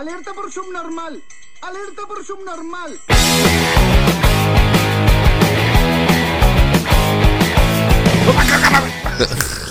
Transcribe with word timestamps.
Alerta 0.00 0.32
por 0.32 0.50
subnormal. 0.50 1.22
Alerta 1.60 2.02
por 2.08 2.24
subnormal. 2.24 2.98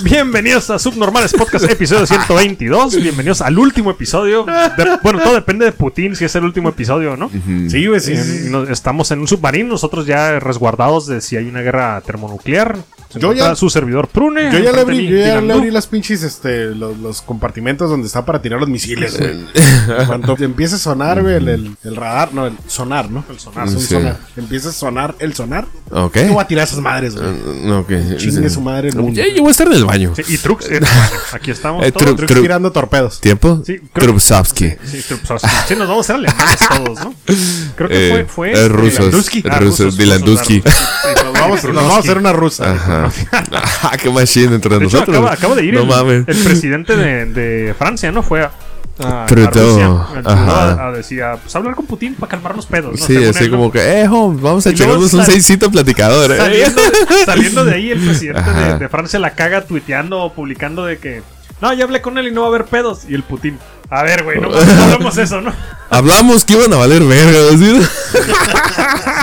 Bienvenidos 0.03 0.69
a 0.69 0.79
Subnormales 0.79 1.33
Podcast, 1.33 1.69
episodio 1.69 2.05
122. 2.05 2.95
Bienvenidos 3.01 3.41
al 3.41 3.57
último 3.57 3.91
episodio. 3.91 4.45
De- 4.45 4.99
bueno, 5.03 5.19
todo 5.19 5.33
depende 5.33 5.65
de 5.65 5.71
Putin 5.71 6.15
si 6.15 6.25
es 6.25 6.35
el 6.35 6.43
último 6.45 6.69
episodio 6.69 7.13
o 7.13 7.17
no. 7.17 7.29
Sí, 7.69 7.85
güey, 7.87 7.99
sí, 7.99 8.15
sí, 8.15 8.43
sí. 8.45 8.49
no- 8.49 8.63
estamos 8.63 9.11
en 9.11 9.19
un 9.19 9.27
submarino, 9.27 9.69
nosotros 9.69 10.05
ya 10.05 10.39
resguardados 10.39 11.05
de 11.07 11.21
si 11.21 11.35
hay 11.37 11.47
una 11.47 11.61
guerra 11.61 12.01
termonuclear. 12.01 12.77
Se 13.09 13.19
Yo 13.19 13.33
ya- 13.33 13.55
su 13.55 13.69
servidor 13.71 14.07
Prune. 14.07 14.51
Yo 14.51 14.59
ya 14.59 14.71
le 14.71 14.81
abrí, 14.81 15.07
yo 15.07 15.17
ya 15.17 15.41
le 15.41 15.51
abrí 15.53 15.71
las 15.71 15.87
pinches, 15.87 16.21
este, 16.21 16.67
los, 16.75 16.95
los 16.99 17.21
compartimentos 17.23 17.89
donde 17.89 18.05
está 18.05 18.23
para 18.23 18.39
tirar 18.41 18.59
los 18.59 18.69
misiles, 18.69 19.17
güey. 19.17 19.45
Cuando 20.05 20.35
empiece 20.39 20.75
a 20.75 20.77
sonar, 20.77 21.21
güey, 21.23 21.35
el, 21.35 21.47
el- 21.49 21.75
el 21.83 21.95
radar, 21.95 22.33
no, 22.33 22.45
el 22.45 22.53
sonar, 22.67 23.09
¿no? 23.09 23.25
El 23.29 23.39
sonar. 23.39 23.67
Sí. 23.67 23.79
sonar. 23.81 24.17
Empieza 24.37 24.69
a 24.69 24.71
sonar 24.71 25.15
el 25.17 25.33
sonar. 25.33 25.65
Ok. 25.89 26.17
Yo 26.17 26.33
voy 26.33 26.43
a 26.43 26.47
tirar 26.47 26.67
esas 26.67 26.77
madres, 26.79 27.15
güey. 27.15 27.71
Ok. 27.71 27.87
Chingue 28.17 28.47
Sí. 28.47 28.53
su 28.53 28.61
madre 28.61 28.89
el 28.89 28.95
mundo. 28.95 29.19
Ya, 29.19 29.27
yo 29.33 29.41
voy 29.41 29.47
a 29.49 29.51
estar 29.51 29.65
en 29.67 29.73
el 29.73 29.85
baño. 29.85 30.13
Sí, 30.15 30.21
y 30.27 30.37
Trux. 30.37 30.69
eh, 30.69 30.79
aquí 31.33 31.49
estamos 31.49 31.83
Eh, 31.85 31.91
todos. 31.91 32.05
Trux. 32.05 32.17
Trucks 32.17 32.33
Tru- 32.35 32.41
tirando 32.43 32.71
torpedos. 32.71 33.19
¿Tiempo? 33.19 33.63
Sí. 33.65 33.77
Sí, 33.77 33.81
Trupsovsky. 33.91 34.69
Sí, 34.85 35.75
nos 35.75 35.87
vamos 35.87 36.09
a 36.09 36.13
hacer 36.13 36.15
alemanes 36.15 36.59
todos, 36.69 36.99
¿no? 36.99 37.13
Creo 37.75 37.89
que 37.89 38.07
Eh, 38.21 38.25
fue. 38.27 38.53
fue 38.53 38.67
rusos. 38.69 38.97
Dilandusky. 38.99 39.43
Ah, 39.49 39.59
Rusos, 39.59 39.85
rusos, 39.95 39.97
Nos 41.23 41.33
vamos, 41.33 41.63
nos 41.63 41.75
vamos 41.75 41.95
a 41.95 41.99
hacer 41.99 42.17
una 42.17 42.33
rusa. 42.33 42.71
Ajá. 42.73 42.98
Ah, 43.83 43.97
qué 44.01 44.09
machine 44.09 44.55
entre 44.55 44.77
De 44.79 44.85
hecho, 44.85 44.97
nosotros. 44.97 45.17
acaba, 45.17 45.33
acaba 45.33 45.55
de 45.55 45.65
ir 45.65 45.73
No 45.73 45.81
el, 45.81 45.87
mames. 45.87 46.23
el 46.27 46.37
presidente 46.43 46.95
de, 46.95 47.25
de 47.25 47.73
Francia, 47.73 48.11
¿no? 48.11 48.23
Fue 48.23 48.41
a, 48.43 48.51
Trudeau, 49.27 50.05
ajá. 50.25 50.87
a- 50.87 50.91
decir, 50.91 51.23
a, 51.23 51.37
pues, 51.37 51.55
hablar 51.55 51.73
con 51.75 51.85
Putin 51.85 52.15
para 52.15 52.29
calmar 52.31 52.55
los 52.55 52.65
pedos, 52.65 52.99
¿no? 52.99 53.05
Sí, 53.05 53.13
Según 53.13 53.29
así 53.29 53.43
él, 53.45 53.51
¿no? 53.51 53.57
como 53.57 53.71
que, 53.71 53.79
eh, 54.01 54.07
home, 54.09 54.39
vamos 54.41 54.67
a 54.67 54.71
echarnos 54.71 55.13
un 55.13 55.23
seisito 55.25 55.71
platicador. 55.71 56.31
eh. 56.33 56.37
Saliendo, 56.37 56.81
saliendo 57.25 57.65
de 57.65 57.73
ahí, 57.75 57.91
el 57.91 57.99
presidente 57.99 58.51
de, 58.51 58.77
de 58.77 58.89
Francia 58.89 59.17
la 59.19 59.31
caga 59.31 59.61
tuiteando 59.65 60.19
o 60.21 60.33
publicando 60.33 60.85
de 60.85 60.97
que 60.97 61.21
no, 61.61 61.71
ya 61.73 61.85
hablé 61.85 62.01
con 62.01 62.17
él 62.17 62.27
y 62.27 62.31
no 62.31 62.41
va 62.41 62.47
a 62.47 62.49
haber 62.49 62.65
pedos. 62.65 63.01
Y 63.07 63.13
el 63.15 63.23
Putin, 63.23 63.57
a 63.89 64.03
ver, 64.03 64.23
güey, 64.23 64.39
no, 64.39 64.49
no 64.49 64.83
hablamos 64.83 65.17
eso, 65.17 65.41
¿no? 65.41 65.53
Hablamos 65.91 66.45
que 66.45 66.53
iban 66.53 66.71
a 66.71 66.75
valer 66.77 67.03
verga, 67.03 67.57
¿sí? 67.57 67.81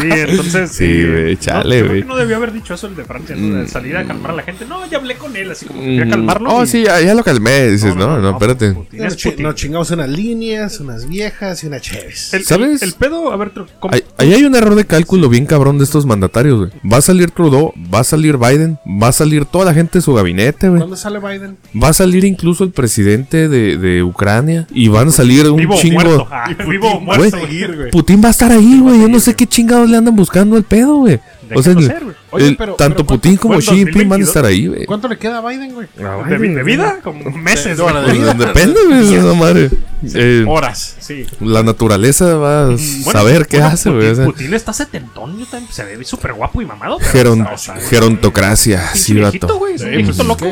Sí, 0.01 0.09
entonces. 0.11 0.73
Sí, 0.73 0.85
eh, 0.85 1.11
güey, 1.11 1.35
no, 1.37 1.41
chale, 1.41 1.83
güey. 1.85 2.01
que 2.03 2.09
no 2.09 2.17
debió 2.17 2.37
haber 2.37 2.53
dicho 2.53 2.75
eso 2.75 2.89
el 2.89 2.97
de 2.97 3.05
Francia, 3.05 3.37
¿no? 3.37 3.57
De 3.57 3.63
Mm. 3.65 3.69
salir 3.69 3.97
a 3.97 4.05
calmar 4.05 4.33
a 4.33 4.35
la 4.35 4.43
gente. 4.43 4.65
No, 4.67 4.85
ya 4.91 4.99
hablé 4.99 5.15
con 5.17 5.35
él, 5.37 5.51
así 5.51 5.67
como 5.67 5.81
que 5.81 5.87
quería 5.87 6.09
calmarlo. 6.11 6.51
Oh, 6.53 6.65
y- 6.65 6.67
sí, 6.67 6.83
ya, 6.83 7.01
ya 7.01 7.15
lo 7.15 7.23
calmé. 7.23 7.69
Dices, 7.69 7.95
no, 7.95 8.19
no, 8.19 8.31
espérate. 8.31 8.73
Putin 8.73 8.99
Nos, 9.05 9.13
es 9.13 9.17
chi- 9.17 9.31
Putin. 9.31 9.43
nos 9.45 9.55
chingamos 9.55 9.91
unas 9.93 10.09
líneas, 10.09 10.81
unas 10.81 11.07
viejas 11.09 11.63
y 11.63 11.67
unas 11.69 11.83
chéves. 11.83 12.35
El, 12.35 12.45
¿Sabes? 12.45 12.83
El, 12.83 12.89
el 12.89 12.95
pedo, 12.97 13.31
a 13.33 13.37
ver, 13.37 13.53
¿cómo- 13.79 13.95
Ahí, 13.95 14.03
ahí 14.19 14.35
hay 14.35 14.45
un 14.45 14.55
error 14.57 14.75
de 14.75 14.85
cálculo 14.87 15.29
bien 15.29 15.47
cabrón 15.47 15.79
de 15.79 15.85
estos 15.85 16.05
mandatarios, 16.05 16.59
güey. 16.59 16.71
Va 16.93 16.97
a 16.99 17.03
salir 17.03 17.31
Trudeau, 17.31 17.73
va 17.95 18.01
a 18.01 18.05
salir 18.05 18.37
Biden, 18.39 18.79
va 19.01 19.09
a 19.09 19.13
salir 19.13 19.45
toda 19.45 19.65
la 19.67 19.73
gente 19.75 19.99
de 19.99 20.03
su 20.03 20.13
gabinete, 20.15 20.69
güey. 20.69 20.81
¿Cuándo 20.81 20.97
sale 20.97 21.21
Biden? 21.21 21.57
Va 21.81 21.89
a 21.89 21.93
salir 21.93 22.25
incluso 22.25 22.65
el 22.65 22.71
presidente 22.73 23.49
de, 23.49 23.77
de 23.79 24.03
Ucrania 24.03 24.56
y 24.71 24.89
van 24.89 25.09
a 25.09 25.11
salir 25.11 25.49
un 25.51 25.57
vivo 25.57 25.75
chingo. 25.77 26.01
muerto. 26.01 26.29
Ah, 26.31 26.49
vivo 26.69 26.91
Putin 26.93 27.05
muerto. 27.05 27.37
va 27.37 27.43
a 27.43 27.47
seguir, 27.47 27.77
güey. 27.77 27.91
Putin 27.91 28.23
va 28.23 28.29
a 28.29 28.31
estar 28.31 28.53
ahí, 28.53 28.79
güey. 28.81 29.01
Yo 29.01 29.09
no 29.09 29.21
sé 29.21 29.35
qué 29.35 29.47
chingados 29.47 29.89
le 29.91 29.97
andan 29.97 30.15
buscando 30.17 30.57
el 30.57 30.65
pedo, 30.65 30.97
güey. 30.97 31.21
O 31.55 31.63
sea, 31.63 31.75
ser, 31.75 32.03
güey. 32.03 32.17
Oye, 32.33 32.49
el- 32.49 32.57
pero- 32.57 32.75
tanto 32.75 33.07
pero 33.07 33.07
Putin 33.07 33.37
como 33.37 33.59
Xi 33.61 33.67
Jinping 33.71 34.09
van 34.09 34.21
a 34.21 34.25
2022? 34.25 34.29
estar 34.29 34.45
ahí, 34.45 34.67
güey. 34.67 34.85
¿Cuánto 34.85 35.07
le 35.07 35.17
queda 35.17 35.39
a 35.39 35.49
Biden, 35.49 35.75
güey? 35.75 35.87
¿De, 36.29 36.39
vi- 36.39 36.49
de 36.55 36.63
vida? 36.65 36.99
Como 37.05 37.31
meses, 37.31 37.77
De- 37.79 37.83
güey. 37.85 38.21
depende, 38.37 38.81
güey, 38.89 39.15
esa 39.15 39.33
madre. 39.35 39.71
Eh, 40.13 40.45
Horas. 40.47 40.97
Sí. 40.99 41.25
la 41.41 41.63
naturaleza 41.63 42.35
va 42.37 42.63
a 42.63 42.67
Bueno, 42.67 42.79
saber 43.13 43.47
qué 43.47 43.59
bueno, 43.59 43.73
hace, 43.73 43.91
Putin, 43.91 43.97
güey. 44.01 44.11
o 44.11 44.15
sea, 44.17 44.25
Putin 44.25 44.55
está 44.55 44.73
setentón, 44.73 45.39
yo 45.39 45.47
también 45.47 45.73
se 45.73 45.85
ve 45.85 46.05
súper 46.05 46.33
guapo 46.35 46.61
y 46.61 46.67
mamado. 46.67 46.99
pero 47.13 47.35
geron- 47.37 47.47
gerontocracia, 47.89 48.83
sí, 48.95 49.15
viejito, 49.15 49.47
vato. 49.47 49.59
güey. 49.59 49.75
Es 49.75 49.83
un 49.83 49.89
Sí, 49.91 49.97
viejito 49.97 50.17
pues, 50.17 50.29
loco. 50.29 50.47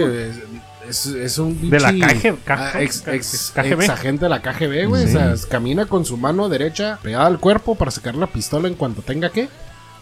Es, 0.89 1.07
es, 1.07 1.39
un 1.39 1.71
De 1.71 1.81
la 1.81 1.91
pinche- 1.93 2.35
KG, 2.37 2.51
ah, 2.51 2.73
ex, 2.81 3.07
ex, 3.09 3.53
KGB. 3.55 3.73
ex 3.83 3.89
agente 3.91 4.25
de 4.25 4.29
la 4.29 4.41
KGB, 4.43 4.87
güey. 4.87 5.05
O 5.05 5.09
sea, 5.09 5.35
camina 5.49 5.87
con 5.87 6.05
su 6.05 6.17
mano 6.17 6.49
derecha 6.49 6.99
pegada 7.03 7.27
al 7.27 7.39
cuerpo 7.41 7.75
para 7.75 7.91
sacar 7.91 8.15
la 8.15 8.27
pistola 8.27 8.69
en 8.69 8.75
cuanto 8.75 9.03
tenga 9.03 9.31
que. 9.31 9.49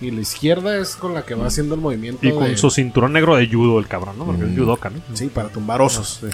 Y 0.01 0.11
la 0.11 0.21
izquierda 0.21 0.77
es 0.79 0.97
con 0.97 1.15
la 1.15 1.23
que 1.23 1.35
va 1.35 1.47
haciendo 1.47 1.75
el 1.77 1.81
movimiento. 1.81 2.27
Y 2.27 2.33
con 2.33 2.45
de- 2.45 2.57
su 2.57 2.71
cinturón 2.71 3.13
negro 3.13 3.37
de 3.37 3.49
judo, 3.49 3.79
el 3.79 3.87
cabrón, 3.87 4.19
¿no? 4.19 4.25
Porque 4.25 4.45
es 4.47 4.59
judoka, 4.59 4.91
¿no? 4.91 5.01
Sí, 5.15 5.27
para 5.29 5.49
tumbar 5.49 5.81
osos. 5.81 6.19
Sí, 6.21 6.27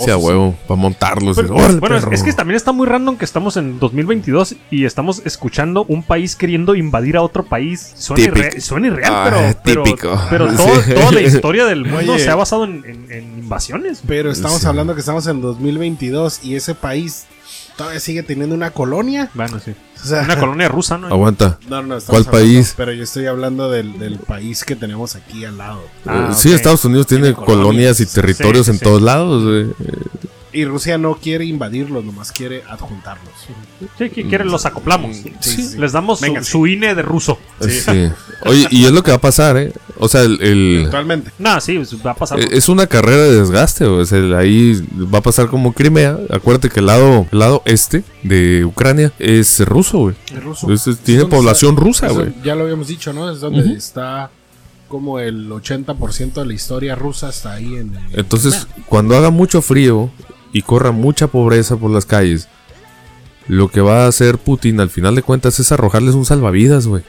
a 0.00 0.16
Osos. 0.16 0.24
huevo, 0.24 0.54
para 0.66 0.80
montarlos. 0.80 1.36
Pero, 1.36 1.54
bueno, 1.54 1.68
es, 1.96 2.02
perro. 2.02 2.12
es 2.12 2.22
que 2.22 2.32
también 2.32 2.56
está 2.56 2.72
muy 2.72 2.86
random 2.86 3.16
que 3.16 3.24
estamos 3.24 3.56
en 3.56 3.78
2022 3.78 4.54
y 4.70 4.84
estamos 4.84 5.22
escuchando 5.24 5.84
un 5.88 6.02
país 6.02 6.36
queriendo 6.36 6.74
invadir 6.74 7.16
a 7.16 7.22
otro 7.22 7.44
país. 7.44 7.92
Suena, 7.96 8.24
irre- 8.24 8.60
suena 8.60 8.86
irreal, 8.88 9.12
Ah, 9.14 9.54
pero, 9.64 9.82
típico. 9.82 10.20
pero 10.30 10.46
todo- 10.56 10.82
toda 10.94 11.12
la 11.12 11.20
historia 11.20 11.64
del 11.66 11.84
mundo 11.84 12.12
Oye. 12.14 12.22
se 12.24 12.30
ha 12.30 12.34
basado 12.36 12.64
en, 12.64 12.84
en- 12.86 13.12
en 13.12 13.38
invasiones. 13.38 14.02
Pero 14.06 14.30
estamos 14.30 14.60
Sí. 14.60 14.66
hablando 14.66 14.94
que 14.94 15.00
estamos 15.00 15.26
en 15.26 15.40
2022 15.40 16.40
y 16.44 16.54
ese 16.54 16.74
país 16.74 17.26
todavía 17.78 18.00
sigue 18.00 18.22
teniendo 18.22 18.54
una 18.54 18.72
colonia. 18.72 19.30
Bueno, 19.32 19.58
sí. 19.64 19.74
O 20.02 20.06
sea, 20.06 20.22
Una 20.22 20.38
colonia 20.38 20.68
rusa, 20.68 20.98
¿no? 20.98 21.06
Aguanta. 21.06 21.58
No, 21.68 21.82
no, 21.82 21.98
¿Cuál 22.00 22.22
hablando- 22.22 22.30
país? 22.30 22.74
Pero 22.76 22.92
yo 22.92 23.02
estoy 23.04 23.26
hablando 23.26 23.70
del, 23.70 23.98
del 23.98 24.18
país 24.18 24.62
que 24.64 24.76
tenemos 24.76 25.16
aquí 25.16 25.44
al 25.46 25.56
lado. 25.56 25.80
Ah, 26.06 26.28
Eh, 26.30 26.34
sí, 26.34 26.48
ok. 26.50 26.54
Estados 26.56 26.84
Unidos 26.84 27.06
tiene 27.06 27.32
Tiene 27.32 27.36
colonias 27.36 27.96
colonias. 27.96 28.00
y 28.00 28.06
territorios 28.06 28.66
Sí, 28.66 28.72
sí, 28.72 28.76
en 28.76 28.78
sí. 28.80 28.84
todos 28.84 29.00
lados, 29.02 29.42
güey. 29.44 29.66
Y 30.52 30.64
Rusia 30.64 30.96
no 30.98 31.14
quiere 31.16 31.44
invadirlos, 31.44 32.04
nomás 32.04 32.32
quiere 32.32 32.62
adjuntarlos. 32.68 33.32
Sí, 33.98 34.10
que 34.10 34.26
quieren 34.26 34.48
los 34.48 34.64
acoplamos. 34.66 35.16
Sí, 35.16 35.32
sí. 35.40 35.78
Les 35.78 35.92
damos 35.92 36.20
su, 36.42 36.66
INE 36.66 36.94
de 36.94 37.02
ruso. 37.02 37.38
Sí. 37.60 38.10
Oye, 38.46 38.66
y 38.70 38.86
es 38.86 38.92
lo 38.92 39.02
que 39.02 39.10
va 39.10 39.18
a 39.18 39.20
pasar, 39.20 39.56
¿eh? 39.56 39.72
O 39.98 40.08
sea, 40.08 40.22
el, 40.22 40.40
el- 40.40 40.82
Actualmente. 40.86 41.32
No, 41.38 41.60
sí, 41.60 41.76
pues, 41.76 41.94
va 42.06 42.12
a 42.12 42.14
pasar. 42.14 42.40
eh, 42.40 42.48
es 42.52 42.68
una 42.68 42.86
carrera 42.86 43.22
de 43.24 43.40
desgaste. 43.40 43.84
O 43.84 44.04
sea, 44.06 44.38
ahí 44.38 44.80
va 45.12 45.18
a 45.18 45.22
pasar 45.22 45.48
como 45.48 45.72
Crimea. 45.72 46.16
Acuérdate 46.30 46.70
que 46.70 46.80
el 46.80 46.86
lado, 46.86 47.26
el 47.30 47.38
lado 47.38 47.62
este 47.64 48.04
de 48.22 48.64
Ucrania 48.64 49.12
es 49.18 49.60
ruso, 49.66 49.98
güey. 49.98 50.16
El 50.32 50.42
ruso. 50.42 50.72
Es- 50.72 50.86
es- 50.86 50.98
tiene 50.98 51.22
¿Dónde 51.22 51.36
población 51.36 51.72
está? 51.74 51.84
rusa, 51.84 52.08
güey. 52.08 52.32
Ya 52.44 52.54
lo 52.54 52.62
habíamos 52.64 52.86
dicho, 52.88 53.12
¿no? 53.12 53.30
Es 53.30 53.40
donde 53.40 53.72
está 53.74 54.30
como 54.88 55.18
el 55.18 55.50
80% 55.50 56.32
de 56.40 56.46
la 56.46 56.54
historia 56.54 56.94
rusa 56.94 57.28
está 57.28 57.52
ahí 57.52 57.74
en... 57.74 57.94
en 57.94 58.00
Entonces, 58.14 58.66
cuando 58.86 59.16
haga 59.18 59.28
mucho 59.30 59.60
frío 59.60 60.10
y 60.52 60.62
corra 60.62 60.90
mucha 60.92 61.26
pobreza 61.28 61.76
por 61.76 61.90
las 61.90 62.06
calles, 62.06 62.48
lo 63.46 63.68
que 63.68 63.80
va 63.80 64.04
a 64.04 64.08
hacer 64.08 64.38
Putin 64.38 64.80
al 64.80 64.90
final 64.90 65.14
de 65.14 65.22
cuentas 65.22 65.58
es 65.60 65.72
arrojarles 65.72 66.14
un 66.14 66.24
salvavidas, 66.24 66.86
güey. 66.86 67.02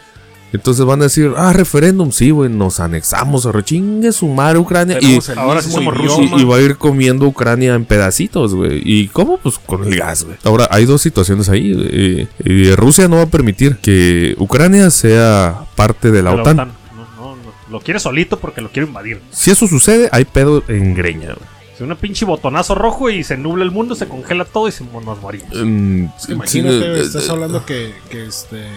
Entonces 0.52 0.84
van 0.84 1.00
a 1.02 1.04
decir, 1.04 1.32
ah, 1.38 1.54
referéndum, 1.54 2.12
sí, 2.12 2.32
güey, 2.32 2.50
nos 2.50 2.80
anexamos, 2.80 3.46
rechingue 3.46 4.12
su 4.12 4.28
madre 4.30 4.58
Ucrania. 4.58 4.98
Y, 5.00 5.20
ahora 5.36 5.62
sí 5.62 5.70
somos 5.72 5.94
y- 6.36 6.42
y 6.42 6.44
va 6.44 6.56
a 6.56 6.62
ir 6.62 6.76
comiendo 6.78 7.28
Ucrania 7.28 7.76
en 7.76 7.86
pedacitos, 7.86 8.56
güey. 8.56 8.82
¿Y 8.84 9.10
cómo? 9.10 9.38
Pues 9.38 9.60
con 9.60 9.84
el 9.86 9.96
gas, 9.96 10.24
güey. 10.24 10.38
Ahora, 10.44 10.68
hay 10.72 10.86
dos 10.86 11.04
situaciones 11.04 11.50
ahí. 11.50 12.28
Y 12.44 12.72
Rusia 12.72 13.08
no 13.08 13.18
va 13.18 13.24
a 13.24 13.28
permitir 13.28 13.78
que 13.78 14.34
Ucrania 14.40 14.90
sea 14.90 15.66
parte 15.76 16.10
de 16.10 16.24
la, 16.24 16.32
de 16.32 16.36
la 16.38 16.42
OTAN. 16.42 16.60
OTAN. 16.62 16.72
No, 16.96 17.06
no, 17.16 17.36
no, 17.36 17.52
Lo 17.70 17.80
quiere 17.82 18.00
solito 18.00 18.40
porque 18.40 18.62
lo 18.62 18.70
quiere 18.72 18.88
invadir. 18.88 19.22
Si 19.30 19.52
eso 19.52 19.68
sucede, 19.68 20.10
hay 20.12 20.26
pedo 20.26 20.64
en 20.68 20.96
greña, 20.96 21.28
güey. 21.36 21.59
Si 21.80 21.86
un 21.86 21.96
pinche 21.96 22.26
botonazo 22.26 22.76
rojo 22.76 23.10
y 23.10 23.24
se 23.24 23.38
nubla 23.38 23.64
el 23.64 23.72
mundo, 23.72 23.96
se 23.96 24.06
congela 24.06 24.44
todo 24.44 24.68
y 24.68 24.74
se, 24.74 24.84
nos 24.84 25.22
morimos. 25.22 25.48
Es 25.48 26.26
que 26.28 26.34
imagínate, 26.34 26.96
sí, 26.96 27.02
estás 27.08 27.30
hablando 27.30 27.66
que, 27.66 27.94
que 28.10 28.26
este, 28.26 28.68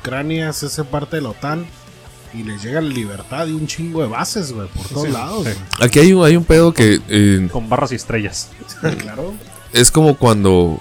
Ucrania 0.00 0.50
se 0.54 0.64
hace 0.64 0.82
parte 0.82 1.16
de 1.16 1.22
la 1.22 1.28
OTAN 1.28 1.66
y 2.32 2.44
les 2.44 2.62
llega 2.62 2.80
la 2.80 2.88
libertad 2.88 3.46
y 3.46 3.52
un 3.52 3.66
chingo 3.66 4.00
de 4.00 4.08
bases, 4.08 4.52
güey, 4.52 4.68
por 4.68 4.88
todos 4.88 5.04
Sí, 5.06 5.12
lados. 5.12 5.46
sí. 5.46 5.52
Aquí 5.82 5.98
hay 5.98 6.14
un, 6.14 6.24
hay 6.24 6.34
un 6.34 6.44
pedo 6.44 6.72
que 6.72 6.98
eh, 7.10 7.46
Con 7.52 7.68
barras 7.68 7.92
y 7.92 7.96
estrellas. 7.96 8.48
claro. 9.00 9.34
es 9.74 9.90
como 9.90 10.16
cuando. 10.16 10.80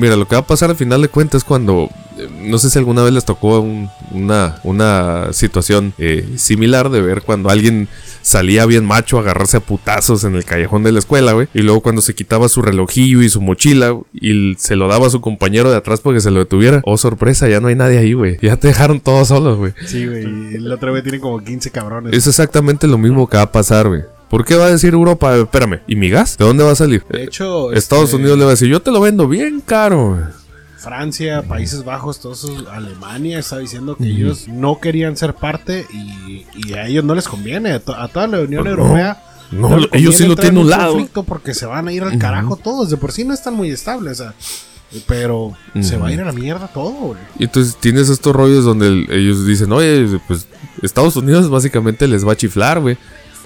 Mira, 0.00 0.16
lo 0.16 0.26
que 0.26 0.34
va 0.34 0.40
a 0.40 0.46
pasar 0.46 0.70
al 0.70 0.76
final 0.76 1.02
de 1.02 1.08
cuentas 1.08 1.44
cuando. 1.44 1.88
eh, 2.18 2.28
No 2.42 2.58
sé 2.58 2.70
si 2.70 2.78
alguna 2.78 3.02
vez 3.02 3.12
les 3.12 3.24
tocó 3.24 3.60
un- 3.60 3.88
una, 4.12 4.56
una 4.64 5.32
situación 5.32 5.92
eh, 5.98 6.26
similar 6.36 6.90
de 6.90 7.00
ver 7.00 7.22
cuando 7.22 7.48
alguien 7.50 7.86
salía 8.22 8.66
bien 8.66 8.84
macho 8.84 9.16
a 9.18 9.20
agarrarse 9.20 9.56
a 9.58 9.60
putazos 9.60 10.24
en 10.24 10.34
el 10.34 10.44
callejón 10.44 10.82
de 10.82 10.92
la 10.92 10.98
escuela, 10.98 11.32
güey. 11.32 11.48
Y 11.54 11.60
luego 11.62 11.80
cuando 11.80 12.02
se 12.02 12.14
quitaba 12.14 12.48
su 12.48 12.60
relojillo 12.62 13.22
y 13.22 13.28
su 13.30 13.40
mochila 13.40 13.96
y 14.12 14.54
se 14.58 14.76
lo 14.76 14.88
daba 14.88 15.06
a 15.06 15.10
su 15.10 15.20
compañero 15.20 15.70
de 15.70 15.76
atrás 15.76 16.00
porque 16.00 16.20
se 16.20 16.30
lo 16.30 16.40
detuviera. 16.40 16.82
Oh, 16.84 16.96
sorpresa, 16.98 17.48
ya 17.48 17.60
no 17.60 17.68
hay 17.68 17.74
nadie 17.76 17.98
ahí, 17.98 18.12
güey. 18.14 18.36
Ya 18.42 18.56
te 18.56 18.68
dejaron 18.68 19.00
todos 19.00 19.28
solos, 19.28 19.58
güey. 19.58 19.72
Sí, 19.86 20.06
güey. 20.06 20.24
Y 20.52 20.54
el 20.56 20.70
otro 20.72 20.90
güey 20.90 21.02
tiene 21.02 21.20
como 21.20 21.38
15 21.42 21.70
cabrones. 21.70 22.12
Es 22.14 22.26
exactamente 22.26 22.86
lo 22.86 22.98
mismo 22.98 23.28
que 23.28 23.36
va 23.36 23.44
a 23.44 23.52
pasar, 23.52 23.88
güey. 23.88 24.02
¿Por 24.30 24.44
qué 24.46 24.54
va 24.56 24.66
a 24.66 24.70
decir 24.70 24.94
Europa? 24.94 25.36
Espérame, 25.36 25.80
¿y 25.86 25.96
mi 25.96 26.08
gas? 26.08 26.38
¿De 26.38 26.44
dónde 26.46 26.64
va 26.64 26.70
a 26.70 26.74
salir? 26.76 27.04
De 27.10 27.24
hecho, 27.24 27.72
Estados 27.72 28.04
este, 28.06 28.16
Unidos 28.16 28.38
le 28.38 28.44
va 28.44 28.50
a 28.50 28.54
decir, 28.54 28.68
yo 28.68 28.80
te 28.80 28.90
lo 28.92 29.00
vendo 29.00 29.28
bien 29.28 29.60
caro. 29.60 30.10
güey". 30.14 30.20
Francia, 30.78 31.42
Países 31.42 31.84
Bajos, 31.84 32.20
todos 32.20 32.44
esos, 32.44 32.66
Alemania 32.68 33.38
está 33.38 33.58
diciendo 33.58 33.96
que 33.96 34.04
ellos 34.06 34.48
no 34.48 34.80
querían 34.80 35.14
ser 35.16 35.34
parte 35.34 35.84
y, 35.92 36.46
y 36.54 36.72
a 36.72 36.86
ellos 36.86 37.04
no 37.04 37.14
les 37.14 37.28
conviene. 37.28 37.72
A, 37.72 37.80
to- 37.80 37.94
a 37.94 38.08
toda 38.08 38.26
la 38.28 38.40
Unión 38.40 38.62
Pues 38.64 38.76
no. 38.76 38.82
Europea. 38.82 39.22
No, 39.50 39.76
ellos 39.92 40.14
sí 40.16 40.26
lo 40.26 40.36
tienen 40.36 40.54
en 40.58 40.62
un 40.62 40.70
lado. 40.70 40.92
conflicto 40.92 41.24
porque 41.24 41.52
se 41.52 41.66
van 41.66 41.88
a 41.88 41.92
ir 41.92 42.02
al 42.04 42.16
carajo 42.18 42.56
todos. 42.56 42.88
De 42.88 42.96
por 42.96 43.10
sí 43.12 43.24
no 43.24 43.34
están 43.34 43.54
muy 43.54 43.68
estables. 43.70 44.20
O 44.20 44.22
sea, 44.24 44.34
Pero 45.06 45.52
se 45.82 45.96
va 45.98 46.06
a 46.08 46.12
ir 46.12 46.20
a 46.20 46.24
la 46.24 46.32
mierda 46.32 46.68
todo, 46.68 46.92
güey. 46.92 47.18
Y 47.38 47.44
entonces 47.44 47.76
tienes 47.78 48.08
estos 48.08 48.34
rollos 48.34 48.64
donde 48.64 48.86
el- 48.86 49.06
ellos 49.10 49.44
dicen, 49.46 49.70
oye, 49.72 50.06
pues 50.26 50.46
Estados 50.82 51.14
Unidos 51.16 51.50
básicamente 51.50 52.08
les 52.08 52.26
va 52.26 52.32
a 52.32 52.36
chiflar, 52.36 52.80
güey. 52.80 52.96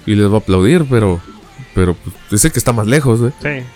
Y 0.06 0.14
les 0.14 0.30
va 0.30 0.34
a 0.36 0.38
aplaudir, 0.38 0.84
pero... 0.88 1.20
Pero 1.74 1.94
pues, 1.94 2.14
es 2.32 2.44
el 2.44 2.52
que 2.52 2.58
está 2.58 2.72
más 2.72 2.86
lejos, 2.86 3.20
güey. 3.20 3.32
Sí. 3.42 3.66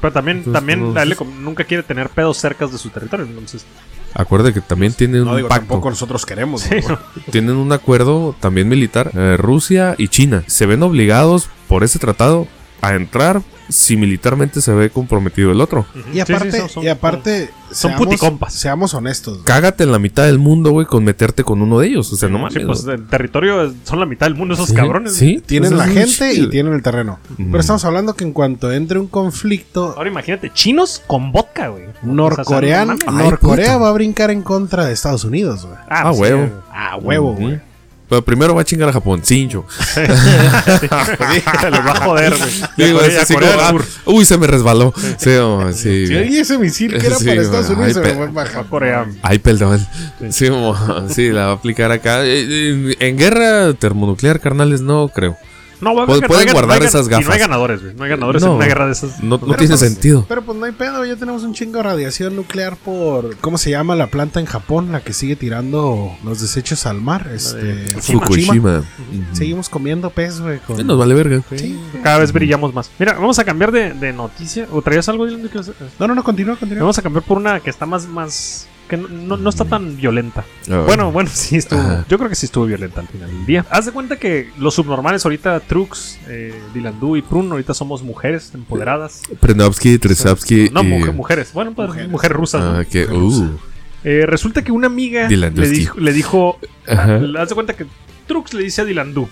Pero 0.00 0.12
también, 0.12 0.38
Entonces, 0.38 0.52
también 0.58 0.92
no- 0.92 0.98
a 0.98 1.02
él 1.02 1.08
le 1.08 1.16
com- 1.16 1.42
nunca 1.42 1.64
quiere 1.64 1.82
tener 1.82 2.10
pedos 2.10 2.36
cerca 2.36 2.66
de 2.66 2.76
su 2.76 2.90
territorio. 2.90 3.24
Entonces, 3.26 3.64
Acuérdate 4.14 4.54
que 4.54 4.60
también 4.62 4.92
tienen 4.94 5.24
No 5.24 5.30
un 5.32 5.36
digo, 5.36 5.48
pacto. 5.48 5.66
tampoco 5.66 5.90
nosotros 5.90 6.24
queremos. 6.24 6.62
sí, 6.62 6.76
no. 6.88 6.98
Tienen 7.30 7.56
un 7.56 7.70
acuerdo 7.72 8.34
también 8.40 8.68
militar. 8.68 9.10
eh, 9.14 9.36
Rusia 9.38 9.94
y 9.98 10.08
China 10.08 10.42
se 10.46 10.64
ven 10.66 10.82
obligados 10.82 11.48
por 11.68 11.84
ese 11.84 11.98
tratado 11.98 12.46
a 12.80 12.94
entrar 12.94 13.42
si 13.68 13.96
militarmente 13.96 14.60
se 14.60 14.72
ve 14.72 14.90
comprometido 14.90 15.50
el 15.52 15.60
otro. 15.60 15.86
Y 15.94 15.98
Sí, 15.98 16.04
sí, 16.12 16.20
aparte, 16.20 16.58
son- 16.60 16.68
son- 16.68 16.84
y 16.84 16.88
aparte 16.88 17.50
son 17.70 17.90
seamos- 17.90 17.98
puticompas. 18.06 18.52
Seamos 18.54 18.94
honestos. 18.94 19.34
güey. 19.34 19.44
Cágate 19.44 19.84
en 19.84 19.92
la 19.92 19.98
mitad 19.98 20.24
del 20.24 20.38
mundo, 20.38 20.70
güey, 20.70 20.86
con 20.86 21.02
meterte 21.04 21.42
con 21.44 21.60
uno 21.62 21.78
de 21.80 21.88
ellos. 21.88 22.12
O 22.12 22.16
sea, 22.16 22.28
no 22.28 22.38
mames. 22.38 22.54
Sí, 22.54 22.60
pues 22.66 22.84
el 22.86 23.06
territorio 23.06 23.74
son 23.84 24.00
la 24.00 24.06
mitad 24.06 24.26
del 24.26 24.34
mundo 24.36 24.54
esos 24.54 24.68
Sí, 24.68 24.74
cabrones. 24.74 25.14
Sí. 25.14 25.42
Tienen 25.44 25.76
la 25.76 25.86
gente 25.88 26.32
y 26.34 26.48
tienen 26.48 26.72
el 26.74 26.82
terreno. 26.82 27.18
Pero 27.36 27.58
estamos 27.58 27.84
hablando 27.84 28.14
que 28.14 28.24
en 28.24 28.32
cuanto 28.32 28.72
entre 28.72 28.98
un 28.98 29.06
conflicto, 29.08 29.94
Ahora 29.96 30.08
imagínate, 30.10 30.50
chinos 30.52 31.02
con 31.06 31.32
vodka, 31.32 31.68
güey. 31.68 31.84
Norcorean, 32.02 32.90
O 32.90 32.96
sea, 32.96 33.06
no 33.06 33.12
mames. 33.12 33.24
Ay, 33.24 33.30
Norcorea 33.30 33.76
va 33.78 33.88
a 33.88 33.92
brincar 33.92 34.30
en 34.30 34.42
contra 34.42 34.86
de 34.86 34.92
Estados 34.92 35.24
Unidos, 35.24 35.64
güey. 35.66 35.76
Ah, 35.88 36.00
Ah, 36.00 36.02
pues 36.04 36.16
sí, 36.16 36.22
huevo. 36.22 36.62
A 36.72 36.96
huevo, 36.96 37.30
Ujú. 37.32 37.40
güey. 37.42 37.60
Pero 38.08 38.22
primero 38.24 38.54
va 38.54 38.60
a 38.60 38.64
chingar 38.64 38.88
a 38.88 38.92
Japón, 38.92 39.20
cincho. 39.24 39.64
Se 39.78 40.00
les 40.06 40.10
va 40.90 41.92
a 41.92 42.04
joder, 42.04 42.34
Digo, 42.76 42.98
Corea- 43.00 43.24
Corea 43.26 43.56
como, 43.68 43.80
ah, 43.80 43.84
uy, 44.06 44.24
se 44.24 44.38
me 44.38 44.46
resbaló. 44.46 44.94
Sí, 45.18 45.30
oh, 45.36 45.72
sí. 45.72 46.04
Ese 46.12 46.58
misil 46.58 46.96
que 46.98 47.06
era 47.06 47.16
Sí, 47.16 47.24
para 47.26 47.42
Estados. 47.42 47.70
Unidos 47.70 47.92
se 47.94 47.98
Ay, 48.00 48.04
lo 48.04 48.10
pe- 48.10 48.14
fue 48.16 48.26
A 48.26 48.30
bajar. 48.30 48.66
Corea. 48.66 49.06
Ay, 49.22 49.38
perdón. 49.38 49.84
Sí, 50.30 50.48
como- 50.48 51.08
sí, 51.08 51.30
la 51.30 51.46
va 51.46 51.50
a 51.52 51.54
aplicar 51.54 51.90
acá. 51.90 52.24
Eh, 52.24 52.46
eh, 52.48 52.96
En 53.00 53.16
guerra 53.18 53.72
termonuclear, 53.74 54.40
carnales, 54.40 54.80
no 54.80 55.08
creo. 55.08 55.36
No, 55.80 55.92
Pueden- 55.94 56.06
no 56.08 56.14
hay 56.14 56.20
pueden 56.22 56.52
guardar 56.52 56.78
no 56.78 56.82
hay 56.82 56.88
esas 56.88 57.06
Y 57.06 57.10
no 57.10 57.16
hay 57.16 57.22
gafas. 57.24 57.38
ganadores, 57.38 57.82
güey. 57.82 57.94
No 57.94 58.04
hay 58.04 58.10
ganadores 58.10 58.42
No. 58.42 58.48
en 58.50 58.54
una 58.56 58.66
guerra 58.66 58.86
de 58.86 58.92
esas. 58.92 59.22
No, 59.22 59.36
no 59.38 59.54
tiene 59.56 59.68
pues- 59.76 59.80
sentido. 59.80 60.24
Pero 60.28 60.42
pues 60.42 60.58
no 60.58 60.64
hay 60.64 60.72
pedo, 60.72 61.04
ya 61.04 61.16
tenemos 61.16 61.42
un 61.42 61.52
chingo 61.54 61.76
de 61.78 61.82
radiación 61.82 62.34
nuclear 62.36 62.76
por. 62.76 63.36
¿Cómo 63.38 63.58
se 63.58 63.70
llama 63.70 63.94
la 63.94 64.06
planta 64.08 64.40
en 64.40 64.46
Japón? 64.46 64.90
La 64.92 65.00
que 65.00 65.12
sigue 65.12 65.36
tirando 65.36 66.16
los 66.24 66.40
desechos 66.40 66.86
al 66.86 67.00
mar. 67.00 67.30
Este. 67.32 67.94
Fukushima. 68.00 68.82
Seguimos 69.32 69.68
comiendo 69.68 70.10
pez, 70.10 70.40
güey. 70.40 70.58
con- 70.60 70.86
Nos 70.86 70.98
vale 70.98 71.14
verga. 71.14 71.42
Sí. 71.54 71.78
Cada 72.02 72.18
vez 72.18 72.32
brillamos 72.32 72.72
más. 72.74 72.90
Mira, 72.98 73.12
vamos 73.14 73.38
a 73.38 73.44
cambiar 73.44 73.72
de, 73.72 73.92
de 73.92 74.12
noticia. 74.12 74.66
¿O 74.72 74.80
traías 74.82 75.08
algo, 75.08 75.26
Dylan? 75.26 75.42
de 75.42 75.48
que- 75.50 75.60
No, 75.98 76.06
no, 76.08 76.14
no, 76.14 76.24
continúa, 76.24 76.56
continúa. 76.56 76.82
Vamos 76.84 76.98
a 76.98 77.02
cambiar 77.02 77.24
por 77.24 77.36
una 77.36 77.60
que 77.60 77.70
está 77.70 77.86
más, 77.86 78.06
más, 78.06 78.66
que 78.88 78.96
no, 78.96 79.08
no- 79.08 79.36
no 79.36 79.50
está 79.50 79.64
tan 79.64 79.96
violenta. 79.96 80.44
Bueno, 80.86 81.12
bueno, 81.12 81.30
sí 81.32 81.56
estuvo. 81.56 81.80
Ajá. 81.80 82.04
Yo 82.08 82.16
creo 82.18 82.28
que 82.28 82.34
sí 82.36 82.46
estuvo 82.46 82.66
violenta 82.66 83.00
al 83.00 83.08
final 83.08 83.28
del 83.30 83.46
día. 83.46 83.64
Haz 83.70 83.86
de 83.86 83.92
cuenta 83.92 84.16
que 84.18 84.50
los 84.58 84.74
subnormales 84.74 85.24
ahorita, 85.24 85.60
Trux, 85.60 86.18
eh, 86.28 86.54
Dilandú 86.74 87.16
y 87.16 87.22
Prun, 87.22 87.50
ahorita 87.50 87.74
somos 87.74 88.02
mujeres 88.02 88.50
empoderadas. 88.54 89.22
Prenovsky, 89.40 89.98
Tresavsky. 89.98 90.70
No, 90.70 90.82
y- 90.82 90.86
mujer- 90.86 91.12
mujeres. 91.14 91.52
Bueno, 91.52 91.72
pues 91.74 91.88
Mujeres. 91.88 92.10
mujeres 92.10 92.36
rusas. 92.36 92.60
¿no? 92.62 92.70
Ah, 92.78 92.84
que, 92.84 93.04
uh, 93.06 93.58
Eh, 94.04 94.24
resulta 94.26 94.62
que 94.62 94.70
una 94.70 94.86
amiga 94.86 95.28
le 95.28 95.50
dijo, 95.68 95.98
le 95.98 96.12
dijo 96.12 96.58
Ajá. 96.86 97.20
haz 97.40 97.48
de 97.48 97.54
cuenta 97.56 97.74
que 97.74 97.86
Trux 98.28 98.54
le 98.54 98.62
dice 98.64 98.82
a 98.82 98.84
Dilandú, 98.84 99.28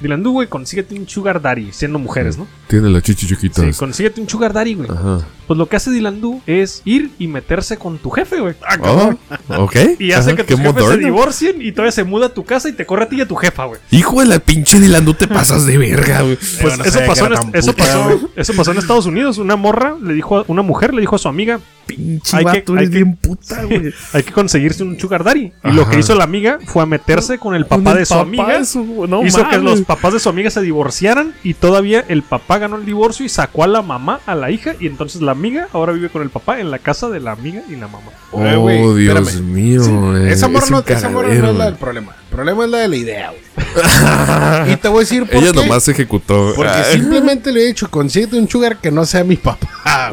Dilandú, 0.00 0.32
güey, 0.32 0.48
consíguete 0.48 0.94
un 0.94 1.08
sugar 1.08 1.40
daddy, 1.42 1.70
siendo 1.72 1.98
mujeres, 1.98 2.38
¿no? 2.38 2.46
Tiene 2.68 2.88
la 2.90 3.00
chichi 3.02 3.26
chiquita. 3.26 3.62
Sí, 3.62 3.76
consíguete 3.78 4.20
un 4.20 4.28
sugar 4.28 4.52
daddy, 4.52 4.74
güey. 4.74 4.88
Ajá. 4.90 5.20
Pues 5.46 5.56
lo 5.56 5.66
que 5.66 5.76
hace 5.76 5.90
Dilandú 5.90 6.42
es 6.46 6.82
ir 6.84 7.10
y 7.18 7.26
meterse 7.26 7.78
con 7.78 7.98
tu 7.98 8.10
jefe, 8.10 8.38
güey. 8.40 8.54
Oh, 8.82 9.14
ok. 9.56 9.76
Y 9.98 10.12
hace 10.12 10.30
Ajá, 10.32 10.36
que 10.36 10.44
tus 10.44 10.60
jefes 10.60 10.84
se 10.84 10.98
divorcien 10.98 11.62
y 11.62 11.72
todavía 11.72 11.92
se 11.92 12.04
muda 12.04 12.26
a 12.26 12.28
tu 12.34 12.44
casa 12.44 12.68
y 12.68 12.72
te 12.74 12.84
corre 12.84 13.04
a 13.04 13.08
ti 13.08 13.16
y 13.16 13.20
a 13.22 13.26
tu 13.28 13.34
jefa, 13.34 13.64
güey. 13.64 13.80
Hijo 13.90 14.20
de 14.20 14.26
la 14.26 14.38
pinche 14.40 14.78
Dylan, 14.78 15.04
no 15.06 15.14
te 15.14 15.26
pasas 15.26 15.64
de 15.64 15.78
verga, 15.78 16.20
güey. 16.22 16.36
Pues 16.60 16.76
no 16.78 16.84
eso, 16.84 17.00
pasó 17.06 17.26
en, 17.26 17.32
eso, 17.54 17.72
puta, 17.72 17.84
pasó, 17.84 18.30
eso 18.36 18.52
pasó 18.54 18.72
en 18.72 18.78
Estados 18.78 19.06
Unidos. 19.06 19.38
Una 19.38 19.56
morra 19.56 19.96
le 20.02 20.12
dijo 20.12 20.38
a, 20.38 20.44
una 20.48 20.62
mujer 20.62 20.92
le 20.92 21.00
dijo 21.00 21.16
a 21.16 21.18
su 21.18 21.28
amiga, 21.28 21.58
Pinche 21.86 22.36
Hay 22.36 22.44
que- 22.44 22.60
vato, 22.60 22.74
hay 22.74 22.84
que- 22.84 22.96
bien 22.96 23.16
puta, 23.16 23.64
güey. 23.64 23.94
hay 24.12 24.22
que 24.22 24.30
conseguirse 24.32 24.82
un 24.84 25.00
sugar 25.00 25.24
daddy. 25.24 25.50
Y 25.64 25.72
lo 25.72 25.88
que 25.88 25.98
hizo 25.98 26.14
la 26.14 26.24
amiga 26.24 26.58
fue 26.66 26.82
a 26.82 26.86
meterse 26.86 27.38
con 27.38 27.54
el 27.54 27.66
Con 27.66 27.82
papá 27.82 27.92
el 27.92 27.98
de 28.00 28.04
su 28.04 28.12
papá 28.14 28.22
amiga. 28.26 28.58
de 28.58 28.64
su- 28.66 29.06
no 29.08 29.24
hizo 29.24 29.48
que 29.48 29.56
los 29.56 29.80
papás 29.88 30.12
de 30.12 30.20
su 30.20 30.28
amiga 30.28 30.50
se 30.50 30.60
divorciaran 30.60 31.34
y 31.42 31.54
todavía 31.54 32.04
el 32.08 32.22
papá 32.22 32.58
ganó 32.58 32.76
el 32.76 32.84
divorcio 32.84 33.26
y 33.26 33.28
sacó 33.28 33.64
a 33.64 33.66
la 33.66 33.82
mamá, 33.82 34.20
a 34.26 34.34
la 34.36 34.50
hija 34.52 34.74
y 34.78 34.86
entonces 34.86 35.20
la 35.22 35.32
amiga 35.32 35.66
ahora 35.72 35.92
vive 35.92 36.10
con 36.10 36.22
el 36.22 36.30
papá 36.30 36.60
en 36.60 36.70
la 36.70 36.78
casa 36.78 37.08
de 37.08 37.18
la 37.20 37.32
amiga 37.32 37.62
y 37.68 37.72
la 37.76 37.88
mamá. 37.88 38.10
Eh, 38.34 38.56
güey, 38.56 38.82
Oh, 38.82 38.94
Dios 38.94 39.18
espérame. 39.18 39.42
mío, 39.50 39.82
Sí, 39.82 39.90
güey. 39.90 40.28
esa 40.30 40.46
morra 40.48 40.64
Es 40.66 40.70
no, 40.70 40.84
esa 40.86 41.08
morra 41.08 41.28
no 41.34 41.48
es 41.50 41.56
la 41.56 41.64
del 41.64 41.74
problema. 41.76 42.14
El 42.20 42.36
problema 42.36 42.64
es 42.66 42.70
la 42.70 42.78
de 42.78 42.88
la 42.88 42.96
idea, 42.96 43.30
güey. 43.30 44.72
y 44.72 44.76
te 44.76 44.88
voy 44.88 44.98
a 44.98 45.00
decir 45.00 45.24
por 45.26 45.42
Ella 45.42 45.52
qué. 45.52 45.60
nomás 45.62 45.88
ejecutó. 45.88 46.52
Porque 46.54 46.84
simplemente 46.92 47.50
le 47.50 47.62
he 47.62 47.66
dicho, 47.66 47.90
consíguete 47.90 48.38
un 48.38 48.48
sugar 48.48 48.76
que 48.76 48.90
no 48.90 49.04
sea 49.06 49.24
mi 49.24 49.36
papá. 49.36 49.66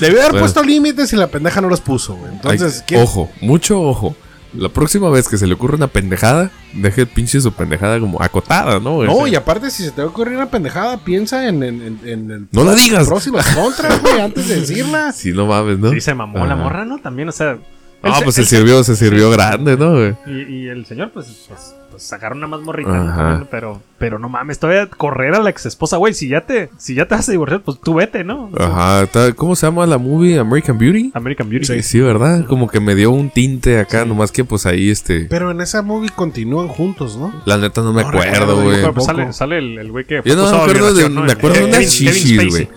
Debió 0.00 0.18
haber 0.20 0.30
Bueno. 0.32 0.38
puesto 0.40 0.62
límites 0.62 1.12
y 1.12 1.16
la 1.16 1.26
pendeja 1.26 1.60
no 1.60 1.68
los 1.68 1.80
puso, 1.80 2.14
güey. 2.16 2.32
Entonces, 2.32 2.78
Ay, 2.78 2.84
¿quién- 2.86 3.02
ojo, 3.02 3.30
mucho 3.40 3.80
ojo. 3.80 4.16
La 4.56 4.68
próxima 4.68 5.10
vez 5.10 5.28
que 5.28 5.36
se 5.36 5.46
le 5.46 5.54
ocurre 5.54 5.76
una 5.76 5.88
pendejada, 5.88 6.50
deje 6.74 7.06
pinche 7.06 7.40
su 7.40 7.52
pendejada 7.52 7.98
como 7.98 8.22
acotada, 8.22 8.78
¿no? 8.78 8.94
güey? 8.94 9.08
No, 9.08 9.26
y 9.26 9.34
aparte, 9.34 9.70
si 9.70 9.82
se 9.82 9.90
te 9.90 10.00
va 10.02 10.06
a 10.08 10.10
ocurrir 10.10 10.36
una 10.36 10.48
pendejada, 10.50 10.98
piensa 10.98 11.48
en, 11.48 11.62
en, 11.62 11.82
en- 11.82 12.00
en 12.08 12.30
el 12.30 12.46
No 12.52 12.64
la 12.64 12.74
digas. 12.74 13.06
pros 13.08 13.26
y 13.26 13.30
los 13.30 13.44
contras, 13.48 14.00
güey, 14.00 14.20
antes 14.20 14.48
de 14.48 14.60
decirla. 14.60 15.12
Sí, 15.14 15.32
no 15.32 15.46
mames, 15.46 15.78
¿no? 15.78 15.90
Sí, 15.90 16.00
se 16.00 16.14
mamó 16.14 16.46
la 16.46 16.54
morra, 16.56 16.84
¿no? 16.84 16.98
También, 16.98 17.28
o 17.28 17.32
sea. 17.32 17.58
Ah, 18.02 18.18
el 18.18 18.24
pues 18.24 18.36
se- 18.36 18.44
se 18.44 18.56
sirvió, 18.56 18.84
se 18.84 18.96
sirvió 18.96 19.30
grande, 19.30 19.76
¿no? 19.76 19.92
güey? 19.92 20.14
Y, 20.26 20.54
y 20.64 20.68
el 20.68 20.84
señor, 20.86 21.10
pues, 21.12 21.46
pues, 21.48 21.74
pues, 21.94 22.02
sacaron 22.04 22.38
una 22.38 22.46
más 22.46 22.60
morrita, 22.60 23.46
pero, 23.50 23.80
pero 23.98 24.18
no 24.18 24.28
mames, 24.28 24.58
todavía 24.58 24.86
correr 24.86 25.34
a 25.34 25.40
la 25.40 25.50
ex 25.50 25.66
esposa, 25.66 25.96
güey. 25.96 26.14
Si 26.14 26.28
ya 26.28 26.42
te, 26.42 26.70
si 26.78 26.94
ya 26.94 27.06
te 27.06 27.14
vas 27.14 27.28
a 27.28 27.32
divorciar, 27.32 27.62
pues 27.62 27.78
tú 27.80 27.94
vete, 27.94 28.24
¿no? 28.24 28.50
Ajá, 28.58 29.06
¿cómo 29.36 29.54
se 29.56 29.66
llama 29.66 29.86
la 29.86 29.98
movie 29.98 30.38
American 30.38 30.78
Beauty? 30.78 31.10
American 31.14 31.48
Beauty. 31.48 31.66
Sí, 31.66 31.82
sí, 31.82 32.00
¿verdad? 32.00 32.44
Como 32.46 32.68
que 32.68 32.80
me 32.80 32.94
dio 32.94 33.10
un 33.10 33.30
tinte 33.30 33.78
acá, 33.78 34.04
nomás 34.04 34.32
que 34.32 34.44
pues 34.44 34.66
ahí 34.66 34.90
este... 34.90 35.26
Pero 35.26 35.50
en 35.50 35.60
esa 35.60 35.82
movie 35.82 36.10
continúan 36.14 36.68
juntos, 36.68 37.16
¿no? 37.16 37.32
La 37.44 37.56
neta 37.58 37.82
no 37.82 37.92
me 37.92 38.02
No 38.02 38.08
acuerdo, 38.08 38.62
güey. 38.62 38.82
Pues, 38.92 39.04
sale, 39.06 39.32
sale 39.32 39.58
el 39.58 39.78
el 39.78 39.90
güey 39.90 40.04
que 40.04 40.20
Yo 40.24 40.36
no 40.36 40.50
me 40.50 40.56
acuerdo 40.56 40.94
de- 40.94 41.08
¿no? 41.10 41.22
me 41.22 41.32
acuerdo 41.32 41.58
de 41.58 41.64
unas 41.64 41.84
Spacey. 41.84 42.48
güey. 42.48 42.68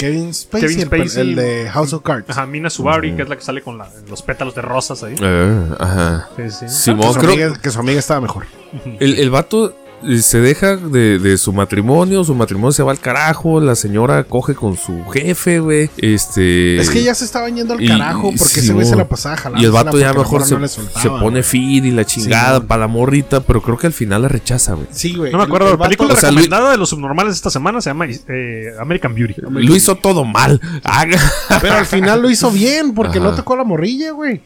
Kevin 0.00 0.34
Spacey, 0.34 0.68
Kevin 0.68 0.80
el 0.82 0.88
pe- 0.88 0.96
Spacey. 0.98 1.20
El, 1.22 1.36
de 1.36 1.70
House 1.70 1.92
of 1.92 2.02
Cards. 2.02 2.28
Ajá, 2.30 2.46
Mina 2.46 2.70
Subari, 2.70 3.14
que 3.14 3.22
es 3.22 3.28
la 3.28 3.36
que 3.36 3.42
sale 3.42 3.62
con 3.62 3.78
la- 3.78 3.88
los 4.08 4.22
pétalos 4.22 4.54
de 4.54 4.62
rosas 4.62 5.02
ahí. 5.02 5.14
Eh, 5.20 5.64
ajá. 5.78 6.28
Sí, 6.36 6.50
sí. 6.50 6.68
Simón, 6.68 7.08
que, 7.08 7.12
su 7.14 7.20
creo- 7.20 7.32
amiga, 7.32 7.60
que 7.62 7.70
su 7.70 7.78
amiga 7.80 7.98
estaba 7.98 8.20
mejor. 8.20 8.46
El, 8.98 9.18
el 9.18 9.30
vato 9.30 9.76
se 10.20 10.40
deja 10.40 10.76
de, 10.76 11.18
de 11.18 11.36
su 11.38 11.52
matrimonio, 11.52 12.24
su 12.24 12.34
matrimonio 12.34 12.72
se 12.72 12.82
va 12.82 12.92
al 12.92 12.98
carajo, 13.00 13.60
la 13.60 13.74
señora 13.74 14.24
coge 14.24 14.54
con 14.54 14.76
su 14.76 15.04
jefe, 15.10 15.60
güey. 15.60 15.90
Este. 15.98 16.76
Es 16.80 16.90
que 16.90 17.02
ya 17.02 17.14
se 17.14 17.24
estaban 17.24 17.54
yendo 17.54 17.74
al 17.74 17.82
y- 17.82 17.88
carajo 17.88 18.22
porque 18.30 18.44
ese 18.60 18.72
güey 18.72 18.84
Simón. 18.86 18.86
se 18.86 18.96
la 18.96 19.08
pasaba 19.08 19.36
jalando. 19.36 19.62
Y 19.62 19.66
el 19.66 19.72
vato 19.72 19.98
ya 19.98 20.12
mejor 20.12 20.42
se, 20.44 20.56
se 20.68 21.08
pone 21.08 21.42
fin 21.42 21.60
feed 21.82 21.84
y 21.84 21.90
la 21.90 22.04
chingada 22.04 22.60
para 22.66 22.82
la 22.82 22.86
morrita, 22.88 23.40
pero 23.40 23.60
creo 23.62 23.76
que 23.76 23.86
al 23.86 23.92
final 23.92 24.22
la 24.22 24.28
rechaza, 24.28 24.74
güey. 24.74 24.86
Sí, 24.90 25.14
güey. 25.14 25.32
No 25.32 25.38
me 25.38 25.44
acuerdo. 25.44 25.66
el 25.66 25.72
La 25.72 25.76
vato- 25.78 25.88
película 25.88 26.14
o 26.14 26.16
sea, 26.16 26.30
recomendada 26.30 26.70
de 26.72 26.76
los 26.78 26.88
subnormales 26.88 27.34
esta 27.34 27.50
semana 27.50 27.80
se 27.80 27.90
llama 27.90 28.06
eh, 28.06 28.64
American 28.80 29.14
Beauty. 29.14 29.34
Lo 29.42 29.76
hizo 29.76 29.96
todo 29.96 30.24
mal. 30.24 30.60
Pero 31.60 31.74
al 31.74 31.86
final 31.86 32.22
lo 32.22 32.30
hizo 32.30 32.50
bien 32.50 32.94
porque 32.94 33.18
Ajá. 33.18 33.28
no 33.30 33.34
tocó 33.34 33.56
la 33.56 33.64
morrilla, 33.64 34.12
güey. 34.12 34.40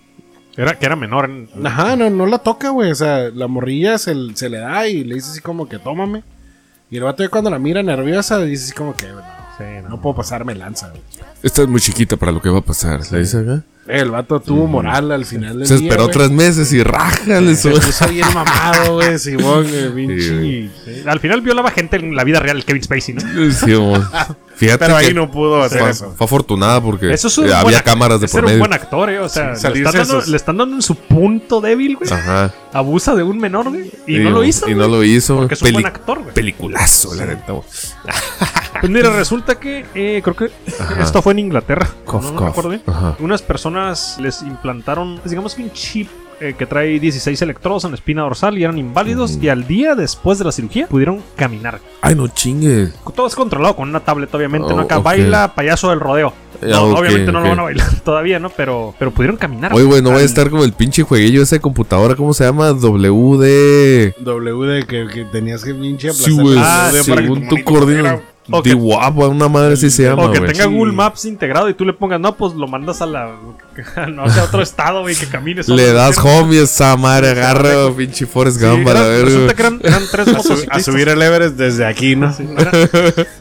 Era, 0.57 0.79
que 0.79 0.87
era 0.87 0.97
menor. 0.97 1.25
en- 1.31 1.49
Ajá, 1.67 1.97
no, 1.97 2.09
no 2.11 2.27
la 2.27 2.39
toca, 2.39 2.71
güey. 2.71 2.91
O 2.91 2.95
sea, 2.95 3.31
la 3.31 3.47
morrilla 3.49 3.99
se, 3.99 4.15
se 4.35 4.49
le 4.49 4.59
da 4.59 4.87
y 4.89 5.05
le 5.05 5.17
dice 5.17 5.31
así 5.31 5.41
como 5.41 5.69
que 5.69 5.79
tómame. 5.79 6.23
Y 6.91 6.97
el 6.99 7.05
vato 7.05 7.23
ya 7.23 7.29
cuando 7.29 7.51
la 7.51 7.59
mira 7.59 7.83
nerviosa 7.83 8.39
dice 8.41 8.65
así 8.67 8.73
como 8.75 8.97
que 8.97 9.09
no, 9.09 9.21
Sí, 9.59 9.65
no. 9.83 9.89
no 9.91 10.01
puedo 10.01 10.17
pasarme 10.17 10.55
lanza, 10.55 10.91
güey. 10.91 11.03
Esta 11.43 11.63
es 11.63 11.69
muy 11.69 11.81
chiquita 11.81 12.17
para 12.17 12.33
lo 12.33 12.41
que 12.41 12.49
va 12.51 12.59
a 12.59 12.63
pasar. 12.63 13.01
¿Le 13.11 13.19
dice 13.21 13.39
acá? 13.41 13.63
El 13.87 14.11
vato 14.11 14.41
tuvo 14.41 14.67
moral 14.67 15.13
al 15.13 15.27
final 15.27 15.59
del 15.59 15.69
Se 15.69 15.77
día, 15.77 15.89
esperó 15.91 16.09
tres 16.09 16.31
meses 16.31 16.73
y 16.73 16.83
rájale 16.83 17.55
Se 17.55 17.71
su. 17.71 17.81
puso 17.81 18.09
bien 18.09 18.27
mamado, 18.33 18.95
güey, 18.95 19.19
Simón, 19.19 19.67
Sí. 19.67 20.71
Al 21.07 21.21
final 21.21 21.43
violaba 21.43 21.71
gente 21.71 21.97
en 21.97 22.17
la 22.17 22.25
vida 22.25 22.41
real, 22.41 22.65
Kevin 22.65 22.83
Spacey, 22.83 23.15
¿no? 23.15 23.21
Sí. 23.53 23.73
Fíjate 24.57 24.85
Pero 24.87 24.97
que 25.01 25.07
ahí 25.07 25.13
no 25.13 25.29
pudo 25.33 25.61
hacer 25.65 25.81
fue, 25.81 25.91
eso. 25.91 26.15
fue 26.17 26.25
afortunada 26.27 26.81
porque 26.81 27.13
Eso 27.13 27.27
es 27.27 27.37
un 27.39 27.47
buen 27.47 27.57
había 27.57 27.83
cámaras 27.83 28.21
de 28.21 28.29
por 28.29 28.39
era 28.39 28.47
un 28.47 28.53
medio. 28.53 28.59
buen 28.61 28.73
actor, 28.73 29.11
eh. 29.11 29.19
O 29.19 29.29
sea, 29.29 29.57
Sí, 29.57 29.67
le, 29.67 29.79
están 29.79 29.95
dando, 29.95 30.19
esos- 30.19 30.29
le 30.29 30.37
están 30.37 30.57
dando 30.57 30.77
en 30.77 30.83
su 30.83 30.95
punto 30.95 31.61
débil, 31.61 31.97
güey. 31.97 32.09
Ajá. 32.13 32.55
Abusa 32.73 33.17
de 33.17 33.25
un 33.25 33.39
menor, 33.39 33.69
güey. 33.71 33.91
Y 34.07 34.17
Sí, 34.17 34.19
no 34.23 34.31
lo 34.31 34.45
hizo. 34.45 34.71
Y 34.71 34.77
no 34.77 34.87
lo 34.87 35.03
hizo. 35.03 35.37
Porque 35.39 35.55
es 35.55 35.61
un 35.63 35.67
Peli- 35.67 35.75
buen 35.75 35.87
actor, 35.87 36.21
güey. 36.23 36.33
Peliculazo, 36.35 37.15
la 37.17 37.27
neta. 37.27 37.53
Pues 38.81 38.93
mira, 38.93 39.11
resulta 39.11 39.57
que 39.59 39.85
eh, 39.95 40.21
creo 40.23 40.37
que 40.37 40.51
Ajá. 40.79 41.03
esto 41.03 41.21
fue 41.21 41.33
en 41.33 41.41
Inglaterra. 41.41 41.89
Cough, 42.05 42.23
no, 42.23 42.33
no 42.33 42.41
me 42.43 42.47
acuerdo 42.49 42.71
bien. 42.71 42.83
Ajá. 42.87 43.17
Unas 43.19 43.43
personas 43.43 43.74
les 44.21 44.43
implantaron, 44.43 45.21
digamos 45.25 45.55
que 45.55 45.63
un 45.63 45.73
chip 45.73 46.09
eh, 46.41 46.55
que 46.59 46.67
trae 46.67 46.99
16 46.99 47.41
electrodos 47.43 47.85
en 47.85 47.93
la 47.93 47.95
espina 47.95 48.23
dorsal 48.23 48.59
y 48.59 48.65
eran 48.65 48.77
inválidos. 48.77 49.39
Y 49.41 49.49
al 49.49 49.67
día 49.67 49.95
después 49.95 50.39
de 50.39 50.45
la 50.45 50.53
cirugía 50.53 50.87
pudieron 50.89 51.23
caminar. 51.37 51.81
Ay, 52.03 52.15
no 52.17 52.27
chingue. 52.29 52.89
Todo 53.15 53.27
es 53.27 53.35
controlado 53.37 53.77
con 53.77 53.89
una 53.89 54.01
tablet, 54.01 54.35
obviamente. 54.35 54.73
Oh, 54.73 54.77
no 54.77 54.83
acá 54.83 54.99
ok. 54.99 55.05
baila 55.05 55.55
payaso 55.55 55.91
del 55.91 56.01
rodeo. 56.01 56.33
Ah, 56.63 56.67
No, 56.71 56.83
obviamente 56.97 57.31
no 57.31 57.41
lo 57.41 57.49
van 57.51 57.61
a 57.61 57.63
bailar 57.65 58.01
todavía, 58.05 58.39
¿no? 58.41 58.51
Pero, 58.51 58.95
pero 58.99 59.11
pudieron 59.13 59.37
caminar. 59.37 59.73
Oye, 59.75 59.85
güey, 59.85 60.03
no 60.03 60.11
vaya 60.11 60.23
a 60.23 60.27
estar 60.27 60.51
como 60.51 60.65
el 60.65 60.73
pinche 60.73 61.03
jueguillo 61.03 61.43
ese 61.43 61.57
de 61.57 61.61
computadora, 61.61 62.17
¿cómo 62.17 62.35
se 62.35 62.45
llama? 62.45 62.73
WD. 62.73 64.15
W 64.21 64.67
de 64.67 64.87
que, 64.87 65.07
que 65.13 65.25
tenías 65.27 65.65
que 65.65 65.75
pinche 65.75 66.13
Sí, 66.13 66.33
aplastar 66.33 66.43
güey. 66.45 66.57
el 66.57 66.63
Ah, 66.65 66.91
según 67.03 67.49
tu 67.49 67.57
tu 67.57 67.65
De 68.63 68.75
guapo, 68.75 69.27
una 69.29 69.49
madre 69.49 69.73
así 69.73 69.89
se 69.91 70.03
llama, 70.03 70.25
O 70.25 70.31
que 70.33 70.39
tenga 70.41 70.65
Sí. 70.65 70.69
Google 70.71 70.93
Maps 70.93 71.25
integrado 71.25 71.69
y 71.71 71.75
tú 71.75 71.85
le 71.87 71.95
pongas, 71.95 72.21
no, 72.21 72.35
pues 72.37 72.53
lo 72.55 72.67
mandas 72.69 73.01
a 73.01 73.07
la. 73.07 73.31
No 74.13 74.29
sé, 74.29 74.41
a 74.41 74.45
otro 74.45 74.61
estado, 74.63 75.01
güey, 75.01 75.17
que 75.17 75.27
camines. 75.27 75.69
Le 75.69 75.93
das 75.93 76.19
home 76.19 76.55
y 76.55 76.59
esa 76.59 76.97
madre 76.97 77.31
agarra 77.31 77.91
pinche 77.97 78.27
Forrest 78.27 78.61
Sí, 78.61 78.67
Gump 78.67 78.87
a 78.89 78.93
la 78.95 79.01
eran- 79.01 79.09
verga. 79.11 79.25
resulta 79.25 79.55
que 79.55 79.63
eran, 79.63 79.81
eran 79.83 80.03
tres 80.11 80.27
motociclistas. 80.37 80.77
a 80.77 80.81
subir 80.93 81.09
el 81.09 81.23
Everest 81.23 81.57
desde 81.57 81.87
aquí, 81.87 82.17
¿no? 82.17 82.33
Sí, 82.33 82.47
eran, 82.57 82.75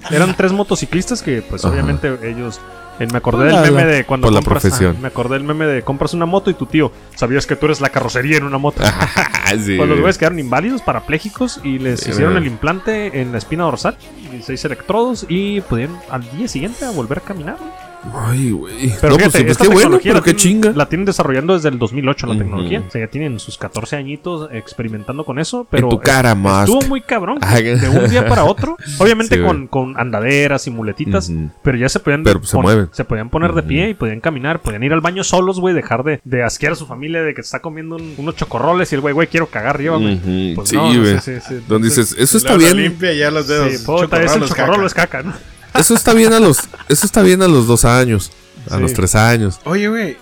eran 0.10 0.36
tres 0.38 0.52
motociclistas 0.54 1.22
que, 1.22 1.42
pues, 1.42 1.64
Ajá. 1.66 1.74
obviamente 1.74 2.18
ellos. 2.24 2.60
eh, 3.00 3.08
me 3.12 3.18
acordé 3.18 3.46
del 3.46 3.56
la- 3.56 3.62
meme 3.64 3.86
de 3.86 4.06
cuando 4.06 4.28
por 4.28 4.34
la 4.34 4.40
compras. 4.42 4.62
profesión. 4.62 4.96
ah, 4.98 5.02
me 5.02 5.08
acordé 5.08 5.34
del 5.34 5.44
meme 5.44 5.66
de 5.66 5.82
compras 5.82 6.14
una 6.14 6.28
moto 6.28 6.50
y 6.52 6.54
tu 6.54 6.68
tío. 6.68 6.92
Sabías 7.16 7.46
que 7.48 7.56
tú 7.56 7.66
eres 7.66 7.82
la 7.82 7.90
carrocería 7.90 8.38
en 8.38 8.44
una 8.44 8.58
moto. 8.60 8.84
Sí, 9.54 9.76
Pues 9.78 9.78
los 9.78 9.88
güey. 9.90 10.00
güeyes 10.00 10.18
quedaron 10.18 10.40
inválidos, 10.40 10.82
parapléjicos 10.82 11.60
y 11.64 11.78
les 11.78 12.00
Sí, 12.00 12.10
hicieron 12.12 12.38
el 12.38 12.48
implante 12.48 13.22
en 13.22 13.32
la 13.32 13.38
espina 13.38 13.64
dorsal, 13.66 13.98
16 14.32 14.66
electrodos 14.94 15.26
y 15.28 15.62
pudieron 15.62 16.00
al 16.10 16.22
día 16.38 16.48
siguiente 16.48 16.88
volver 16.90 17.18
a 17.18 17.22
caminar. 17.22 17.58
Ay, 18.14 18.52
güey. 18.52 18.94
Pero 19.00 19.14
no, 19.14 19.20
fíjate, 19.20 19.20
pues, 19.20 19.32
pues 19.32 19.52
esta 19.52 19.64
qué 19.64 19.68
bueno, 19.70 19.82
tecnología 19.82 20.12
pero 20.12 20.20
la 20.20 20.24
qué 20.26 20.34
tienen- 20.34 20.62
chinga. 20.64 20.78
La 20.78 20.90
tienen 20.90 21.06
desarrollando 21.06 21.54
desde 21.54 21.70
el 21.70 21.80
2008 21.80 22.28
la 22.28 22.34
Ujú. 22.34 22.42
tecnología. 22.42 22.84
O 22.88 22.92
sea, 22.92 23.02
ya 23.02 23.08
tienen 23.08 23.40
sus 23.40 23.58
14 23.58 23.96
añitos 23.96 24.50
experimentando 24.52 25.24
con 25.24 25.40
eso. 25.40 25.66
Pero 25.70 25.88
tu 25.90 26.00
cara, 26.00 26.36
Musk. 26.36 26.64
Estuvo 26.70 26.82
muy 26.90 27.02
cabrón. 27.02 27.40
De 27.40 27.90
un 27.90 28.10
día 28.10 28.28
para 28.28 28.44
otro. 28.46 28.78
Obviamente 29.00 29.36
Sí, 29.38 29.42
con, 29.42 29.68
con 29.68 30.00
andaderas 30.00 30.68
y 30.68 30.72
muletitas. 30.72 31.32
Pero 31.64 31.78
ya 31.78 31.88
se 31.90 32.00
podían, 32.00 32.24
Pero, 32.24 32.40
pues, 32.40 32.50
se 32.52 32.58
mueven. 32.58 32.90
se 32.92 33.06
podían 33.06 33.30
poner 33.30 33.54
de 33.54 33.64
pie 33.64 33.90
y 33.90 33.94
podían 33.94 34.20
caminar. 34.20 34.62
Podían 34.62 34.84
ir 34.84 34.92
al 34.94 35.02
baño 35.02 35.24
solos, 35.24 35.60
güey. 35.60 35.74
Dejar 35.74 36.04
de, 36.04 36.20
de 36.24 36.44
asquear 36.44 36.74
a 36.74 36.76
su 36.76 36.86
familia 36.86 37.22
de 37.24 37.34
que 37.34 37.42
se 37.42 37.48
está 37.48 37.60
comiendo 37.62 37.96
un- 37.96 38.16
unos 38.18 38.36
chocorroles. 38.36 38.92
Y 38.92 38.96
el 38.96 39.02
güey, 39.02 39.14
güey, 39.14 39.28
quiero 39.28 39.48
cagar, 39.48 39.80
llévame. 39.80 40.54
Pues 40.56 40.70
Sí, 40.70 40.76
no, 40.76 40.94
no, 40.94 41.00
güey. 41.00 41.20
sí, 41.20 41.36
sí, 41.36 41.42
sí. 41.48 41.64
Donde 41.68 41.88
dices, 41.88 42.16
eso 42.18 42.38
está 42.38 42.58
bien. 42.58 42.76
limpia 42.76 43.14
ya 43.14 43.32
los 43.32 43.48
dedos. 43.48 43.72
Sí, 43.72 43.86
puta, 43.86 44.22
es 44.22 44.34
el 44.36 44.42
Chocorrolos, 44.42 44.50
chocorrolo 44.50 44.74
caca. 44.76 44.86
es 44.88 44.94
caca, 44.94 45.24
¿no? 45.24 45.53
Eso 45.76 45.94
está 45.94 46.14
bien 46.14 46.34
a 46.34 46.40
los, 46.40 46.60
eso 46.90 47.06
está 47.06 47.22
bien 47.22 47.42
a 47.42 47.48
los 47.48 47.68
dos 47.68 47.86
años. 47.86 48.32
A 48.70 48.76
Sí. 48.78 48.82
los 48.82 48.94
tres 48.94 49.16
años. 49.16 49.60
Oye, 49.66 49.88
güey, 49.90 50.18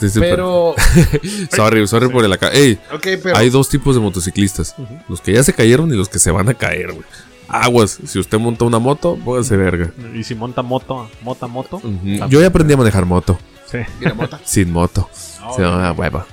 Sí, 0.00 0.08
sí, 0.08 0.18
pero... 0.18 0.74
Sorry, 1.54 1.86
sorry 1.86 2.08
por 2.08 2.24
el 2.24 2.32
acá. 2.32 2.48
Ey, 2.52 2.78
pero... 3.22 3.36
hay 3.36 3.50
dos 3.50 3.68
tipos 3.68 3.94
de 3.94 4.00
motociclistas. 4.00 4.74
Los 5.08 5.20
que 5.20 5.32
ya 5.34 5.42
se 5.42 5.52
cayeron 5.52 5.92
y 5.92 5.96
los 5.96 6.08
que 6.08 6.18
se 6.18 6.30
van 6.30 6.48
a 6.48 6.54
caer, 6.54 6.92
güey. 6.92 7.04
Aguas, 7.48 7.98
si 8.06 8.18
usted 8.18 8.38
monta 8.38 8.64
una 8.64 8.78
moto, 8.78 9.18
póngase 9.22 9.56
verga. 9.58 9.92
Y 10.14 10.24
si 10.24 10.34
monta 10.34 10.62
moto, 10.62 11.10
mota 11.22 11.46
moto. 11.48 11.82
Yo 12.30 12.40
ya 12.40 12.46
aprendí 12.46 12.72
a 12.72 12.76
manejar 12.78 13.04
moto. 13.04 13.38
Sí. 13.70 13.78
Mira, 13.98 14.14
mota. 14.14 14.40
Sin 14.44 14.72
moto. 14.72 15.10
Ah, 15.42 15.52
Se 15.54 15.62
llama 15.62 15.92
hueva. 15.92 16.26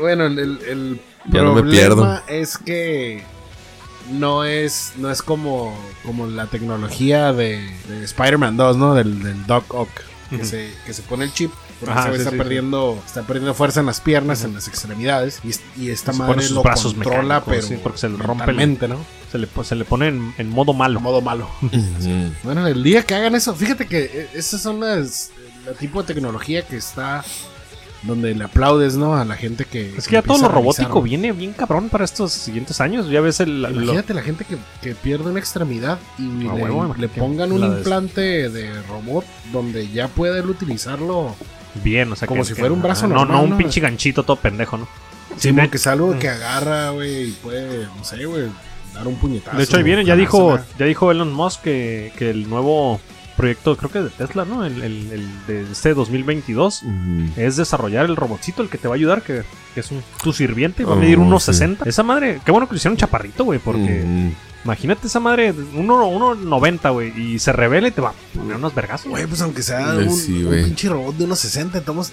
Bueno, 0.00 0.26
el, 0.26 0.38
el, 0.38 1.00
no 1.24 1.54
me 1.54 1.62
problema 1.62 1.70
pierdo. 1.70 2.20
es 2.28 2.56
que 2.58 3.24
no 4.12 4.44
es 4.44 4.92
no 4.96 5.10
es 5.10 5.22
como, 5.22 5.76
como 6.04 6.26
la 6.26 6.46
tecnología 6.46 7.32
de, 7.32 7.58
de 7.88 8.04
Spider-Man 8.04 8.56
2, 8.56 8.76
¿no? 8.76 8.94
Del, 8.94 9.22
del 9.22 9.46
Doc 9.46 9.72
Ock, 9.74 9.90
que, 10.30 10.36
Ujú. 10.36 10.44
se, 10.44 10.72
que 10.84 10.92
se 10.92 11.02
pone 11.02 11.24
el 11.24 11.32
chip. 11.32 11.52
Porque 11.78 11.92
Ajá, 11.92 12.04
güey 12.08 12.14
sí, 12.14 12.18
está, 12.20 12.30
sí, 12.30 12.36
perdiendo, 12.38 12.98
está 13.04 13.22
perdiendo 13.24 13.52
fuerza 13.52 13.80
en 13.80 13.86
las 13.86 14.00
piernas, 14.00 14.42
en 14.44 14.54
las 14.54 14.66
extremidades. 14.66 15.40
Y, 15.44 15.82
y 15.82 15.90
esta 15.90 16.14
Se 16.14 16.18
madre 16.18 16.40
sus 16.40 16.52
lo 16.52 16.62
brazos 16.62 16.94
controla, 16.94 17.40
mecánicos, 17.40 17.44
pero 17.48 17.62
sí, 17.62 17.76
porque 17.82 17.98
se 17.98 18.08
le 18.08 18.16
rompe 18.16 18.46
mentalmente, 18.46 18.88
¿no? 18.88 18.96
Se 19.30 19.36
le, 19.36 19.46
se 19.62 19.74
le 19.74 19.84
pone 19.84 20.08
en, 20.08 20.34
en 20.38 20.48
modo 20.48 20.72
malo. 20.72 21.00
Modo 21.00 21.20
malo. 21.20 21.50
Bueno, 22.44 22.66
el 22.66 22.82
día 22.82 23.02
que 23.04 23.14
hagan 23.14 23.34
eso, 23.34 23.54
fíjate 23.54 23.86
que 23.86 24.04
eh, 24.04 24.28
esas 24.32 24.62
son 24.62 24.80
las 24.80 25.30
el 25.68 25.74
tipo 25.76 26.00
de 26.00 26.14
tecnología 26.14 26.62
que 26.66 26.76
está 26.76 27.22
donde 28.06 28.34
le 28.34 28.44
aplaudes, 28.44 28.96
¿no? 28.96 29.14
A 29.16 29.24
la 29.24 29.34
gente 29.36 29.64
que 29.64 29.94
Es 29.96 30.06
que 30.06 30.12
ya 30.14 30.22
todo 30.22 30.38
lo 30.38 30.48
revisar, 30.48 30.54
robótico 30.54 31.02
viene 31.02 31.32
bien 31.32 31.52
cabrón 31.52 31.88
para 31.88 32.04
estos 32.04 32.32
siguientes 32.32 32.80
años. 32.80 33.08
Ya 33.08 33.20
ves 33.20 33.40
el. 33.40 33.62
lo- 33.62 33.70
Imagínate 33.70 34.14
la 34.14 34.22
gente 34.22 34.44
que, 34.44 34.56
que 34.82 34.94
pierde 34.94 35.30
una 35.30 35.38
extremidad 35.40 35.98
y 36.18 36.22
le, 36.98 37.08
pongan 37.08 37.52
un 37.52 37.64
implante 37.64 38.48
de 38.48 38.82
robot 38.82 39.24
donde 39.52 39.88
ya 39.88 40.08
puede 40.08 40.38
él 40.40 40.48
utilizarlo. 40.48 41.34
bien, 41.82 42.10
o 42.12 42.16
sea, 42.16 42.26
Como 42.28 42.42
que- 42.42 42.48
si 42.48 42.54
fuera 42.54 42.72
un 42.72 42.80
brazo 42.82 43.06
no, 43.06 43.16
normal, 43.16 43.36
No, 43.38 43.42
un 43.44 43.50
¿no? 43.50 43.56
pinche 43.58 43.80
ganchito 43.80 44.22
todo 44.22 44.36
pendejo, 44.36 44.78
¿no? 44.78 44.88
Sí, 45.36 45.52
de- 45.52 45.68
que 45.68 45.76
es 45.76 45.86
algo 45.86 46.18
que 46.18 46.28
agarra, 46.28 46.90
güey, 46.90 47.28
y 47.28 47.32
puede, 47.32 47.86
no 47.96 48.04
sé, 48.04 48.24
güey, 48.24 48.44
dar 48.94 49.06
un 49.06 49.16
puñetazo. 49.16 49.56
De 49.58 49.64
hecho, 49.64 49.76
ahí 49.76 49.82
viene, 49.82 50.04
ya 50.04 50.16
dijo, 50.16 50.58
ya 50.78 50.86
dijo 50.86 51.10
Elon 51.10 51.32
Musk 51.34 51.60
que, 51.62 52.12
que 52.16 52.30
el 52.30 52.48
nuevo 52.48 52.98
proyecto, 53.36 53.76
creo 53.76 53.90
que 53.90 54.00
de 54.00 54.10
Tesla, 54.10 54.44
¿no? 54.44 54.64
El, 54.64 54.82
el- 54.82 55.12
el 55.12 55.46
de 55.46 55.62
este 55.70 55.94
2022 55.94 56.82
Ujú. 56.82 56.92
es 57.36 57.56
desarrollar 57.56 58.06
el 58.06 58.16
robotcito, 58.16 58.62
el 58.62 58.68
que 58.68 58.78
te 58.78 58.88
va 58.88 58.94
a 58.94 58.96
ayudar, 58.96 59.22
que, 59.22 59.42
que 59.74 59.80
es 59.80 59.90
un, 59.90 60.02
tu 60.22 60.32
sirviente, 60.32 60.84
va 60.84 60.92
a 60.94 60.96
Oh, 60.96 61.00
medir 61.00 61.16
sí. 61.18 61.22
1.60. 61.24 61.86
Esa 61.86 62.02
madre, 62.02 62.40
qué 62.44 62.50
bueno 62.50 62.66
que 62.68 62.74
le 62.74 62.78
hicieron 62.78 62.96
chaparrito, 62.96 63.44
güey, 63.44 63.58
porque 63.58 64.32
imagínate 64.64 65.06
esa 65.06 65.20
madre, 65.20 65.52
1.90, 65.54 66.92
güey, 66.92 67.12
y 67.20 67.38
se 67.38 67.52
revela 67.52 67.88
y 67.88 67.90
te 67.92 68.00
va 68.00 68.10
a 68.10 68.14
poner 68.38 68.56
unos 68.56 68.74
vergazos. 68.74 69.08
Güey, 69.10 69.26
pues 69.26 69.40
aunque 69.42 69.62
sea 69.62 69.94
Eh, 69.94 70.08
un, 70.08 70.16
sí, 70.16 70.42
un 70.42 70.46
güey. 70.46 70.64
pinche 70.64 70.88
robot 70.88 71.16
de 71.16 71.24
unos 71.24 71.38
60, 71.38 71.78
estamos, 71.78 72.12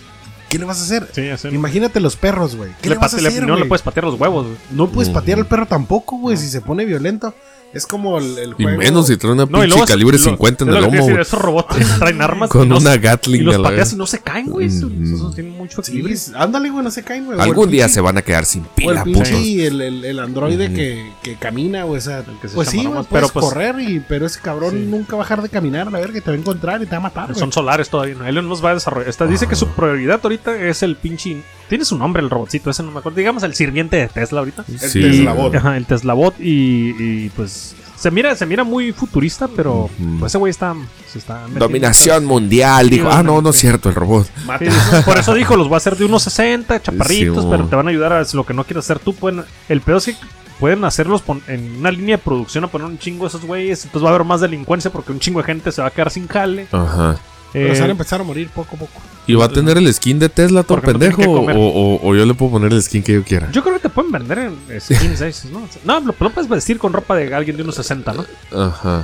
¿qué 0.49 0.59
le 0.59 0.65
vas 0.65 0.79
a 0.79 0.83
hacer? 0.83 1.09
Sí. 1.13 1.47
Imagínate 1.49 1.99
los 1.99 2.15
perros, 2.15 2.55
güey. 2.55 2.71
¿Qué 2.81 2.89
Le 2.89 2.95
le, 2.95 3.01
vas 3.01 3.13
a 3.13 3.21
le- 3.21 3.27
hacer, 3.27 3.47
no 3.47 3.55
le 3.55 3.65
puedes 3.65 3.81
patear 3.81 4.05
los 4.05 4.19
huevos, 4.19 4.45
güey. 4.45 4.57
No 4.71 4.89
puedes 4.89 5.09
patear 5.09 5.39
al 5.39 5.45
perro 5.47 5.65
tampoco, 5.65 6.17
güey, 6.17 6.37
si 6.37 6.47
se 6.49 6.61
pone 6.61 6.85
violento. 6.85 7.33
Es 7.73 7.87
como 7.87 8.19
el, 8.19 8.37
el 8.37 8.55
Y 8.57 8.63
juego... 8.63 8.77
menos 8.77 9.07
si 9.07 9.17
trae 9.17 9.31
una 9.33 9.45
No, 9.45 9.63
y 9.63 9.67
pinche 9.67 9.85
calibre 9.85 10.17
lo- 10.17 10.23
50 10.23 10.63
en 10.63 10.69
el 10.69 10.75
lomo, 10.81 10.91
decir, 11.05 11.19
Esos 11.19 11.41
robots 11.41 11.75
traen 11.99 12.21
armas 12.21 12.49
Con 12.49 12.67
y 12.67 12.69
los- 12.69 12.81
una 12.83 12.95
y 12.95 12.99
Gatling 12.99 13.43
los 13.45 13.55
a 13.55 13.57
la 13.57 13.63
pateas 13.69 13.87
vez. 13.89 13.93
y 13.93 13.97
no 13.97 14.05
se 14.07 14.19
caen, 14.19 14.47
güey. 14.47 14.67
Esos, 14.67 14.91
Mm. 14.91 15.13
esos 15.15 15.35
tienen 15.35 15.53
mucho 15.53 15.81
Sí, 15.81 15.91
equilibrio. 15.91 16.17
ándale, 16.35 16.69
güey, 16.69 16.83
no 16.83 16.91
se 16.91 17.01
caen, 17.03 17.25
güey. 17.25 17.39
Algún 17.39 17.71
día 17.71 17.89
se 17.89 17.99
van 18.01 18.17
a 18.17 18.21
quedar 18.21 18.45
sin 18.45 18.63
pila, 18.75 19.03
putos. 19.03 19.29
el, 19.29 19.81
el, 19.81 20.05
el 20.05 20.19
androide 20.19 20.67
Ujú. 20.67 20.75
que, 20.75 21.11
que 21.23 21.35
camina, 21.35 21.83
güey, 21.83 21.97
o 21.97 22.01
sea, 22.01 22.23
que 22.41 22.47
se 22.47 22.53
pues 22.55 22.69
sí, 22.69 22.83
puedes 22.87 23.07
pero, 23.09 23.29
pues, 23.29 23.45
correr, 23.45 23.75
y, 23.79 23.99
pero 24.07 24.25
ese 24.27 24.39
cabrón 24.39 24.71
Sí. 24.71 24.85
nunca 24.87 25.15
va 25.15 25.23
a 25.23 25.25
dejar 25.25 25.41
de 25.41 25.49
caminar, 25.49 25.87
a 25.87 25.91
la 25.91 25.99
verga, 25.99 26.13
que 26.13 26.21
te 26.21 26.29
va 26.29 26.35
a 26.35 26.39
encontrar 26.39 26.81
y 26.81 26.85
te 26.85 26.91
va 26.91 26.97
a 26.97 27.01
matar. 27.01 27.33
Son 27.35 27.51
solares 27.51 27.89
todavía. 27.89 28.15
¿no? 28.15 28.27
Elon 28.27 28.47
nos 28.47 28.63
va 28.63 28.69
a 28.69 28.73
desarrollar. 28.75 29.09
Esta, 29.09 29.25
dice 29.25 29.47
que 29.47 29.55
su 29.55 29.67
prioridad 29.69 30.19
ahorita 30.21 30.55
es 30.55 30.83
el 30.83 30.95
pinche. 30.95 31.41
Tiene 31.69 31.85
su 31.85 31.97
nombre 31.97 32.21
el 32.21 32.29
robotcito, 32.29 32.69
ese 32.69 32.83
no 32.83 32.91
me 32.91 32.99
acuerdo. 32.99 33.17
Digamos 33.17 33.43
el 33.43 33.53
sirviente 33.55 33.97
de 33.97 34.07
Tesla 34.07 34.39
ahorita. 34.39 34.65
El 34.67 34.79
Sí. 34.79 35.01
Teslabot. 35.01 35.55
Ajá, 35.55 35.77
el 35.77 35.85
Teslabot 35.85 36.35
y, 36.39 36.95
y, 36.99 37.29
pues. 37.35 37.75
Se 37.97 38.11
mira, 38.11 38.35
se 38.35 38.45
mira 38.45 38.65
muy 38.65 38.91
futurista, 38.91 39.47
pero 39.47 39.89
pues 40.19 40.31
ese 40.31 40.37
güey 40.37 40.51
está. 40.51 40.75
Se 41.09 41.19
está 41.19 41.47
Dominación 41.57 42.25
mundial, 42.25 42.89
dijo. 42.89 43.07
Ah, 43.09 43.23
no, 43.23 43.41
no 43.41 43.51
es 43.51 43.55
cierto, 43.55 43.87
el 43.87 43.95
robot. 43.95 44.27
Sí, 44.59 44.65
por 45.05 45.17
eso 45.17 45.33
dijo, 45.33 45.55
los 45.55 45.69
voy 45.69 45.75
a 45.75 45.77
hacer 45.77 45.95
de 45.95 46.03
unos 46.03 46.23
60, 46.23 46.81
chaparritos, 46.81 47.43
Sí, 47.43 47.49
pero 47.49 47.65
te 47.65 47.75
van 47.77 47.87
a 47.87 47.91
ayudar 47.91 48.11
a 48.11 48.23
lo 48.33 48.45
que 48.45 48.53
no 48.53 48.65
quieres 48.65 48.83
hacer 48.83 48.99
tú. 48.99 49.15
Pueden, 49.15 49.45
el 49.69 49.79
peor 49.79 49.99
es 49.99 50.05
que 50.05 50.15
pueden 50.59 50.83
hacerlos 50.83 51.23
en 51.47 51.77
una 51.79 51.91
línea 51.91 52.17
de 52.17 52.23
producción 52.23 52.65
a 52.65 52.67
poner 52.67 52.87
un 52.87 52.97
chingo 52.97 53.23
de 53.23 53.29
esos 53.29 53.45
güeyes. 53.45 53.85
Entonces 53.85 54.05
va 54.05 54.11
a 54.11 54.15
haber 54.15 54.27
más 54.27 54.41
delincuencia 54.41 54.91
porque 54.91 55.11
un 55.13 55.19
chingo 55.19 55.39
de 55.39 55.45
gente 55.45 55.71
se 55.71 55.81
va 55.81 55.87
a 55.87 55.91
quedar 55.91 56.11
sin 56.11 56.27
jale. 56.27 56.67
Aja. 56.73 57.17
Pero 57.53 57.67
Eh, 57.71 57.75
se 57.75 57.81
van 57.81 57.89
a 57.89 57.91
empezar 57.91 58.19
a 58.19 58.23
morir 58.23 58.49
poco 58.49 58.75
a 58.75 58.79
poco. 58.79 59.01
¿Y 59.27 59.35
va 59.35 59.45
a 59.45 59.49
tener 59.49 59.77
el 59.77 59.93
skin 59.93 60.19
de 60.19 60.27
Tesla 60.27 60.63
todo 60.63 60.77
no 60.77 60.83
pendejo? 60.83 61.21
O, 61.21 61.49
o- 61.51 61.99
o 62.09 62.15
yo 62.15 62.25
le 62.25 62.33
puedo 62.33 62.51
poner 62.53 62.73
el 62.73 62.81
skin 62.83 63.03
que 63.03 63.13
yo 63.13 63.23
quiera? 63.23 63.49
Yo 63.51 63.61
creo 63.63 63.75
que 63.75 63.81
te 63.83 63.89
pueden 63.89 64.11
vender 64.11 64.39
en 64.39 64.81
skins 64.81 65.21
esos, 65.21 65.51
¿no? 65.51 65.67
No, 65.85 65.99
lo, 65.99 66.15
lo 66.19 66.29
puedes 66.31 66.49
vestir 66.49 66.77
con 66.79 66.91
ropa 66.91 67.15
de 67.15 67.33
alguien 67.33 67.55
de 67.55 67.63
unos 67.63 67.75
60, 67.75 68.13
¿no? 68.13 68.25
Ajá. 68.59 69.03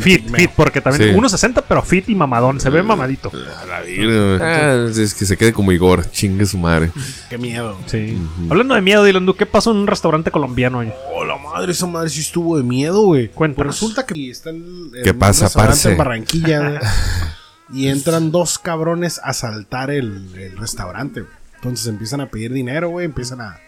Fit, 0.00 0.34
fit, 0.34 0.50
porque 0.56 0.80
también 0.80 1.10
Sí. 1.12 1.14
unos 1.18 1.30
60, 1.30 1.60
pero 1.60 1.82
fit 1.82 2.08
y 2.08 2.14
mamadón, 2.14 2.58
se 2.58 2.70
ve 2.70 2.82
mamadito. 2.82 3.30
A 3.62 3.66
la 3.66 3.80
virgen. 3.82 4.38
Ah, 4.40 4.86
es 4.90 5.12
que 5.12 5.26
se 5.26 5.36
quede 5.36 5.52
como 5.52 5.72
Igor. 5.72 6.10
Chingue 6.10 6.46
su 6.46 6.56
madre. 6.56 6.90
Qué 7.28 7.36
miedo. 7.36 7.76
Sí. 7.84 8.16
Hablando 8.48 8.74
de 8.74 8.80
miedo, 8.80 9.04
Dylan, 9.04 9.26
¿tú 9.26 9.34
¿qué 9.36 9.44
pasó 9.44 9.72
en 9.72 9.76
un 9.76 9.86
restaurante 9.86 10.30
colombiano 10.30 10.78
hoy? 10.78 10.90
Oh, 11.14 11.24
la 11.26 11.36
madre, 11.36 11.72
esa 11.72 11.86
madre 11.86 12.08
sí 12.08 12.20
estuvo 12.20 12.56
de 12.56 12.62
miedo, 12.64 13.02
güey. 13.02 13.28
Cuéntanos. 13.28 13.78
Pues 13.78 13.80
resulta 13.90 14.06
que 14.06 14.30
está 14.30 14.48
en, 14.50 14.90
en 14.94 15.02
¿Qué 15.04 15.10
un 15.10 15.18
pasa, 15.18 15.44
restaurante 15.44 15.72
parce? 15.76 15.90
en 15.92 15.98
Barranquilla, 15.98 16.58
güey, 16.60 16.78
y 17.74 17.88
entran 17.88 18.30
dos 18.30 18.58
cabrones 18.58 19.18
a 19.18 19.30
asaltar 19.30 19.90
el, 19.90 20.34
el 20.36 20.56
restaurante, 20.56 21.22
güey. 21.22 21.32
Entonces 21.56 21.86
empiezan 21.86 22.20
a 22.20 22.28
pedir 22.28 22.52
dinero, 22.52 22.88
güey, 22.90 23.06
empiezan 23.06 23.40
a, 23.40 23.58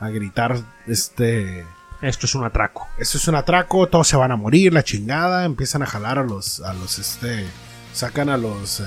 a 0.00 0.08
gritar, 0.08 0.58
este... 0.86 1.64
Esto 2.00 2.26
es 2.26 2.34
un 2.34 2.44
atraco. 2.44 2.86
Esto 2.98 3.16
es 3.16 3.28
un 3.28 3.34
atraco, 3.34 3.86
todos 3.86 4.08
se 4.08 4.16
van 4.16 4.32
a 4.32 4.36
morir, 4.36 4.74
la 4.74 4.82
chingada. 4.82 5.44
Empiezan 5.46 5.82
a 5.82 5.86
jalar 5.86 6.18
a 6.18 6.24
los, 6.24 6.60
a 6.60 6.74
los, 6.74 6.98
este... 6.98 7.46
Sacan 7.94 8.28
a 8.28 8.36
los... 8.36 8.80
eh, 8.80 8.84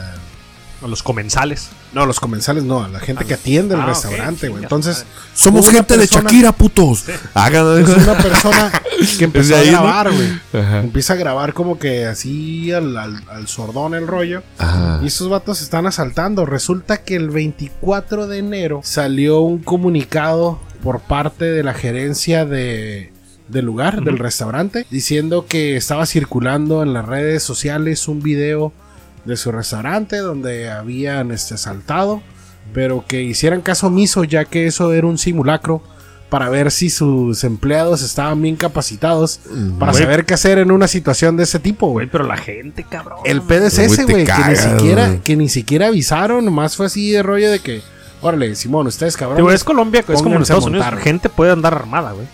A 0.83 0.87
los 0.87 1.01
comensales. 1.01 1.69
no, 1.93 2.03
a 2.03 2.05
los 2.05 2.19
comensales 2.19 2.63
no, 2.63 2.83
a 2.83 2.87
la 2.87 2.99
gente 2.99 3.25
que 3.25 3.33
atiende 3.33 3.73
el 3.75 3.81
Ah, 3.81 3.85
restaurante, 3.87 4.47
güey. 4.49 4.63
Entonces... 4.63 5.05
Somos 5.33 5.69
gente 5.69 5.97
de 5.97 6.05
Shakira, 6.05 6.51
putos. 6.51 7.05
Hagan 7.33 7.79
Es 7.81 7.89
una 7.89 8.17
persona 8.17 8.71
que 9.17 9.23
empezó 9.23 9.55
ahí, 9.55 9.69
a 9.69 9.71
grabar, 9.71 10.11
güey. 10.13 10.29
Ajá. 10.53 10.79
Empieza 10.81 11.13
a 11.13 11.15
grabar 11.15 11.53
como 11.53 11.79
que 11.79 12.05
así 12.05 12.71
al, 12.71 12.95
al, 12.97 13.23
al 13.29 13.47
sordón 13.47 13.95
el 13.95 14.05
rollo. 14.07 14.43
Ajá. 14.59 14.99
Y 15.03 15.07
esos 15.07 15.29
vatos 15.29 15.57
se 15.59 15.63
están 15.63 15.87
asaltando. 15.87 16.45
Resulta 16.45 16.97
que 17.03 17.15
el 17.15 17.29
24 17.29 18.27
de 18.27 18.37
enero 18.37 18.81
salió 18.83 19.39
un 19.41 19.59
comunicado 19.59 20.59
por 20.83 20.99
parte 20.99 21.45
de 21.45 21.63
la 21.63 21.73
gerencia 21.73 22.45
de, 22.45 23.11
del 23.47 23.65
lugar, 23.65 24.03
del 24.03 24.19
restaurante, 24.19 24.85
diciendo 24.91 25.45
que 25.47 25.75
estaba 25.75 26.05
circulando 26.05 26.83
en 26.83 26.93
las 26.93 27.05
redes 27.05 27.41
sociales 27.43 28.07
un 28.07 28.21
video 28.21 28.73
de 29.27 29.37
su 29.37 29.51
restaurante 29.51 30.17
donde 30.17 30.69
habían 30.71 31.31
este, 31.31 31.53
asaltado, 31.53 32.21
pero 32.73 33.05
que 33.07 33.21
hicieran 33.21 33.61
caso 33.61 33.87
omiso 33.87 34.23
ya 34.23 34.45
que 34.45 34.65
eso 34.67 34.93
era 34.93 35.05
un 35.05 35.17
simulacro 35.17 35.83
para 36.29 36.49
ver 36.49 36.71
si 36.71 36.89
sus 36.89 37.43
empleados 37.45 38.01
estaban 38.01 38.41
bien 38.41 38.57
capacitados 38.57 39.39
para 39.79 39.93
saber 39.93 40.25
qué 40.25 40.33
hacer 40.33 40.57
en 40.57 40.71
una 40.71 40.87
situación 40.89 41.37
de 41.37 41.43
ese 41.43 41.59
tipo, 41.59 41.87
Güey, 41.91 42.07
pero 42.07 42.25
la 42.25 42.35
gente, 42.35 42.83
cabrón. 42.83 43.19
El 43.23 43.41
pedo 43.41 43.67
es 43.67 43.75
Güey, 43.77 44.05
que 44.05 44.25
ni 44.49 44.55
siquiera 44.57 45.19
que 45.23 45.35
ni 45.37 45.47
siquiera 45.49 45.87
avisaron, 45.87 46.43
nomás 46.43 46.75
fue 46.75 46.87
así 46.87 47.11
de 47.11 47.23
rollo 47.23 47.49
de 47.49 47.59
que, 47.59 47.81
órale, 48.21 48.55
Simón, 48.55 48.87
ustedes 48.87 49.15
cabrón. 49.15 49.37
Digo, 49.37 49.51
es 49.51 49.63
Colombia, 49.63 50.03
es 50.07 50.21
como 50.21 50.35
en 50.35 50.41
Estados 50.41 50.65
Unidos. 50.65 50.85
montar, 50.85 51.01
gente 51.01 51.29
puede 51.29 51.51
andar 51.51 51.73
armada, 51.73 52.11
güey. 52.11 52.27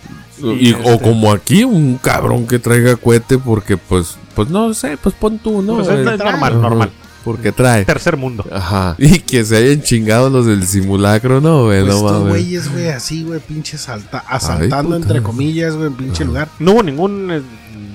Y- 0.60 0.70
Y 0.70 0.74
O 0.86 1.00
como 1.00 1.32
aquí, 1.32 1.64
un 1.64 1.98
cabrón 1.98 2.48
que 2.48 2.58
traiga 2.58 2.96
cohete 2.96 3.38
porque, 3.38 3.78
pues, 3.78 4.18
pues 4.36 4.50
no 4.50 4.74
sé, 4.74 4.98
pues 5.02 5.16
pon 5.16 5.40
tú, 5.40 5.62
¿no? 5.62 5.76
Pues 5.76 5.88
es 5.88 6.08
Eh, 6.08 6.18
normal, 6.18 6.62
normal. 6.62 6.92
Porque 7.24 7.54
trae. 7.54 7.86
Tercer 7.86 8.18
mundo. 8.18 8.44
Ajá. 8.52 8.96
Y 9.00 9.20
que 9.20 9.46
se 9.46 9.56
hayan 9.56 9.82
chingado 9.82 10.30
los 10.30 10.46
del 10.46 10.68
simulacro, 10.68 11.40
no, 11.40 11.66
güey, 11.66 11.82
Pues 11.86 11.94
no 12.02 12.08
estos 12.08 12.28
güeyes, 12.28 12.72
güey, 12.72 12.90
así, 12.90 13.24
güey, 13.24 13.40
pinche 13.40 13.78
salta- 13.78 14.24
asaltando 14.28 14.96
entre 14.98 15.22
comillas, 15.24 15.74
güey, 15.76 15.88
en 15.88 15.94
pinche 15.94 16.26
lugar. 16.26 16.50
No 16.60 16.74
hubo 16.74 16.84
ningún. 16.84 17.32
eh, 17.32 17.42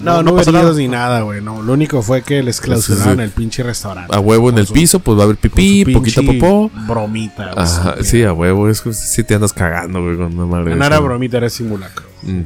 No, 0.03 0.23
no, 0.23 0.33
hubo 0.33 0.41
heridos 0.41 0.77
ni 0.77 0.87
nada, 0.89 1.23
güey. 1.23 1.43
No, 1.43 1.61
lo 1.61 1.73
único 1.75 2.01
fue 2.03 2.23
que 2.23 2.41
les 2.43 2.61
clausuraron 2.61 3.17
sí. 3.17 3.23
el 3.23 3.31
pinche 3.31 3.63
restaurante. 3.65 4.15
A 4.17 4.21
huevo 4.21 4.49
en 4.49 4.59
el 4.59 4.67
su- 4.67 4.73
piso, 4.73 5.01
pues 5.01 5.19
va 5.19 5.23
a 5.23 5.25
haber 5.25 5.37
pipí, 5.37 5.85
poquita 5.93 6.23
popó. 6.23 6.71
Bromita. 6.87 7.53
güey, 7.53 7.65
Ajá, 7.67 7.97
sí, 8.03 8.23
a 8.23 8.33
huevo, 8.33 8.71
es 8.71 8.81
que 8.81 8.93
sí 8.95 9.25
te 9.25 9.35
andas 9.35 9.53
cagando, 9.53 10.01
güey, 10.03 10.17
con 10.17 10.39
una 10.39 10.47
madre. 10.47 10.75
No 10.77 10.85
era 10.87 11.01
bromita, 11.01 11.37
era 11.37 11.51
simulacro. 11.51 12.07
Ujú. 12.23 12.39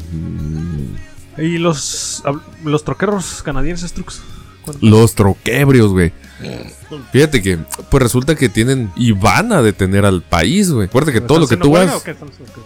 Y 1.39 1.59
los, 1.59 2.23
los 2.65 2.85
troqueros 2.85 3.43
canadienses. 3.43 3.95
¿Cuántos? 4.63 4.83
Los 4.83 5.15
troquebrios, 5.15 5.91
güey. 5.91 6.13
Fíjate 7.13 7.43
que, 7.43 7.59
pues 7.91 8.03
resulta 8.03 8.35
que 8.35 8.49
tienen 8.49 8.91
y 8.97 9.13
van 9.13 9.53
a 9.53 9.63
detener 9.63 10.05
al 10.05 10.23
país, 10.23 10.71
güey. 10.71 10.87
Acuérdate 10.87 11.13
que 11.13 11.21
todo 11.21 11.39
lo 11.39 11.47
que 11.47 11.55
¿Están 11.55 11.69
tú 11.69 11.75
vas, 11.75 12.05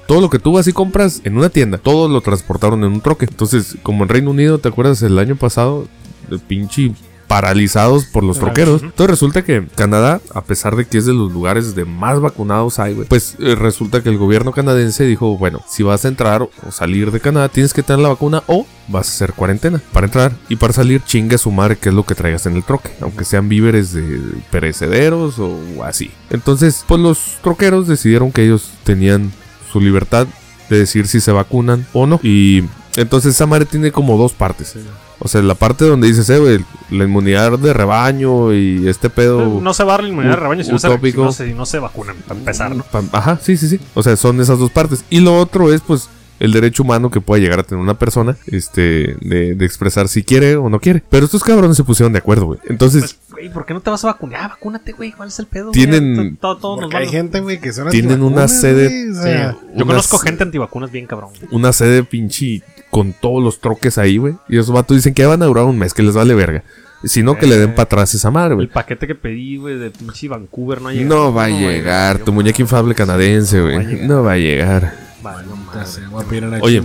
todo 0.07 0.21
lo 0.21 0.31
que 0.31 0.39
tú 0.39 0.53
vas 0.53 0.67
y 0.67 0.73
compras 0.73 1.21
en 1.25 1.37
una 1.37 1.51
tienda, 1.51 1.79
todo 1.79 2.09
lo 2.09 2.21
transportaron 2.21 2.85
en 2.85 2.93
un 2.93 3.01
troque. 3.01 3.27
Entonces, 3.27 3.77
como 3.83 4.05
en 4.05 4.09
Reino 4.09 4.31
Unido, 4.31 4.59
¿te 4.59 4.69
acuerdas 4.69 5.03
el 5.03 5.19
año 5.19 5.37
pasado? 5.37 5.87
El 6.31 6.41
pinche 6.41 6.93
paralizados 7.26 8.04
por 8.04 8.25
los 8.25 8.38
troqueros. 8.38 8.83
Entonces 8.83 9.11
resulta 9.11 9.42
que 9.42 9.66
Canadá, 9.75 10.21
a 10.35 10.42
pesar 10.42 10.76
de 10.76 10.85
que 10.85 10.99
es 10.99 11.06
de 11.06 11.14
los 11.14 11.33
lugares 11.33 11.75
de 11.75 11.85
más 11.85 12.21
vacunados 12.21 12.78
hay, 12.78 12.95
güey, 12.95 13.09
pues 13.09 13.37
eh, 13.40 13.54
resulta 13.54 14.02
que 14.02 14.09
el 14.09 14.18
gobierno 14.18 14.52
canadiense 14.52 15.04
dijo, 15.04 15.37
bueno, 15.37 15.61
si 15.68 15.83
vas 15.83 16.04
a 16.04 16.09
entrar 16.09 16.42
o 16.42 16.50
salir 16.71 17.11
de 17.11 17.21
Canadá, 17.21 17.49
tienes 17.49 17.75
que 17.75 17.83
tener 17.83 18.00
la 18.00 18.11
vacuna 18.11 18.42
o 18.47 18.66
vas 18.88 19.09
a 19.09 19.11
hacer 19.11 19.33
cuarentena 19.33 19.80
para 19.92 20.06
entrar 20.06 20.33
y 20.49 20.56
para 20.56 20.73
salir 20.73 21.02
chingue 21.04 21.38
su 21.38 21.50
madre 21.50 21.76
que 21.76 21.88
es 21.88 21.95
lo 21.95 22.04
que 22.04 22.14
traigas 22.14 22.47
en 22.47 22.56
el 22.56 22.64
troque, 22.64 22.90
aunque 23.00 23.25
sean 23.25 23.49
víveres 23.49 23.92
de 23.92 24.21
perecederos 24.50 25.38
o 25.38 25.83
así. 25.85 26.11
Entonces, 26.30 26.85
pues 26.87 27.00
los 27.00 27.38
troqueros 27.42 27.88
decidieron 27.88 28.33
que 28.33 28.45
ellos 28.45 28.71
tenían 28.85 29.33
su 29.73 29.80
libertad 29.80 30.26
de 30.68 30.78
decir 30.78 31.06
si 31.06 31.21
se 31.21 31.33
vacunan 31.33 31.87
o 31.92 32.06
no. 32.06 32.21
Y 32.23 32.64
entonces 32.97 33.35
esa 33.35 33.47
madre 33.47 33.67
tiene 33.67 33.93
como 33.93 34.17
dos 34.17 34.33
partes. 34.33 34.75
O 35.19 35.29
sea, 35.29 35.43
la 35.43 35.55
parte 35.55 35.87
donde 35.87 36.09
dices, 36.09 36.29
eh, 36.29 36.38
güey, 36.38 36.65
la 36.91 37.05
inmunidad 37.05 37.59
de 37.59 37.73
rebaño 37.73 38.53
y 38.53 38.88
este 38.88 39.09
pedo. 39.09 39.61
No 39.61 39.73
se 39.73 39.85
va 39.85 39.95
a 39.95 39.97
dar 39.97 40.05
la 40.05 40.11
inmunidad 40.11 40.35
de 40.35 40.41
rebaño 40.41 40.65
si 40.65 40.73
no, 40.73 40.79
se, 40.79 40.88
si, 40.88 41.17
no 41.17 41.33
se, 41.33 41.47
si 41.47 41.55
no 41.55 41.67
se 41.67 41.79
vacunan, 41.79 42.17
para 42.26 42.38
empezar. 42.38 42.75
¿no? 42.75 42.85
Ajá, 43.12 43.38
sí, 43.41 43.57
sí, 43.57 43.69
sí. 43.69 43.81
O 43.95 44.03
sea, 44.03 44.17
son 44.17 44.41
esas 44.41 44.59
dos 44.59 44.71
partes. 44.71 45.05
Y 45.09 45.21
lo 45.21 45.38
otro 45.38 45.73
es, 45.73 45.81
pues, 45.81 46.09
el 46.40 46.52
derecho 46.52 46.83
humano 46.83 47.11
que 47.11 47.21
pueda 47.21 47.40
llegar 47.43 47.61
a 47.61 47.62
tener 47.62 47.83
una 47.83 47.99
persona, 47.99 48.37
este, 48.47 49.16
de, 49.21 49.55
de 49.55 49.64
expresar 49.66 50.09
si 50.09 50.23
quiere 50.23 50.57
o 50.57 50.69
no 50.69 50.81
quiere. 50.81 51.02
Pero 51.09 51.25
estos 51.26 51.43
cabrones 51.43 51.76
se 51.76 51.85
pusieron 51.85 52.12
de 52.12 52.19
acuerdo, 52.19 52.47
güey. 52.47 52.59
Entonces, 52.69 53.19
Pues, 53.28 53.33
güey, 53.33 53.52
¿por 53.52 53.64
qué 53.66 53.75
no 53.75 53.81
te 53.81 53.90
vas 53.90 54.05
a 54.05 54.09
vacunar? 54.09 54.40
Ah, 54.45 54.49
vacúnate, 54.49 54.93
güey. 54.93 55.12
¿Cuál 55.12 55.28
es 55.28 55.38
el 55.38 55.47
pedo? 55.47 55.71
Tienen-? 55.71 56.37
Todo, 56.40 56.57
todo 56.59 56.76
nos 56.76 56.85
Porque 56.90 56.97
hay 56.99 57.09
gente, 57.09 57.40
güey, 57.40 57.61
que 57.61 57.73
son 57.73 57.88
Tienen 57.90 58.23
una 58.23 58.49
sede- 58.49 58.88
güey, 58.88 59.11
o 59.11 59.14
Sí, 59.14 59.23
sea, 59.23 59.57
Yo 59.75 59.87
conozco 59.87 60.19
gente 60.19 60.43
antivacunas 60.45 60.90
bien 60.90 61.06
cabrón. 61.06 61.30
una 61.50 61.73
sede 61.73 62.02
pinche 62.04 62.63
con 62.91 63.13
todos 63.13 63.43
los 63.43 63.61
troques 63.61 63.99
ahí, 63.99 64.17
güey. 64.19 64.34
Y 64.49 64.58
esos 64.58 64.73
vatos 64.73 64.97
dicen 64.97 65.15
que 65.15 65.23
ya 65.23 65.28
van 65.28 65.43
a 65.43 65.47
durar 65.47 65.65
un 65.65 65.78
mes, 65.78 65.93
que 65.95 66.02
les 66.02 66.15
vale 66.15 66.34
verga. 66.34 66.63
Si 67.04 67.23
no, 67.23 67.37
que 67.37 67.47
le 67.47 67.58
den 67.58 67.71
para 67.71 67.82
atrás 67.82 68.15
esa 68.15 68.30
madre, 68.30 68.50
El 68.52 68.56
güey. 68.56 68.67
paquete 68.69 69.06
que 69.06 69.15
pedí, 69.15 69.58
güey, 69.58 69.78
de 69.78 69.91
pinche 69.91 70.28
Vancouver 70.28 70.80
no 70.80 70.89
ha 70.89 70.93
llegado. 70.93 71.26
No 71.26 71.32
va 71.34 71.45
a 71.45 71.49
llegar. 71.50 72.19
Tu 72.21 72.32
muñeca 72.32 72.63
inflable 72.63 72.95
canadiense, 72.95 73.61
güey. 73.61 74.06
No 74.06 74.23
va 74.23 74.32
a 74.32 74.37
llegar. 74.39 75.05
Vale, 75.23 75.45
no 75.49 75.57
Oye. 76.61 76.83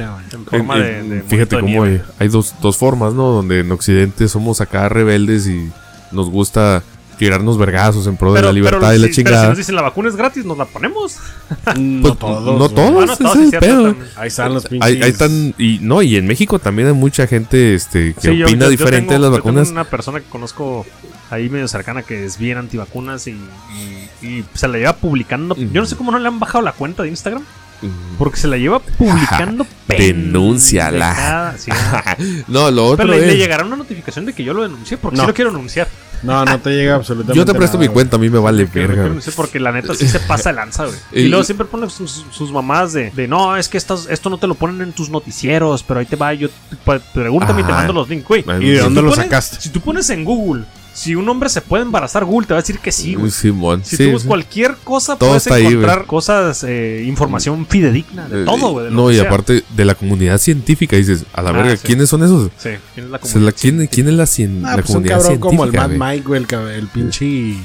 En 0.52 1.24
fíjate 1.28 1.60
cómo 1.60 1.84
hay, 1.84 2.02
hay 2.20 2.28
dos, 2.28 2.56
dos 2.62 2.78
formas, 2.78 3.14
¿no? 3.14 3.28
Donde 3.30 3.60
en 3.60 3.72
Occidente 3.72 4.28
somos 4.28 4.62
acá 4.62 4.90
rebeldes 4.90 5.48
y 5.48 5.70
nos 6.12 6.30
gusta 6.30 6.84
tirarnos 7.18 7.56
vergazos 7.60 8.08
en 8.08 8.18
pro 8.18 8.34
de 8.34 8.42
la 8.42 8.52
libertad 8.52 8.94
y 8.94 8.98
la 8.98 9.06
si, 9.08 9.14
pero 9.14 9.14
si 9.14 9.16
chingada. 9.24 9.50
nos 9.50 9.58
dicen 9.60 9.76
la 9.76 9.84
vacuna 9.84 10.10
es 10.10 10.16
gratis, 10.16 10.44
nos 10.44 10.58
la 10.58 10.66
ponemos. 10.66 11.18
No 11.78 12.02
Pues, 12.16 12.18
todos. 12.20 12.58
no 12.60 12.70
todos, 12.70 12.92
Bueno, 12.94 13.14
ese 13.14 13.24
todos, 13.24 13.38
es 13.38 13.50
cierto. 13.52 13.96
Ahí 14.16 14.28
están 14.28 14.54
los 14.56 14.66
pinches. 14.66 14.88
Ahí, 14.90 15.02
ahí 15.04 15.10
están, 15.12 15.54
y 15.60 15.78
no, 15.84 16.02
y 16.02 16.16
en 16.16 16.26
México 16.26 16.58
también 16.58 16.88
hay 16.88 16.94
mucha 16.96 17.28
gente 17.28 17.76
este, 17.76 18.16
que 18.16 18.22
Sí, 18.22 18.30
opina 18.44 18.46
yo- 18.46 18.58
yo 18.66 18.70
diferente 18.70 19.14
tengo- 19.14 19.14
de 19.14 19.20
las 19.20 19.38
yo 19.38 19.44
tengo 19.44 19.48
vacunas. 19.60 19.70
una 19.70 19.84
persona 19.84 20.20
que 20.20 20.26
conozco 20.30 20.84
ahí 21.30 21.48
medio 21.50 21.68
cercana 21.68 22.02
que 22.02 22.26
es 22.26 22.40
bien 22.40 22.58
antivacunas 22.58 23.28
y, 23.28 23.38
y, 24.24 24.26
y 24.26 24.46
se 24.56 24.68
la 24.68 24.80
lleva 24.80 24.94
publicando. 24.96 25.56
Yo 25.56 25.82
no 25.82 25.86
sé 25.86 25.96
cómo 25.96 26.12
no 26.12 26.18
le 26.18 26.28
han 26.28 26.40
bajado 26.40 26.64
la 26.64 26.72
cuenta 26.72 27.04
de 27.04 27.10
Instagram. 27.10 27.44
Porque 28.18 28.38
se 28.40 28.48
la 28.48 28.58
lleva 28.58 28.80
publicando. 28.80 29.66
Denúnciala. 29.88 31.56
sí. 31.58 31.72
no, 32.48 32.70
lo 32.72 32.86
otro 32.88 33.06
Pero 33.08 33.20
le, 33.20 33.38
llegará 33.38 33.66
una 33.66 33.76
notificación 33.76 34.26
de 34.26 34.34
que 34.34 34.44
yo 34.44 34.54
lo 34.54 34.64
denuncié 34.64 34.98
porque 34.98 35.18
No. 35.18 35.24
sí 35.24 35.28
lo 35.28 35.34
quiero 35.34 35.52
denunciar. 35.52 35.88
No, 36.24 36.46
no 36.46 36.60
te 36.60 36.70
llega 36.70 36.94
absolutamente 36.96 37.36
Yo 37.36 37.46
te 37.46 37.54
presto 37.56 37.78
nada, 37.78 37.88
mi 37.90 37.94
cuenta, 37.94 38.18
a 38.18 38.20
mí 38.20 38.30
me 38.30 38.38
vale 38.38 38.66
verga. 38.66 39.10
porque 39.36 39.60
la 39.60 39.72
neta 39.72 39.96
sí 39.96 40.08
se 40.08 40.20
pasa 40.20 40.50
de 40.52 40.56
lanza, 40.56 40.86
güey. 40.86 40.98
Y, 41.12 41.22
Y- 41.22 41.28
luego 41.30 41.44
siempre 41.44 41.66
pone 41.66 41.90
sus, 41.90 42.26
sus 42.30 42.52
mamás 42.52 42.94
de, 42.94 43.10
de 43.10 43.28
no, 43.28 43.58
es 43.58 43.68
que 43.68 43.80
estas, 43.80 44.06
esto 44.08 44.30
no 44.30 44.38
te 44.38 44.46
lo 44.46 44.54
ponen 44.54 44.82
en 44.82 44.94
tus 44.94 45.10
noticieros, 45.10 45.82
pero 45.82 46.00
ahí 46.00 46.06
te 46.06 46.16
va, 46.16 46.32
yo 46.36 46.48
pa- 46.86 47.00
pregúntame 47.00 47.62
y 47.62 47.64
te 47.64 47.72
Ajá. 47.72 47.80
mando 47.80 47.94
los 47.94 48.08
links, 48.08 48.28
güey. 48.28 48.46
¿Y 48.62 48.70
de 48.70 48.80
dónde 48.82 49.02
lo 49.02 49.10
pones- 49.10 49.24
sacaste? 49.24 49.58
Si 49.62 49.70
tú 49.70 49.82
pones 49.82 50.12
en 50.12 50.24
Google, 50.24 50.66
si 50.94 51.16
un 51.16 51.28
hombre 51.30 51.50
se 51.50 51.62
puede 51.62 51.84
embarazar, 51.84 52.26
Google 52.26 52.48
te 52.48 52.54
va 52.54 52.60
a 52.60 52.62
decir 52.62 52.80
que 52.80 52.92
sí, 52.92 53.16
güey. 53.16 53.32
Simón. 53.32 53.82
Si 53.86 53.96
sí, 53.96 54.04
tú 54.06 54.12
buscas 54.12 54.22
sí. 54.24 54.28
cualquier 54.28 54.76
cosa, 54.84 55.16
Todo 55.18 55.30
puedes 55.30 55.48
ahí, 55.48 55.66
encontrar 55.68 56.06
cosas, 56.06 56.64
eh, 56.68 57.04
información 57.08 57.66
fidedigna 57.66 58.28
de 58.28 58.42
Eh, 58.42 58.46
todo, 58.46 58.72
güey. 58.72 58.92
No, 58.92 59.10
y 59.12 59.16
sea. 59.16 59.28
aparte 59.28 59.64
de 59.76 59.86
la 59.86 59.96
comunidad 59.96 60.38
científica, 60.38 60.96
dices, 60.98 61.26
a 61.34 61.42
la 61.42 61.50
Ah, 61.52 61.54
verga, 61.54 61.78
sí. 61.78 61.84
¿quiénes 61.88 62.10
son 62.10 62.24
esos? 62.24 62.52
Sí, 62.58 62.70
¿quién 62.94 63.06
es 63.06 63.12
la 63.12 63.18
O 63.18 63.26
sea, 63.26 63.42
la- 63.42 63.52
comunidad? 63.52 63.56
¿quién, 63.60 63.88
quién 63.88 64.08
es 64.10 64.14
la, 64.16 64.24
cien- 64.26 64.62
Ah, 64.66 64.70
la 64.72 64.76
pues 64.76 64.90
un 64.90 64.94
comunidad 64.96 65.18
cabrón 65.22 65.40
como 65.40 65.64
el 65.66 65.72
científica? 65.72 65.98
Mad? 65.98 66.12
Mike, 66.14 66.28
güey, 66.28 66.44
el, 66.50 66.70
el 66.82 66.88
pinche 66.88 67.56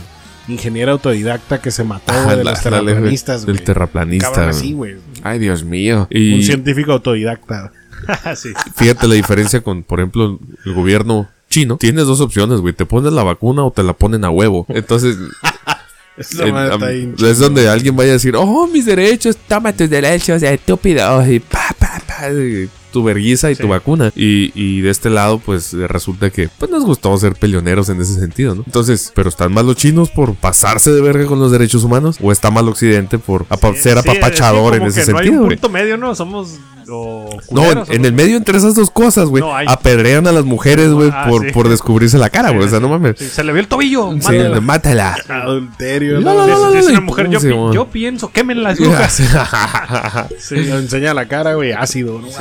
ingeniero 0.49 0.93
autodidacta 0.93 1.61
que 1.61 1.71
se 1.73 1.83
mató, 1.85 2.13
Ah, 2.13 2.37
de 2.37 2.45
la- 2.45 2.53
los 2.53 2.65
la- 2.65 2.71
la- 2.71 2.81
terraplanistas, 2.85 3.45
güey. 3.45 3.57
Del 3.57 3.65
terraplanista. 3.65 4.29
Cabrón 4.31 4.47
güey. 4.51 4.57
así, 4.61 4.73
güey. 4.73 4.97
Ay, 5.25 5.39
Dios 5.41 5.65
mío. 5.65 6.09
Un 6.15 6.43
científico 6.43 6.93
autodidacta. 6.93 7.73
sí. 8.37 8.51
fíjate 8.77 9.09
la 9.09 9.15
diferencia 9.15 9.63
con, 9.63 9.83
por 9.83 9.99
ejemplo, 10.01 10.39
el 10.65 10.75
gobierno 10.75 11.29
chino. 11.51 11.77
Tienes 11.77 12.07
dos 12.07 12.21
opciones, 12.21 12.61
güey. 12.61 12.75
Te 12.75 12.87
pones 12.87 13.13
la 13.13 13.23
vacuna 13.23 13.65
o 13.65 13.71
te 13.71 13.83
la 13.83 13.93
ponen 13.93 14.25
a 14.25 14.31
huevo. 14.31 14.67
Entonces, 14.69 15.17
en- 16.39 17.15
es 17.25 17.39
donde 17.39 17.69
alguien 17.69 17.95
vaya 17.97 18.11
a 18.11 18.13
decir, 18.15 18.35
oh, 18.37 18.67
mis 18.67 18.87
derechos, 18.87 19.37
toma 19.49 19.73
tus 19.73 19.89
derechos, 19.91 20.43
estúpido. 20.43 21.27
Y 21.31 21.41
pa, 21.41 21.75
pa, 21.79 22.01
pa, 22.07 22.31
y 22.33 22.69
tu 22.93 23.03
verguiza 23.05 23.51
y 23.51 23.55
Sí. 23.55 23.63
tu 23.63 23.69
vacuna. 23.69 24.11
Y, 24.17 24.51
y 24.55 24.81
de 24.81 24.89
este 24.91 25.11
lado, 25.11 25.39
pues 25.39 25.73
resulta 25.75 26.31
que 26.31 26.49
pues 26.59 26.71
nos 26.71 26.85
gustó 26.85 27.17
ser 27.19 27.35
peleoneros 27.35 27.89
en 27.91 28.01
ese 28.01 28.15
sentido, 28.15 28.55
¿no? 28.55 28.63
Entonces, 28.65 29.13
¿pero 29.15 29.29
están 29.29 29.53
mal 29.53 29.67
los 29.67 29.77
chinos 29.77 30.09
por 30.11 30.35
pasarse 30.35 30.91
de 30.93 31.03
verga 31.03 31.27
con 31.27 31.39
los 31.39 31.53
derechos 31.53 31.85
humanos? 31.85 32.17
¿O 32.23 32.33
está 32.33 32.51
mal 32.51 32.67
Occidente 32.69 33.19
por 33.19 33.45
apa- 33.51 33.75
ser 33.75 34.01
Sí, 34.01 34.09
apapachador 34.09 34.77
en 34.77 34.85
ese 34.85 35.05
que 35.05 35.13
No 35.13 35.19
hay 35.19 35.25
sentido? 35.25 35.43
un 35.43 35.47
güey? 35.49 35.59
punto 35.59 35.69
medio, 35.69 35.97
¿no? 35.99 36.15
Somos. 36.15 36.55
No, 36.87 37.85
en, 37.89 38.05
el 38.05 38.13
medio 38.13 38.37
entre 38.37 38.59
esas 38.59 38.75
dos 38.75 38.91
cosas, 38.91 39.27
güey, 39.29 39.43
No 39.43 39.57
apedrean 39.57 40.27
a 40.27 40.33
las 40.33 40.45
mujeres, 40.45 40.91
güey, 40.93 41.11
Ah, 41.13 41.27
por, 41.29 41.45
sí. 41.47 41.53
por 41.53 41.69
descubrirse 41.69 42.19
la 42.19 42.31
cara, 42.31 42.51
güey. 42.51 42.67
O 42.67 42.69
sea, 42.69 42.81
no 42.81 42.89
mames. 42.89 43.17
Sí, 43.19 43.27
se 43.27 43.43
le 43.45 43.53
vio 43.53 43.61
el 43.61 43.69
tobillo. 43.69 44.13
Sí, 44.13 44.19
mátala. 44.33 44.61
mátala. 44.61 45.17
Adulterio. 45.29 46.21
No, 46.21 46.35
¿no? 46.35 46.47
no, 46.47 46.71
no, 46.75 46.87
una 46.87 47.01
mujer, 47.01 47.27
¿cómo 47.27 47.39
yo, 47.39 47.41
pi- 47.71 47.75
yo 47.75 47.87
pienso, 47.89 48.31
quemen 48.33 48.63
las 48.63 48.79
brujas. 48.79 49.21
Sí, 50.39 50.57
Lo 50.57 50.79
enseña 50.79 51.15
la 51.15 51.27
cara, 51.27 51.55
güey, 51.55 51.73
ácido. 51.73 52.21
¿no? 52.21 52.29
Sí, 52.29 52.35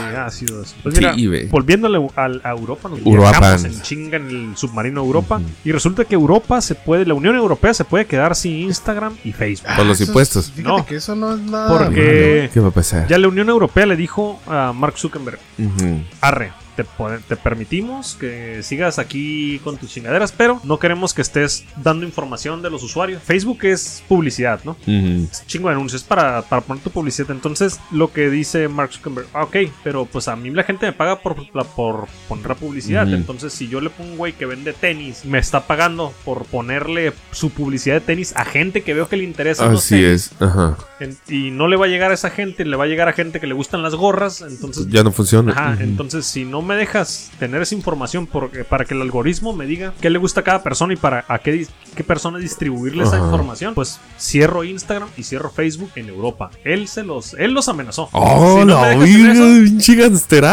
sido 0.46 0.62
eso. 0.64 0.76
Pues 0.84 0.96
Sí, 0.96 1.02
mira, 1.02 1.14
güey. 1.14 1.48
volviéndole 1.48 2.00
al- 2.16 2.42
a, 2.44 2.52
Europa, 2.52 2.90
nos 2.90 3.00
Europa. 3.00 3.56
en 3.64 3.82
chinga 3.82 4.18
en 4.18 4.30
el 4.30 4.58
submarino 4.58 5.02
Europa 5.02 5.42
y 5.64 5.72
resulta 5.72 6.06
que 6.06 6.16
Europa 6.16 6.62
se 6.62 6.76
puede, 6.76 7.06
la 7.06 7.14
Unión 7.14 7.36
Europea 7.36 7.74
se 7.74 7.84
puede 7.86 8.06
quedar 8.06 8.36
sin 8.36 8.54
Instagram 8.62 9.14
y 9.24 9.32
Facebook. 9.34 9.72
Por 9.76 9.86
los 9.86 10.00
es- 10.02 10.08
impuestos. 10.08 10.52
No. 10.58 10.86
que 10.86 10.96
eso 10.98 11.16
no 11.16 11.34
es 11.36 11.42
nada. 11.42 11.78
Porque 11.78 12.50
¿Qué 12.54 12.60
va 12.60 12.70
a 12.70 12.72
pasar? 12.72 13.08
ya 13.08 13.18
la 13.18 13.28
Unión 13.28 13.50
Europea 13.50 13.86
le 13.86 13.96
dijo 13.96 14.35
a 14.48 14.72
Mark 14.74 14.98
Zuckerberg, 14.98 15.40
Ujú. 15.58 16.04
arre, 16.22 16.52
te, 16.76 16.86
te 17.28 17.36
permitimos 17.36 18.16
que 18.16 18.62
sigas 18.64 19.00
aquí 19.00 19.60
con 19.64 19.78
tus 19.78 19.92
chingaderas, 19.92 20.32
pero 20.32 20.60
no 20.64 20.80
queremos 20.80 21.14
que 21.14 21.22
estés 21.22 21.66
dando 21.82 22.06
información 22.06 22.62
de 22.62 22.70
los 22.70 22.84
usuarios. 22.84 23.22
Facebook 23.24 23.60
es 23.64 24.04
publicidad, 24.08 24.60
¿no? 24.64 24.72
Ujú. 24.72 25.28
Es 25.32 25.46
chingo 25.48 25.70
de 25.70 25.76
anuncios 25.76 26.04
para, 26.04 26.42
para 26.44 26.62
poner 26.62 26.84
tu 26.84 26.90
publicidad. 26.90 27.32
Entonces, 27.32 27.80
lo 27.92 28.12
que 28.12 28.30
dice 28.30 28.68
Mark 28.68 28.92
Zuckerberg, 28.94 29.28
ah, 29.34 29.44
ok, 29.44 29.56
pero 29.84 30.06
pues 30.06 30.28
a 30.28 30.36
mí 30.36 30.50
la 30.52 30.64
gente 30.64 30.86
me 30.86 30.94
paga 30.94 31.20
por, 31.22 31.36
la- 31.56 31.64
por 31.64 32.08
poner 32.28 32.48
la 32.48 32.56
publicidad. 32.56 33.08
Entonces, 33.14 33.54
si 33.54 33.68
yo 33.68 33.82
le 33.82 33.90
pongo 33.90 34.12
un 34.12 34.18
güey 34.18 34.34
que 34.34 34.46
vende 34.46 34.74
tenis, 34.74 35.26
me 35.26 35.40
está 35.40 35.68
pagando 35.68 36.14
por 36.24 36.46
ponerle 36.46 37.14
su 37.32 37.50
publicidad 37.50 37.96
de 37.96 38.02
tenis 38.02 38.34
a 38.36 38.46
gente 38.46 38.82
que 38.84 38.94
veo 38.94 39.08
que 39.10 39.18
le 39.18 39.24
interesa. 39.24 39.70
Así 39.70 40.04
es. 40.04 40.32
Ajá. 40.40 40.78
en- 41.00 41.18
y 41.28 41.52
no 41.52 41.68
le 41.68 41.76
va 41.76 41.86
a 41.86 41.90
llegar 41.90 42.12
a 42.12 42.14
esa 42.14 42.30
gente, 42.30 42.64
le 42.66 42.76
va 42.78 42.86
a 42.86 42.88
llegar 42.88 43.08
a 43.10 43.14
gente 43.14 43.40
que 43.40 43.48
le 43.48 43.54
gustan 43.54 43.82
las 43.84 43.96
gorras. 43.96 44.42
Entonces, 44.42 44.88
Ya 44.90 45.04
no 45.04 45.12
funciona. 45.12 45.52
Ajá, 45.52 45.78
entonces 45.82 46.26
si 46.26 46.46
no 46.46 46.62
me 46.66 46.76
dejas 46.76 47.32
tener 47.40 47.62
esa 47.62 47.76
información 47.76 48.28
porque, 48.28 48.64
para 48.64 48.84
que 48.86 48.94
el 48.94 49.02
algoritmo 49.02 49.54
me 49.54 49.66
diga 49.66 49.94
qué 50.02 50.10
le 50.10 50.18
gusta 50.20 50.42
a 50.42 50.44
cada 50.44 50.64
persona 50.64 50.94
y 50.94 50.98
para 50.98 51.24
a 51.28 51.40
qué, 51.40 51.66
qué 51.96 52.04
persona 52.04 52.38
distribuirle 52.40 53.04
esa 53.04 53.18
información, 53.18 53.74
pues 53.74 54.00
cierro 54.20 54.64
Instagram 54.64 55.10
y 55.18 55.24
cierro 55.24 55.50
Facebook 55.50 55.92
en 55.96 56.10
Europa. 56.10 56.50
Él 56.64 56.88
se 56.88 57.04
los, 57.04 57.34
él 57.36 57.52
los 57.54 57.70
amenazó. 57.70 58.10
Oh, 58.12 58.60
Si 58.60 58.66
no 58.66 58.82
la 58.82 58.90
pinche 59.00 59.06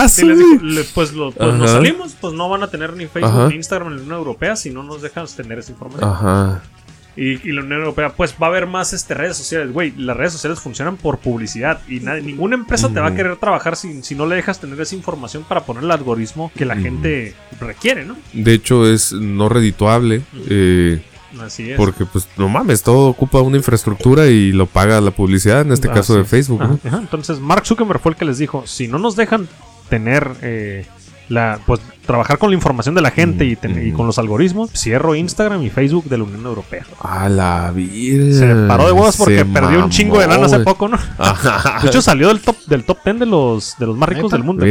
si 0.08 0.24
pues, 0.94 1.12
lo- 1.12 1.32
pues 1.32 1.54
nos 1.54 1.70
salimos, 1.70 2.14
pues 2.20 2.34
no 2.34 2.48
van 2.48 2.62
a 2.62 2.68
tener 2.70 2.92
ni 2.94 3.06
Facebook 3.06 3.30
Ajá. 3.40 3.48
ni 3.48 3.54
Instagram 3.56 3.88
en 3.88 3.96
la 3.96 4.02
Unión 4.02 4.18
Europea 4.18 4.56
si 4.56 4.70
no 4.70 4.82
nos 4.82 5.02
dejas 5.02 5.34
tener 5.34 5.58
esa 5.58 5.72
información. 5.72 6.08
Ajá. 6.10 6.62
Y, 7.14 7.46
y 7.46 7.52
la 7.52 7.60
Unión 7.60 7.80
Europea, 7.80 8.10
pues 8.14 8.34
va 8.42 8.46
a 8.46 8.50
haber 8.50 8.66
más 8.66 8.94
este, 8.94 9.12
redes 9.12 9.36
sociales, 9.36 9.70
güey. 9.72 9.92
Las 9.98 10.16
redes 10.16 10.32
sociales 10.32 10.58
funcionan 10.60 10.96
por 10.96 11.18
publicidad 11.18 11.80
y 11.86 12.00
nadie- 12.00 12.22
ninguna 12.22 12.54
empresa 12.54 12.88
te 12.88 13.00
va 13.00 13.08
a 13.08 13.14
querer 13.14 13.36
trabajar 13.36 13.76
si, 13.76 14.02
si 14.02 14.14
no 14.14 14.24
le 14.26 14.34
dejas 14.36 14.60
tener 14.60 14.80
esa 14.80 14.94
información 14.94 15.44
para 15.46 15.64
poner 15.64 15.84
el 15.84 15.90
algoritmo 15.90 16.50
que 16.56 16.64
la 16.64 16.74
gente 16.76 17.34
requiere, 17.60 18.06
¿no? 18.06 18.16
De 18.32 18.54
hecho, 18.54 18.88
es 18.90 19.12
no 19.12 19.48
redituable. 19.50 20.22
eh, 20.48 21.02
Así 21.40 21.70
es. 21.70 21.76
porque, 21.76 22.04
pues, 22.06 22.28
no 22.38 22.48
mames, 22.48 22.82
todo 22.82 23.08
ocupa 23.08 23.40
una 23.40 23.56
infraestructura 23.58 24.26
y 24.28 24.52
lo 24.52 24.66
paga 24.66 25.00
la 25.00 25.10
publicidad, 25.10 25.62
en 25.62 25.72
este 25.72 25.88
Así 25.88 25.96
caso 25.96 26.14
de. 26.16 26.24
Facebook. 26.24 26.62
Ajá, 26.62 26.72
¿no? 26.82 26.88
ajá. 26.88 26.98
Entonces, 26.98 27.40
Mark 27.40 27.66
Zuckerberg 27.66 28.00
fue 28.00 28.12
el 28.12 28.16
que 28.16 28.24
les 28.24 28.38
dijo: 28.38 28.64
si 28.66 28.88
no 28.88 28.98
nos 28.98 29.16
dejan 29.16 29.48
tener. 29.88 30.30
eh, 30.42 30.86
la, 31.28 31.58
pues 31.66 31.80
trabajar 32.06 32.36
con 32.38 32.50
la 32.50 32.56
información 32.56 32.94
de 32.94 33.00
la 33.00 33.10
gente 33.10 33.44
y, 33.44 33.54
ten- 33.56 33.80
y 33.84 33.88
Ujú. 33.88 33.98
con 33.98 34.06
los 34.06 34.18
algoritmos, 34.18 34.70
cierro 34.74 35.14
Instagram 35.14 35.62
y 35.62 35.70
Facebook 35.70 36.04
de 36.06 36.18
la 36.18 36.24
Unión 36.24 36.44
Europea. 36.44 36.84
A 37.00 37.28
la 37.28 37.70
vida. 37.74 38.38
Se 38.38 38.66
paró 38.68 38.86
de 38.86 38.92
huevos 38.92 39.16
porque 39.16 39.44
perdió 39.44 39.84
un 39.84 39.90
chingo 39.90 40.18
de 40.18 40.26
lana 40.26 40.46
hace 40.46 40.60
poco, 40.60 40.88
¿no? 40.88 40.98
Ajá. 41.18 41.80
De 41.80 41.88
hecho, 41.88 42.02
salió 42.02 42.28
del 42.28 42.40
top 42.40 42.56
del 42.66 42.84
top 42.84 42.98
10 43.04 43.20
de 43.20 43.26
los, 43.26 43.76
de 43.78 43.86
los 43.86 43.96
más 43.96 44.08
ricos 44.08 44.30
del 44.32 44.42
mundo. 44.42 44.64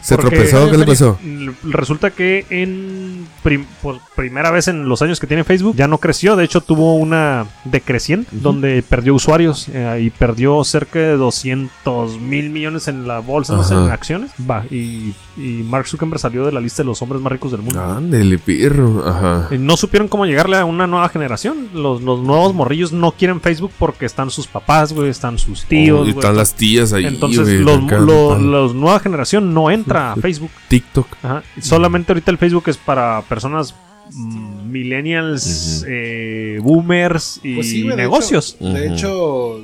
se 0.00 0.16
Porque- 0.16 0.30
tropezó, 0.34 0.68
¿qué 0.68 0.78
le 0.78 0.84
pasó? 0.84 1.16
Resulta 1.62 2.10
que 2.10 2.44
en 2.50 3.24
prim- 3.44 3.64
por 3.80 4.00
primera 4.16 4.50
vez 4.50 4.66
en 4.66 4.88
los 4.88 5.00
años 5.00 5.20
que 5.20 5.28
tiene 5.28 5.44
Facebook 5.44 5.76
ya 5.76 5.86
no 5.86 5.98
creció, 5.98 6.34
de 6.34 6.44
hecho 6.44 6.60
tuvo 6.60 6.96
una 6.96 7.46
decreciente 7.64 8.28
donde 8.32 8.82
perdió 8.82 9.14
usuarios 9.14 9.68
eh, 9.72 10.00
y 10.02 10.10
perdió 10.10 10.64
cerca 10.64 10.98
de 10.98 11.16
200 11.16 12.18
mil 12.18 12.50
millones 12.50 12.88
en 12.88 13.06
la 13.06 13.20
bolsa, 13.20 13.54
no 13.54 13.62
sé, 13.62 13.74
Ajá. 13.74 13.84
en 13.84 13.90
acciones. 13.92 14.32
Va, 14.50 14.64
y, 14.72 15.14
y 15.36 15.62
Mark 15.62 15.86
Zuckerberg 15.86 16.20
salió 16.20 16.44
de 16.44 16.52
la 16.52 16.60
lista 16.60 16.82
de 16.82 16.86
los 16.88 17.00
hombres 17.00 17.22
más 17.22 17.32
ricos 17.32 17.50
del 17.52 17.62
mundo. 17.62 17.80
Ándele, 17.82 18.38
pirro. 18.38 19.02
Ajá. 19.08 19.48
Y 19.54 19.58
No 19.58 19.76
supieron 19.76 20.08
cómo 20.08 20.26
llegarle 20.26 20.58
a 20.58 20.64
una 20.64 20.86
nueva 20.86 21.08
generación. 21.08 21.68
Los, 21.74 22.02
los 22.02 22.20
nuevos 22.20 22.52
morrillos 22.54 22.92
no 22.92 23.12
quieren 23.12 23.40
Facebook 23.40 23.70
porque 23.78 24.04
están 24.06 24.30
sus 24.30 24.46
papás, 24.46 24.92
güey, 24.92 25.08
están 25.08 25.38
sus 25.38 25.64
tíos. 25.64 26.00
Oh, 26.00 26.02
y 26.08 26.12
güey, 26.12 26.18
están 26.24 26.36
las 26.36 26.54
tías 26.54 26.92
ahí. 26.92 27.06
Entonces, 27.06 27.44
güey, 27.44 27.58
los, 27.60 27.84
acá, 27.84 27.98
los 27.98 28.74
nueva 28.74 29.00
generación 29.00 29.54
no 29.54 29.70
entra 29.70 30.12
a 30.12 30.16
Facebook. 30.22 30.50
TikTok. 30.68 31.06
Ajá. 31.22 31.42
Solamente 31.60 32.12
ahorita 32.12 32.30
el 32.30 32.38
Facebook 32.38 32.64
es 32.68 32.76
para 32.76 33.22
personas 33.22 33.74
mm, 34.12 34.70
millennials, 34.70 35.84
eh, 35.88 36.58
boomers 36.62 37.40
y 37.42 37.54
Pues 37.54 37.70
sí, 37.70 37.82
güey, 37.82 37.96
de 37.96 38.02
negocios. 38.02 38.56
hecho- 38.60 38.72
de 38.72 38.86
hecho, 38.88 39.60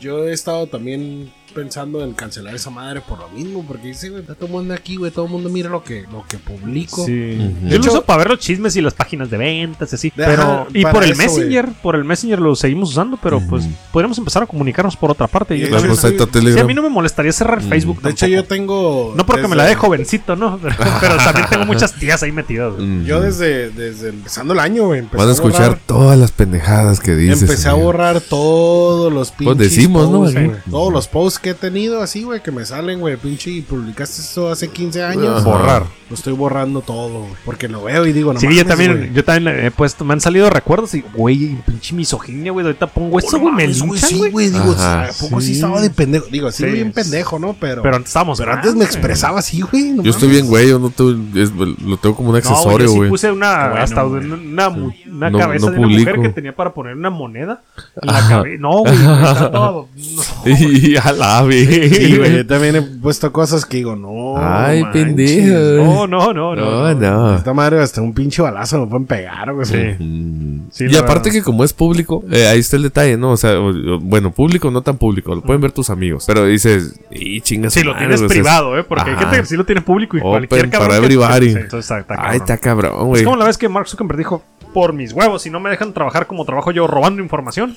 yo 0.00 0.24
he 0.26 0.32
estado 0.32 0.66
también 0.66 1.30
pensando 1.52 2.02
en 2.02 2.12
cancelar 2.12 2.54
esa 2.54 2.70
madre 2.70 3.00
por 3.00 3.18
lo 3.18 3.28
mismo, 3.28 3.64
porque 3.66 3.88
dice, 3.88 4.08
güey, 4.10 4.22
está 4.22 4.34
todo 4.34 4.46
el 4.46 4.52
mundo 4.52 4.74
aquí, 4.74 4.96
güey, 4.96 5.10
todo 5.10 5.26
el 5.26 5.30
mundo 5.30 5.48
mira 5.48 5.68
lo 5.68 5.82
que, 5.84 6.04
lo 6.10 6.24
que 6.28 6.38
publico. 6.38 7.04
Sí. 7.06 7.36
Ujú. 7.38 7.66
Yo 7.68 7.68
lo 7.70 7.76
hecho- 7.76 7.90
uso 7.90 8.02
para 8.04 8.18
ver 8.18 8.30
los 8.30 8.38
chismes 8.40 8.74
y 8.76 8.80
las 8.80 8.94
páginas 8.94 9.30
de 9.30 9.36
ventas 9.38 9.92
y 9.92 9.94
así. 9.94 10.08
De- 10.16 10.24
Pero, 10.24 10.42
ajá, 10.42 10.66
y 10.72 10.82
por 10.84 11.04
el 11.04 11.10
eso, 11.12 11.22
Messenger, 11.22 11.68
por 11.82 11.96
el 11.96 12.04
Messenger 12.04 12.38
lo 12.40 12.56
seguimos 12.56 12.90
usando, 12.90 13.18
pero 13.22 13.40
pues 13.48 13.64
Ujú. 13.64 13.74
podríamos 13.92 14.18
empezar 14.18 14.42
a 14.42 14.46
comunicarnos 14.46 14.96
por 14.96 15.10
otra 15.10 15.26
parte. 15.26 15.56
Y 15.56 15.60
de 15.60 15.66
hecho, 15.66 15.76
está 15.78 16.08
sí, 16.08 16.16
sí, 16.52 16.58
a 16.58 16.64
mí 16.64 16.74
no 16.74 16.82
me 16.82 16.88
molestaría 16.88 17.32
cerrar 17.32 17.62
Mm. 17.62 17.68
Facebook. 17.68 18.02
De 18.02 18.10
hecho, 18.10 18.26
tampoco. 18.26 18.42
yo 18.42 18.44
tengo... 18.48 19.14
No 19.16 19.26
porque 19.26 19.42
me 19.42 19.48
desde- 19.48 19.56
la 19.56 19.64
dejo 19.66 19.86
jovencito, 19.86 20.36
¿no? 20.36 20.58
Pero, 20.62 20.74
pero 21.00 21.16
también 21.16 21.46
tengo 21.50 21.66
muchas 21.66 21.92
tías 21.94 22.22
ahí 22.22 22.32
metidas. 22.32 22.72
Yo 23.04 23.20
desde, 23.20 23.70
desde 23.70 24.08
empezando 24.10 24.52
el 24.54 24.60
año, 24.60 24.86
güey, 24.86 25.00
empecé 25.00 25.16
Van 25.18 25.28
a 25.28 25.32
escuchar 25.32 25.70
borrar- 25.72 25.80
todas 25.86 26.18
las 26.18 26.32
pendejadas 26.32 27.00
que 27.00 27.14
dices. 27.14 27.42
Empecé 27.42 27.68
a 27.68 27.72
amigo. 27.72 27.86
borrar 27.86 28.20
todos 28.20 29.12
los 29.12 29.30
pinches 29.32 29.58
decimos, 29.58 30.10
¿no? 30.10 30.20
posts, 30.20 30.36
Aquí. 30.36 30.46
güey. 30.46 30.58
Todos 30.70 30.92
los 30.92 31.08
posts 31.08 31.38
que 31.42 31.50
he 31.50 31.54
tenido 31.54 32.00
así, 32.02 32.22
güey, 32.22 32.42
que 32.42 32.50
me 32.50 32.64
salen, 32.64 33.00
güey, 33.00 33.16
pinche, 33.16 33.50
y 33.50 33.60
publicaste 33.62 34.22
eso 34.22 34.50
hace 34.50 34.68
15 34.68 35.02
años. 35.04 35.40
Ajá. 35.40 35.44
Borrar. 35.44 35.86
Lo 36.08 36.14
estoy 36.16 36.32
borrando 36.34 36.82
todo, 36.82 37.20
güey, 37.20 37.32
porque 37.44 37.68
lo 37.68 37.84
veo 37.84 38.06
y 38.06 38.12
digo, 38.12 38.32
no 38.34 38.38
sí, 38.40 38.46
yo 38.46 38.52
mames, 38.52 38.66
también, 38.68 38.96
güey. 38.98 39.12
yo 39.14 39.24
también 39.24 39.64
he 39.64 39.70
puesto, 39.70 40.04
me 40.04 40.12
han 40.12 40.20
salido 40.20 40.48
recuerdos 40.50 40.94
y, 40.94 41.00
güey, 41.14 41.56
pinche 41.66 41.94
misoginia, 41.94 42.52
güey, 42.52 42.66
ahorita 42.66 42.86
pongo 42.86 43.18
eso, 43.18 43.32
no 43.38 43.44
güey, 43.44 43.54
me 43.54 43.66
linchan, 43.66 43.98
Sí, 43.98 44.22
güey. 44.30 44.50
digo, 44.50 44.72
Ajá, 44.72 45.04
¿a 45.04 45.12
poco 45.12 45.40
sí. 45.40 45.46
sí. 45.48 45.52
estaba 45.54 45.80
de 45.80 45.88
pendejo? 45.90 46.26
Digo, 46.30 46.50
sí, 46.52 46.64
Sí. 46.64 46.70
bien 46.70 46.92
pendejo, 46.92 47.38
¿no? 47.38 47.56
Pero, 47.58 47.82
Pero 47.82 47.96
antes 47.96 48.10
estábamos 48.10 48.38
pero 48.38 48.52
antes 48.52 48.74
me 48.74 48.84
expresaba 48.84 49.38
así, 49.38 49.62
güey. 49.62 49.92
no 49.92 50.02
Yo 50.02 50.10
estoy 50.10 50.28
bien, 50.28 50.46
güey. 50.48 50.68
Yo 50.68 50.78
no 50.78 50.90
tengo, 50.90 51.10
es- 51.34 51.50
lo 51.50 51.96
tengo 51.96 52.14
como 52.16 52.28
un 52.28 52.32
güey, 52.38 52.42
accesorio, 52.42 52.86
yo 52.86 52.92
sí 52.92 52.98
güey. 52.98 53.10
puse 53.10 53.32
una, 53.32 53.68
Bueno, 53.68 53.82
hasta 53.82 54.02
güey. 54.02 54.24
una, 54.26 54.34
una, 54.36 54.68
mu- 54.70 54.92
una 55.10 55.30
No- 55.30 55.38
cabeza 55.38 55.66
no 55.66 55.72
de 55.72 55.78
una 55.78 55.88
mujer 55.88 56.20
que 56.20 56.28
tenía 56.28 56.54
para 56.54 56.74
poner 56.74 56.94
una 56.94 57.08
moneda 57.10 57.62
en 58.00 58.06
la 58.12 58.28
cabeza. 58.28 58.58
No, 58.60 58.78
güey, 58.80 58.94
está 59.32 59.50
todo- 59.50 59.88
no. 59.96 60.52
y 60.58 60.96
a 60.96 61.12
la 61.12 61.31
Sí, 61.40 62.16
güey, 62.18 62.36
yo 62.36 62.46
también 62.46 62.76
he 62.76 62.82
puesto 62.82 63.32
cosas 63.32 63.64
que 63.64 63.78
digo, 63.78 63.96
no. 63.96 64.34
Ay, 64.36 64.84
pendejo. 64.92 65.84
No, 65.84 66.06
no, 66.06 66.32
no, 66.32 66.54
no. 66.54 66.92
No, 66.92 66.94
no. 66.94 67.36
Esta 67.36 67.52
madre 67.54 67.80
hasta 67.80 68.00
un 68.02 68.12
pinche 68.12 68.42
balazo 68.42 68.80
me 68.80 68.86
pueden 68.86 69.06
pegar, 69.06 69.52
güey. 69.52 69.66
Sí. 69.66 69.76
Mm. 70.02 70.68
Sí, 70.70 70.84
y 70.88 70.96
aparte 70.96 71.28
verdad. 71.28 71.32
que 71.32 71.42
como 71.42 71.64
es 71.64 71.72
público, 71.72 72.24
eh, 72.30 72.46
ahí 72.46 72.60
está 72.60 72.76
el 72.76 72.82
detalle, 72.84 73.16
¿no? 73.16 73.32
O 73.32 73.36
sea, 73.36 73.56
bueno, 74.00 74.30
público 74.32 74.70
no 74.70 74.82
tan 74.82 74.96
público, 74.96 75.34
lo 75.34 75.42
pueden 75.42 75.60
ver 75.60 75.72
tus 75.72 75.90
amigos. 75.90 76.24
Pero 76.26 76.46
dices, 76.46 76.98
y 77.10 77.40
chingas. 77.42 77.72
Si 77.74 77.82
lo 77.82 77.96
tienes 77.96 78.22
privado, 78.22 78.78
¿eh? 78.78 78.84
Porque 78.84 79.10
hay 79.10 79.16
Ajá. 79.16 79.20
gente 79.26 79.40
que 79.40 79.46
sí 79.46 79.56
lo 79.56 79.64
tiene 79.64 79.80
público 79.82 80.16
y 80.16 80.20
Open 80.20 80.46
cualquier 80.46 80.70
cabrón. 80.70 80.88
para 80.88 81.00
que- 81.00 81.04
everybody. 81.06 81.50
Sí, 81.52 81.58
entonces 81.58 81.78
está, 81.90 81.98
está 82.00 82.14
Ay, 82.14 82.18
cabrón. 82.18 82.34
está 82.40 82.58
cabrón, 82.58 82.92
Es 83.00 83.06
güey. 83.06 83.24
como 83.24 83.36
la 83.36 83.44
vez 83.44 83.58
que 83.58 83.68
Mark 83.68 83.88
Zuckerberg 83.88 84.18
dijo, 84.18 84.42
por 84.72 84.92
mis 84.94 85.12
huevos, 85.12 85.42
si 85.42 85.50
no 85.50 85.60
me 85.60 85.68
dejan 85.70 85.92
trabajar 85.92 86.26
como 86.26 86.44
trabajo 86.46 86.70
yo 86.70 86.86
robando 86.86 87.22
información, 87.22 87.74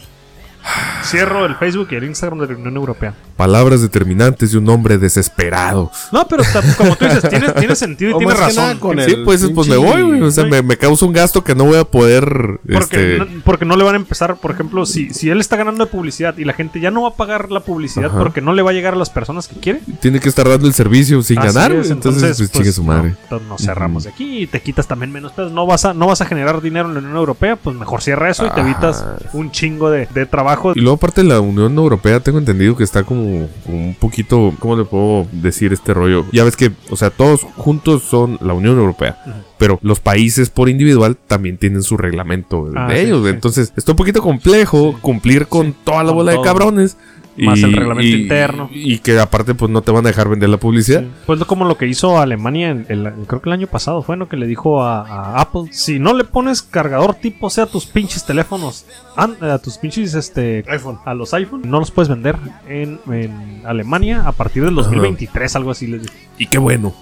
cierro 1.04 1.46
el 1.46 1.56
Facebook 1.56 1.88
y 1.92 1.96
el 1.96 2.04
Instagram 2.06 2.40
de 2.40 2.48
la 2.48 2.54
Unión 2.56 2.76
Europea. 2.76 3.14
Palabras 3.38 3.82
determinantes 3.82 4.52
de 4.52 4.58
un 4.58 4.70
hombre 4.70 4.98
desesperado. 4.98 5.92
No, 6.12 6.28
pero 6.28 6.42
está- 6.42 6.62
como 6.78 6.96
tú 6.96 7.06
dices, 7.06 7.28
tiene, 7.30 7.50
tiene 7.52 7.76
sentido 7.76 8.12
y 8.12 8.14
O 8.14 8.18
tiene 8.18 8.34
razón. 8.34 8.78
con 8.80 9.00
Sí, 9.02 9.16
pues, 9.26 9.46
pues 9.54 9.68
me 9.68 9.78
voy, 9.78 10.02
güey. 10.04 10.22
O 10.22 10.32
sea, 10.32 10.46
me, 10.46 10.62
me 10.62 10.78
causa 10.78 11.06
un 11.06 11.14
gasto 11.14 11.44
que 11.44 11.54
no 11.54 11.66
voy 11.66 11.78
a 11.78 11.84
poder. 11.84 12.60
Porque, 12.72 13.16
este, 13.16 13.18
no, 13.20 13.28
porque 13.44 13.66
no 13.66 13.76
le 13.76 13.84
van 13.84 13.96
a 13.96 13.98
empezar, 13.98 14.38
por 14.38 14.52
ejemplo, 14.52 14.86
si, 14.86 15.14
si 15.14 15.30
él 15.30 15.40
está 15.42 15.58
ganando 15.58 15.86
de 15.86 15.92
publicidad 15.92 16.38
y 16.38 16.46
la 16.46 16.54
gente 16.54 16.80
ya 16.80 16.92
no 16.92 17.04
va 17.04 17.10
a 17.10 17.14
pagar 17.16 17.52
la 17.52 17.60
publicidad 17.60 18.10
Ajá. 18.10 18.20
porque 18.20 18.42
no 18.42 18.54
le 18.54 18.62
va 18.62 18.72
a 18.72 18.74
llegar 18.74 18.94
a 18.94 18.98
las 18.98 19.10
personas 19.10 19.48
que 19.48 19.60
quiere. 19.60 19.82
Tiene 20.00 20.20
que 20.20 20.30
estar 20.30 20.48
dando 20.48 20.68
el 20.68 20.74
servicio 20.74 21.22
sin 21.22 21.40
Así 21.40 21.48
ganar, 21.54 21.72
es, 21.74 21.80
güey. 21.80 21.92
Entonces, 21.92 22.38
pues, 22.38 22.52
chingue 22.52 22.72
su 22.72 22.84
no, 22.84 22.88
madre. 22.94 23.16
entonces 23.24 23.48
nos 23.50 23.62
cerramos 23.62 24.06
de 24.06 24.10
aquí 24.12 24.44
y 24.44 24.48
te 24.48 24.62
quitas 24.62 24.88
también 24.88 25.12
menos 25.12 25.34
pesos. 25.34 25.52
No 25.52 25.66
vas 25.66 25.84
a, 25.86 25.94
no 25.94 26.08
vas 26.08 26.22
a 26.22 26.26
generar 26.26 26.62
dinero 26.62 26.88
en 26.88 26.94
la 26.96 27.00
Unión 27.02 27.18
Europea, 27.18 27.56
pues 27.58 27.76
mejor 27.76 28.02
cierra 28.02 28.30
eso 28.30 28.46
y 28.46 28.50
te 28.50 28.62
Ajá. 28.62 28.70
evitas 28.70 29.06
un 29.34 29.52
chingo 29.52 29.90
de, 29.92 30.08
de 30.14 30.26
trabajo. 30.26 30.55
Y 30.78 30.82
luego, 30.82 30.96
aparte, 30.96 31.24
la 31.24 31.40
Unión 31.40 31.78
Europea, 31.78 32.20
tengo 32.20 32.38
entendido 32.40 32.76
que 32.76 32.84
está 32.84 33.04
como, 33.04 33.48
como 33.66 33.78
un 33.88 33.96
poquito. 33.96 34.54
¿Cómo 34.60 34.76
le 34.76 34.86
puedo 34.86 35.28
decir 35.32 35.74
este 35.74 35.94
rollo? 35.94 36.26
Ya 36.32 36.44
ves 36.44 36.56
que, 36.56 36.72
o 36.90 36.96
sea, 36.96 37.10
todos 37.10 37.42
juntos 37.56 38.04
son 38.04 38.38
la 38.42 38.54
Unión 38.54 38.78
Europea. 38.78 39.18
Pero 39.58 39.80
los 39.82 40.00
países 40.00 40.50
por 40.50 40.68
individual 40.70 41.16
también 41.16 41.58
tienen 41.58 41.82
su 41.84 41.96
reglamento 41.98 42.66
de 42.70 42.78
Ah, 42.80 42.90
sí, 42.92 42.98
ellos. 43.00 43.24
sí. 43.24 43.30
Entonces, 43.30 43.74
está 43.78 43.92
un 43.94 43.96
poquito 43.98 44.22
complejo 44.22 44.98
cumplir 45.02 45.48
con 45.48 45.74
toda 45.74 46.04
la 46.04 46.10
con 46.10 46.16
bola 46.18 46.32
todo. 46.34 46.42
de 46.44 46.48
cabrones. 46.48 46.98
Más 47.38 47.62
el 47.64 47.74
reglamento 47.74 48.16
interno. 48.18 48.70
Y 48.72 49.00
que 49.00 49.20
aparte, 49.20 49.56
pues 49.56 49.70
no 49.70 49.82
te 49.82 49.92
van 49.92 50.06
a 50.06 50.10
dejar 50.10 50.30
vender 50.30 50.48
la 50.50 50.58
publicidad. 50.58 51.02
Sí. 51.02 51.08
Pues 51.26 51.44
como 51.46 51.66
lo 51.66 51.78
que 51.78 51.86
hizo 51.88 52.18
Alemania, 52.20 52.70
en 52.72 52.86
el- 52.90 53.12
creo 53.28 53.42
que 53.42 53.50
el 53.50 53.54
año 53.54 53.68
pasado 53.68 54.02
fue, 54.04 54.16
¿no? 54.16 54.30
Que 54.30 54.38
le 54.38 54.48
dijo 54.48 54.82
a, 54.84 55.02
a 55.02 55.42
Apple, 55.42 55.64
si 55.72 56.00
no 56.00 56.14
le 56.14 56.24
pones 56.24 56.62
cargador 56.62 57.16
tipo 57.16 57.50
C 57.50 57.62
a 57.62 57.66
tus 57.66 57.86
pinches 57.86 58.26
teléfonos, 58.26 58.86
an- 59.18 59.36
a 59.42 59.58
tus 59.60 59.78
pinches, 59.78 60.14
este, 60.14 60.64
iPhone. 60.70 61.00
a 61.06 61.14
los 61.14 61.34
iPhone, 61.34 61.64
no 61.66 61.80
los 61.80 61.92
puedes 61.92 62.10
vender 62.10 62.38
en, 62.70 63.00
en 63.12 63.62
Alemania 63.66 64.24
a 64.26 64.32
partir 64.32 64.64
del 64.64 64.76
2023, 64.76 65.56
algo 65.56 65.72
así 65.72 65.88
les 65.88 66.04
dijo. 66.04 66.14
Y 66.38 66.48
qué 66.48 66.58
bueno. 66.58 66.94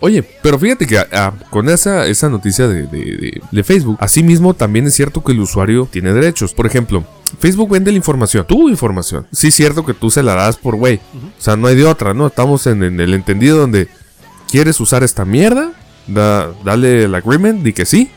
Oye, 0.00 0.24
pero 0.42 0.58
fíjate 0.58 0.86
que 0.86 0.98
ah, 0.98 1.32
con 1.50 1.68
esa, 1.68 2.06
esa 2.06 2.28
noticia 2.28 2.66
de, 2.66 2.86
de, 2.86 2.98
de- 2.98 3.40
de 3.50 3.62
Facebook, 3.64 3.98
asimismo 4.00 4.54
también 4.54 4.86
es 4.86 4.94
cierto 4.94 5.22
que 5.22 5.32
el 5.32 5.38
usuario 5.40 5.86
tiene 5.90 6.12
derechos. 6.12 6.54
Por 6.54 6.66
ejemplo, 6.66 7.04
Facebook 7.38 7.70
vende 7.70 7.90
la 7.90 7.96
información, 7.96 8.46
tu 8.46 8.68
información. 8.68 9.26
Sí 9.32 9.48
es 9.48 9.54
cierto 9.54 9.84
que 9.84 9.94
tú 9.94 10.10
se 10.10 10.22
la 10.22 10.34
das 10.34 10.56
por 10.56 10.76
güey. 10.76 10.96
O 10.96 11.42
sea, 11.42 11.56
no 11.56 11.66
hay 11.68 11.76
de 11.76 11.84
otra, 11.84 12.14
¿no? 12.14 12.26
Estamos 12.26 12.66
en, 12.66 12.82
en 12.82 13.00
el 13.00 13.14
entendido 13.14 13.58
donde 13.58 13.88
¿quieres 14.50 14.78
usar 14.80 15.02
esta 15.02 15.24
mierda? 15.24 15.72
Da, 16.06 16.50
dale 16.64 17.04
el 17.04 17.14
agreement, 17.14 17.62
di 17.62 17.72
que 17.72 17.84
sí. 17.86 18.10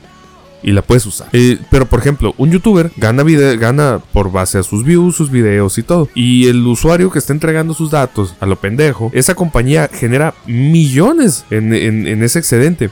Y 0.64 0.72
la 0.72 0.82
puedes 0.82 1.06
usar. 1.06 1.28
Eh, 1.32 1.60
pero 1.70 1.86
por 1.86 2.00
ejemplo, 2.00 2.34
un 2.40 2.50
youtuber 2.50 2.92
gana, 2.98 3.22
vide- 3.24 3.56
gana 3.58 4.00
por 4.12 4.32
base 4.32 4.58
a 4.58 4.64
sus 4.64 4.84
views, 4.84 5.16
sus 5.16 5.30
videos 5.30 5.78
y 5.78 5.84
todo. 5.84 6.10
Y 6.16 6.48
el 6.48 6.66
usuario 6.66 7.12
que 7.12 7.20
está 7.20 7.34
entregando 7.34 7.76
sus 7.76 7.92
datos 7.92 8.34
a 8.40 8.48
lo 8.48 8.56
pendejo, 8.56 9.12
esa 9.14 9.36
compañía 9.36 9.88
genera 9.94 10.34
millones 10.48 11.46
en, 11.52 11.72
en- 11.74 12.08
en 12.08 12.24
ese 12.24 12.40
excedente. 12.40 12.90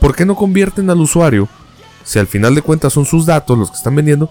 ¿Por 0.00 0.16
qué 0.16 0.26
no 0.26 0.34
convierten 0.34 0.90
al 0.90 1.00
usuario? 1.00 1.48
Si 2.02 2.18
al 2.18 2.26
final 2.26 2.56
de 2.56 2.62
cuentas 2.62 2.92
son 2.92 3.04
sus 3.06 3.24
datos 3.24 3.56
los 3.56 3.70
que 3.70 3.76
están 3.76 3.94
vendiendo, 3.94 4.28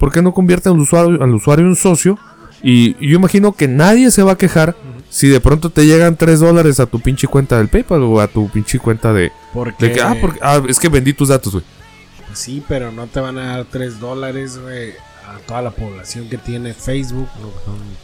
¿por 0.00 0.10
qué 0.10 0.22
no 0.22 0.34
convierten 0.34 0.72
al 0.72 0.80
usuario, 0.80 1.22
al 1.22 1.34
usuario 1.34 1.66
en 1.66 1.76
socio? 1.76 2.18
Y 2.62 2.94
yo 3.06 3.16
imagino 3.16 3.52
que 3.52 3.68
nadie 3.68 4.10
se 4.10 4.22
va 4.22 4.32
a 4.32 4.38
quejar 4.38 4.74
si 5.10 5.28
de 5.28 5.40
pronto 5.40 5.70
te 5.70 5.86
llegan 5.86 6.16
3 6.16 6.40
dólares 6.40 6.80
a 6.80 6.86
tu 6.86 7.00
pinche 7.00 7.28
cuenta 7.28 7.58
del 7.58 7.68
PayPal 7.68 8.02
o 8.02 8.20
a 8.20 8.26
tu 8.26 8.48
pinche 8.48 8.78
cuenta 8.78 9.12
de... 9.12 9.30
Porque, 9.52 9.86
de 9.86 9.92
que, 9.92 10.00
ah, 10.00 10.16
porque, 10.20 10.40
ah, 10.42 10.62
es 10.68 10.78
que 10.78 10.88
vendí 10.88 11.12
tus 11.12 11.28
datos, 11.28 11.52
güey. 11.52 11.64
Sí, 12.32 12.62
pero 12.66 12.92
no 12.92 13.06
te 13.06 13.20
van 13.20 13.38
a 13.38 13.56
dar 13.56 13.66
3 13.66 14.00
dólares, 14.00 14.58
güey, 14.58 14.92
a 15.36 15.38
toda 15.46 15.62
la 15.62 15.70
población 15.70 16.28
que 16.28 16.38
tiene 16.38 16.74
Facebook. 16.74 17.28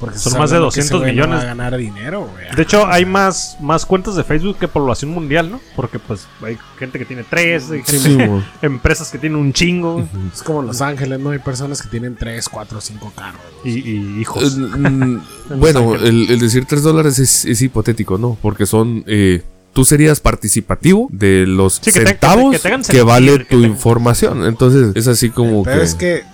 Porque 0.01 0.19
Son 0.19 0.39
más 0.39 0.51
de 0.51 0.57
hablando 0.57 0.75
que 0.75 0.81
200 0.81 0.85
ese 0.85 0.95
güey 0.97 1.07
no 1.09 1.13
millones. 1.23 1.39
va 1.39 1.43
a 1.43 1.47
ganar 1.47 1.77
dinero, 1.77 2.29
güey. 2.33 2.55
De 2.55 2.63
hecho, 2.63 2.87
hay 2.87 3.05
más, 3.05 3.57
más 3.61 3.87
cuentas 3.87 4.15
de 4.17 4.25
Facebook 4.25 4.59
que 4.59 4.69
población 4.69 5.11
mundial, 5.13 5.51
¿no? 5.51 5.61
Porque 5.75 5.99
pues 5.99 6.27
hay 6.43 6.59
gente 6.79 6.99
que 6.99 7.05
tiene 7.05 7.25
tres, 7.29 7.71
hay 7.71 7.83
gente- 7.83 7.99
Sí, 7.99 8.15
güey. 8.15 8.43
empresas 8.63 9.11
que 9.11 9.19
tienen 9.19 9.39
un 9.39 9.53
chingo 9.53 10.07
Es 10.35 10.43
como 10.43 10.63
Los 10.63 10.81
Ángeles, 10.83 11.19
¿no? 11.21 11.31
Hay 11.31 11.39
personas 11.39 11.81
que 11.83 11.89
tienen 11.89 12.17
3, 12.17 12.49
4, 12.49 12.81
5 12.81 13.13
carros. 13.17 13.41
y, 13.65 13.71
y 13.91 14.21
hijos. 14.21 14.57
Eh, 14.59 15.19
bueno, 15.57 15.95
el, 15.95 16.31
el 16.31 16.39
decir 16.39 16.65
3 16.67 16.83
dólares 16.83 17.19
es, 17.19 17.45
es 17.45 17.63
hipotético, 17.63 18.19
¿no? 18.19 18.37
Porque 18.41 18.67
son... 18.67 19.05
eh, 19.07 19.43
tú 19.73 19.85
serías 19.85 20.21
participativo 20.21 21.09
de 21.13 21.47
los 21.47 21.75
Sí, 21.75 21.81
que 21.85 21.93
te- 21.93 21.99
que 21.99 22.05
te- 22.05 22.11
centavos 22.13 22.57
que 22.63 22.83
te 22.93 23.03
vale 23.03 23.39
que 23.39 23.45
tu 23.45 23.61
te- 23.61 23.67
información. 23.67 24.45
Entonces 24.47 24.93
es 24.95 25.07
así 25.07 25.29
como 25.29 25.65
Pero 25.65 25.79
que... 25.81 25.85
es 25.85 25.95
que 25.95 26.25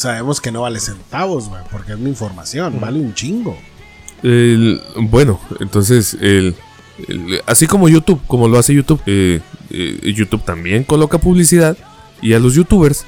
sabemos 0.00 0.40
que 0.40 0.50
no 0.50 0.62
vale 0.62 0.80
centavos, 0.80 1.48
güey, 1.48 1.62
porque 1.70 1.92
es 1.92 1.98
mi 1.98 2.10
información, 2.10 2.80
vale 2.80 2.98
un 3.00 3.14
chingo. 3.14 3.56
El- 4.22 4.80
bueno, 4.96 5.40
entonces, 5.60 6.14
el, 6.20 6.54
el- 7.08 7.40
así 7.46 7.66
como 7.66 7.88
YouTube, 7.88 8.20
como 8.26 8.48
lo 8.48 8.58
hace 8.58 8.74
YouTube, 8.74 9.00
eh, 9.06 9.40
eh, 9.70 10.12
YouTube 10.14 10.44
también 10.44 10.84
coloca 10.84 11.18
publicidad 11.18 11.76
y 12.20 12.34
a 12.34 12.38
los 12.38 12.54
YouTubers 12.54 13.04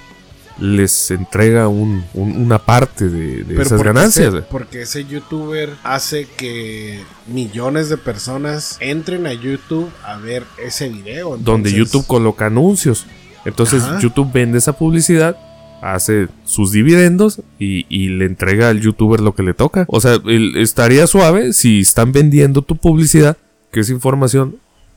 les 0.59 1.11
entrega 1.11 1.66
un- 1.68 2.05
un- 2.14 2.37
una 2.37 2.59
parte 2.59 3.09
de, 3.09 3.42
de 3.42 3.62
esas 3.62 3.83
ganancias. 3.83 4.33
ese- 4.35 4.42
porque 4.42 4.83
ese 4.83 5.05
youtuber 5.07 5.70
hace 5.83 6.26
que 6.37 7.02
millones 7.26 7.88
de 7.88 7.96
personas 7.96 8.76
entren 8.81 9.26
a 9.26 9.33
YouTube 9.33 9.90
a 10.05 10.16
ver 10.18 10.44
ese 10.62 10.88
video. 10.88 11.31
donde 11.38 11.70
entonces- 11.70 11.74
YouTube 11.74 12.07
coloca 12.07 12.46
anuncios. 12.46 13.07
Entonces 13.44 13.83
Ajá. 13.83 13.98
YouTube 14.00 14.31
vende 14.33 14.59
esa 14.59 14.72
publicidad, 14.74 15.37
hace 15.83 16.29
sus 16.45 16.73
dividendos 16.73 17.42
y, 17.59 17.83
le 18.09 18.25
entrega 18.25 18.68
al 18.68 18.81
youtuber 18.81 19.21
lo 19.21 19.35
que 19.35 19.42
le 19.42 19.53
toca. 19.53 19.85
O 19.88 20.01
sea, 20.01 20.18
estaría 20.57 21.07
suave 21.07 21.53
si 21.53 21.81
están 21.81 22.12
vendiendo 22.12 22.62
tu 22.62 22.77
publicidad, 22.77 23.37
que 23.73 23.81
esa 23.81 23.92
información 23.92 24.57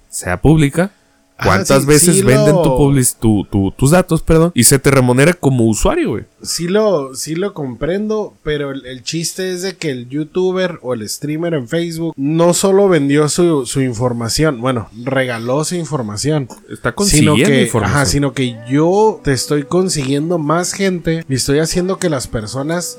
sea 0.10 0.42
pública. 0.42 0.92
Ah, 1.38 1.48
¿Cuántas 1.48 1.82
sí, 1.82 1.88
veces 1.88 2.16
sí 2.16 2.22
venden 2.22 2.56
lo- 2.56 2.62
tu 2.62 2.78
public- 2.78 3.16
tu- 3.20 3.44
tu- 3.52 3.72
tus 3.72 3.92
datos, 3.92 4.22
perdón? 4.22 4.52
Y 4.56 4.64
se 4.64 4.80
te 4.80 4.90
remunera 4.90 5.34
como 5.34 5.66
usuario, 5.66 6.12
güey. 6.12 6.24
Sí 6.42 6.70
lo, 6.70 7.14
sí 7.14 7.36
lo 7.36 7.54
comprendo, 7.54 8.34
pero 8.42 8.72
el, 8.72 8.86
el 8.86 9.04
chiste 9.04 9.52
es 9.52 9.62
de 9.62 9.76
que 9.76 9.92
el 9.92 10.08
youtuber 10.08 10.80
o 10.82 10.94
el 10.94 11.08
streamer 11.10 11.54
en 11.56 11.68
Facebook 11.68 12.14
no 12.16 12.54
solo 12.54 12.88
vendió 12.88 13.28
su, 13.28 13.66
su 13.66 13.82
información, 13.82 14.62
bueno, 14.62 14.88
regaló 15.04 15.66
su 15.66 15.76
información. 15.76 16.48
Está 16.72 16.92
Sino 16.92 16.96
consiguiendo 16.96 17.46
que, 17.48 17.64
información. 17.64 17.98
ajá, 17.98 18.06
sino 18.06 18.34
que 18.34 18.56
yo 18.70 19.20
te 19.22 19.34
estoy 19.34 19.64
consiguiendo 19.64 20.38
más 20.38 20.72
gente 20.72 21.26
y 21.28 21.34
estoy 21.36 21.60
haciendo 21.60 21.98
que 21.98 22.10
las 22.10 22.28
personas 22.28 22.98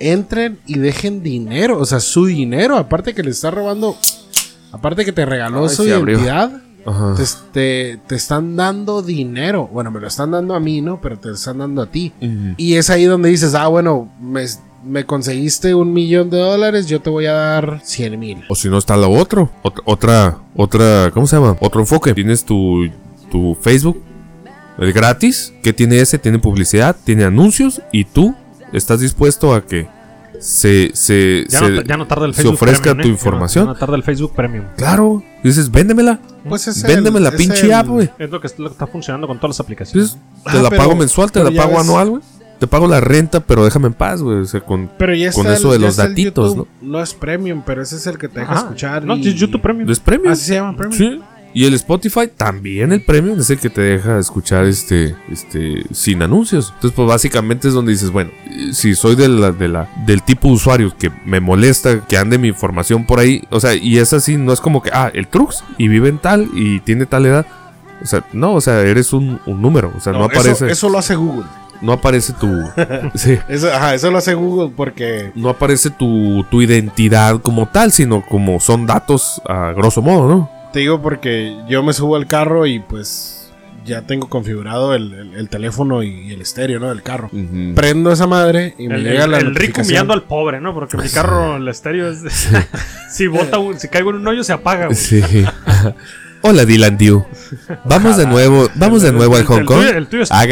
entren 0.00 0.58
y 0.66 0.78
dejen 0.78 1.22
dinero, 1.22 1.78
o 1.78 1.86
sea, 1.86 2.00
su 2.00 2.26
dinero, 2.26 2.76
aparte 2.76 3.14
que 3.14 3.22
le 3.22 3.30
está 3.30 3.50
robando, 3.50 3.96
aparte 4.72 5.04
que 5.06 5.12
te 5.12 5.24
regaló 5.24 5.62
Ay, 5.66 5.74
su 5.74 5.82
abrió. 5.94 6.18
Ajá. 6.86 7.14
te, 7.16 7.24
te, 7.52 8.00
te 8.06 8.14
están 8.14 8.56
dando 8.56 9.02
dinero. 9.02 9.68
Bueno, 9.72 9.90
me 9.90 10.00
lo 10.00 10.06
están 10.08 10.30
dando 10.30 10.54
a 10.54 10.60
mí, 10.60 10.80
¿no? 10.80 11.00
Pero 11.00 11.18
te 11.18 11.28
lo 11.28 11.34
están 11.34 11.58
dando 11.58 11.82
a 11.82 11.86
ti. 11.86 12.12
Y 12.56 12.74
es 12.74 12.90
ahí 12.90 13.04
donde 13.04 13.28
dices, 13.28 13.54
ah, 13.54 13.66
bueno, 13.68 14.10
me, 14.20 14.44
me 14.84 15.04
conseguiste 15.04 15.74
un 15.74 15.92
millón 15.92 16.30
de 16.30 16.38
dólares, 16.38 16.86
yo 16.86 17.00
te 17.00 17.10
voy 17.10 17.26
a 17.26 17.32
dar 17.32 17.80
100 17.84 18.18
mil. 18.18 18.44
O 18.48 18.54
si 18.54 18.68
no 18.68 18.78
está 18.78 18.96
lo 18.96 19.10
otro. 19.10 19.50
Ot- 19.62 19.82
otra, 19.84 20.38
otra, 20.56 21.10
¿cómo 21.12 21.26
se 21.26 21.36
llama? 21.36 21.56
Otro 21.60 21.80
enfoque. 21.80 22.14
Tienes 22.14 22.44
tu, 22.44 22.88
tu 23.30 23.54
Facebook, 23.60 24.00
el 24.78 24.92
gratis. 24.92 25.52
que 25.62 25.72
tiene 25.72 26.00
ese? 26.00 26.18
Tiene 26.18 26.38
publicidad, 26.38 26.96
tiene 27.04 27.24
anuncios 27.24 27.82
y 27.92 28.04
tú 28.04 28.34
estás 28.72 29.00
dispuesto 29.00 29.52
a 29.54 29.66
que 29.66 29.88
se, 30.40 30.90
se, 30.94 31.46
ya, 31.48 31.58
se- 31.60 31.70
no, 31.70 31.82
ya 31.82 31.96
no 31.96 32.06
tarda 32.06 32.26
el 32.26 32.34
se 32.34 32.48
ofrezca 32.48 32.94
Premium, 32.94 33.02
tu 33.02 33.08
¿eh? 33.08 33.10
información. 33.12 33.66
Ya 33.66 33.72
no 33.72 33.78
tarda 33.78 33.96
el 33.96 34.02
Facebook 34.02 34.32
Premium. 34.34 34.64
Claro. 34.76 35.22
Dices, 35.44 35.70
véndemela. 35.70 36.18
Pues 36.48 36.66
es 36.68 36.82
Véndeme 36.82 37.18
el- 37.18 37.24
la 37.24 37.30
es 37.30 37.36
pinche 37.36 37.66
el- 37.66 37.72
app, 37.74 37.86
güey. 37.88 38.10
Es 38.18 38.30
lo 38.30 38.40
que, 38.40 38.48
lo 38.58 38.68
que 38.68 38.72
está 38.72 38.86
funcionando 38.86 39.26
con 39.26 39.38
todas 39.38 39.50
las 39.56 39.60
aplicaciones. 39.60 40.16
Entonces, 40.16 40.28
te 40.52 40.58
Ah, 40.58 40.62
la 40.62 40.70
pero- 40.70 40.82
pago 40.82 40.96
mensual, 40.96 41.30
te 41.30 41.44
la 41.44 41.50
pago 41.50 41.72
ves- 41.72 41.80
anual, 41.80 42.10
güey. 42.10 42.22
Te 42.58 42.66
pago 42.66 42.86
la 42.86 43.00
renta, 43.00 43.40
pero 43.40 43.64
déjame 43.64 43.86
en 43.86 43.94
paz, 43.94 44.20
güey. 44.20 44.38
O 44.40 44.44
sea, 44.44 44.60
con, 44.60 44.90
Pero 44.98 45.14
ya 45.14 45.32
con 45.32 45.46
eso 45.46 45.72
el- 45.74 45.80
de 45.80 45.86
los 45.86 45.96
datitos, 45.96 46.48
YouTube. 46.56 46.68
¿no? 46.82 47.00
es 47.02 47.14
premium, 47.14 47.62
pero 47.64 47.80
ese 47.80 47.96
es 47.96 48.06
el 48.06 48.18
que 48.18 48.28
te 48.28 48.40
deja 48.40 48.52
Ajá. 48.52 48.60
escuchar. 48.62 49.04
No, 49.04 49.16
y- 49.16 49.28
es 49.28 49.34
YouTube 49.34 49.62
Premium. 49.62 49.88
¿Es 49.88 49.98
premium? 49.98 50.32
Así 50.32 50.44
se 50.44 50.54
llama 50.56 50.76
premium. 50.76 50.98
Sí. 50.98 51.22
Y 51.52 51.64
el 51.64 51.74
Spotify 51.74 52.28
también 52.28 52.92
el 52.92 53.02
premium 53.02 53.40
es 53.40 53.50
el 53.50 53.58
que 53.58 53.70
te 53.70 53.80
deja 53.80 54.18
escuchar 54.18 54.66
este, 54.66 55.16
este, 55.30 55.84
sin 55.92 56.22
anuncios. 56.22 56.72
Entonces, 56.74 56.92
pues 56.94 57.08
básicamente 57.08 57.68
es 57.68 57.74
donde 57.74 57.92
dices, 57.92 58.10
bueno, 58.10 58.30
si 58.72 58.94
soy 58.94 59.16
de 59.16 59.28
la, 59.28 59.50
de 59.50 59.68
la, 59.68 59.88
del 60.06 60.22
tipo 60.22 60.48
de 60.48 60.54
usuario 60.54 60.94
que 60.96 61.10
me 61.24 61.40
molesta 61.40 62.06
que 62.06 62.16
ande 62.16 62.38
mi 62.38 62.48
información 62.48 63.04
por 63.04 63.18
ahí, 63.18 63.42
o 63.50 63.58
sea, 63.58 63.74
y 63.74 63.98
es 63.98 64.12
así, 64.12 64.36
no 64.36 64.52
es 64.52 64.60
como 64.60 64.82
que, 64.82 64.90
ah, 64.92 65.10
el 65.12 65.26
Trux 65.26 65.64
y 65.76 65.88
vive 65.88 66.08
en 66.08 66.18
tal 66.18 66.48
y 66.54 66.80
tiene 66.80 67.06
tal 67.06 67.26
edad. 67.26 67.46
O 68.02 68.06
sea, 68.06 68.24
no, 68.32 68.54
o 68.54 68.60
sea, 68.60 68.80
eres 68.82 69.12
un, 69.12 69.40
un 69.44 69.60
número. 69.60 69.92
O 69.96 70.00
sea, 70.00 70.12
no, 70.12 70.20
No, 70.20 70.24
aparece, 70.26 70.52
Eso, 70.52 70.66
eso 70.66 70.88
lo 70.88 70.98
hace 70.98 71.16
Google. 71.16 71.46
no 71.82 71.92
aparece 71.92 72.32
tu, 72.34 72.48
sí, 73.14 73.38
Eso, 73.48 73.72
ajá, 73.72 73.94
eso 73.94 74.10
lo 74.10 74.18
hace 74.18 74.34
Google 74.34 74.72
porque 74.74 75.32
no 75.34 75.48
aparece 75.48 75.90
tu, 75.90 76.44
tu 76.48 76.62
identidad 76.62 77.40
como 77.42 77.66
tal, 77.66 77.90
sino 77.90 78.24
como 78.24 78.60
son 78.60 78.86
datos 78.86 79.42
a 79.46 79.72
grosso 79.72 80.00
modo, 80.00 80.28
¿no? 80.28 80.59
Te 80.72 80.80
digo 80.80 81.00
porque 81.02 81.56
yo 81.68 81.82
me 81.82 81.92
subo 81.92 82.16
al 82.16 82.26
carro 82.26 82.66
y 82.66 82.80
pues 82.80 83.36
ya 83.84 84.02
tengo 84.02 84.28
configurado 84.28 84.94
el, 84.94 85.12
el- 85.14 85.34
el 85.34 85.48
teléfono 85.48 86.02
y, 86.02 86.28
y 86.28 86.32
el 86.32 86.40
estéreo, 86.42 86.78
¿no? 86.80 86.88
Del 86.90 87.02
carro. 87.02 87.30
Prendo 87.74 88.12
esa 88.12 88.26
madre 88.26 88.74
y 88.78 88.88
me 88.88 88.96
El, 88.96 89.04
llega 89.04 89.26
la 89.26 89.38
el 89.38 89.54
rico 89.54 89.80
humillando 89.80 90.12
al 90.12 90.22
pobre, 90.24 90.60
¿no? 90.60 90.74
Porque 90.74 90.96
mi 90.96 91.08
carro, 91.08 91.56
el 91.56 91.66
estéreo 91.68 92.08
es. 92.10 92.22
de- 92.22 92.30
si 93.10 93.26
bota 93.26 93.58
un- 93.58 93.78
si 93.78 93.88
caigo 93.88 94.10
en 94.10 94.16
un 94.16 94.28
hoyo, 94.28 94.44
se 94.44 94.52
apaga, 94.52 94.86
güey. 94.86 94.96
Sí. 94.96 95.22
Hola 96.42 96.64
Dylan 96.64 96.96
Dew. 96.96 97.24
Vamos 97.84 98.16
de 98.16 98.26
nuevo, 98.26 98.68
vamos 98.74 99.02
de 99.02 99.12
nuevo 99.12 99.36
al 99.36 99.44
Hong 99.44 99.58
el 99.60 99.64
Kong. 99.66 99.78
tuyo- 99.80 99.96
el 99.96 100.06
tuyo 100.06 100.24
Ah, 100.30 100.46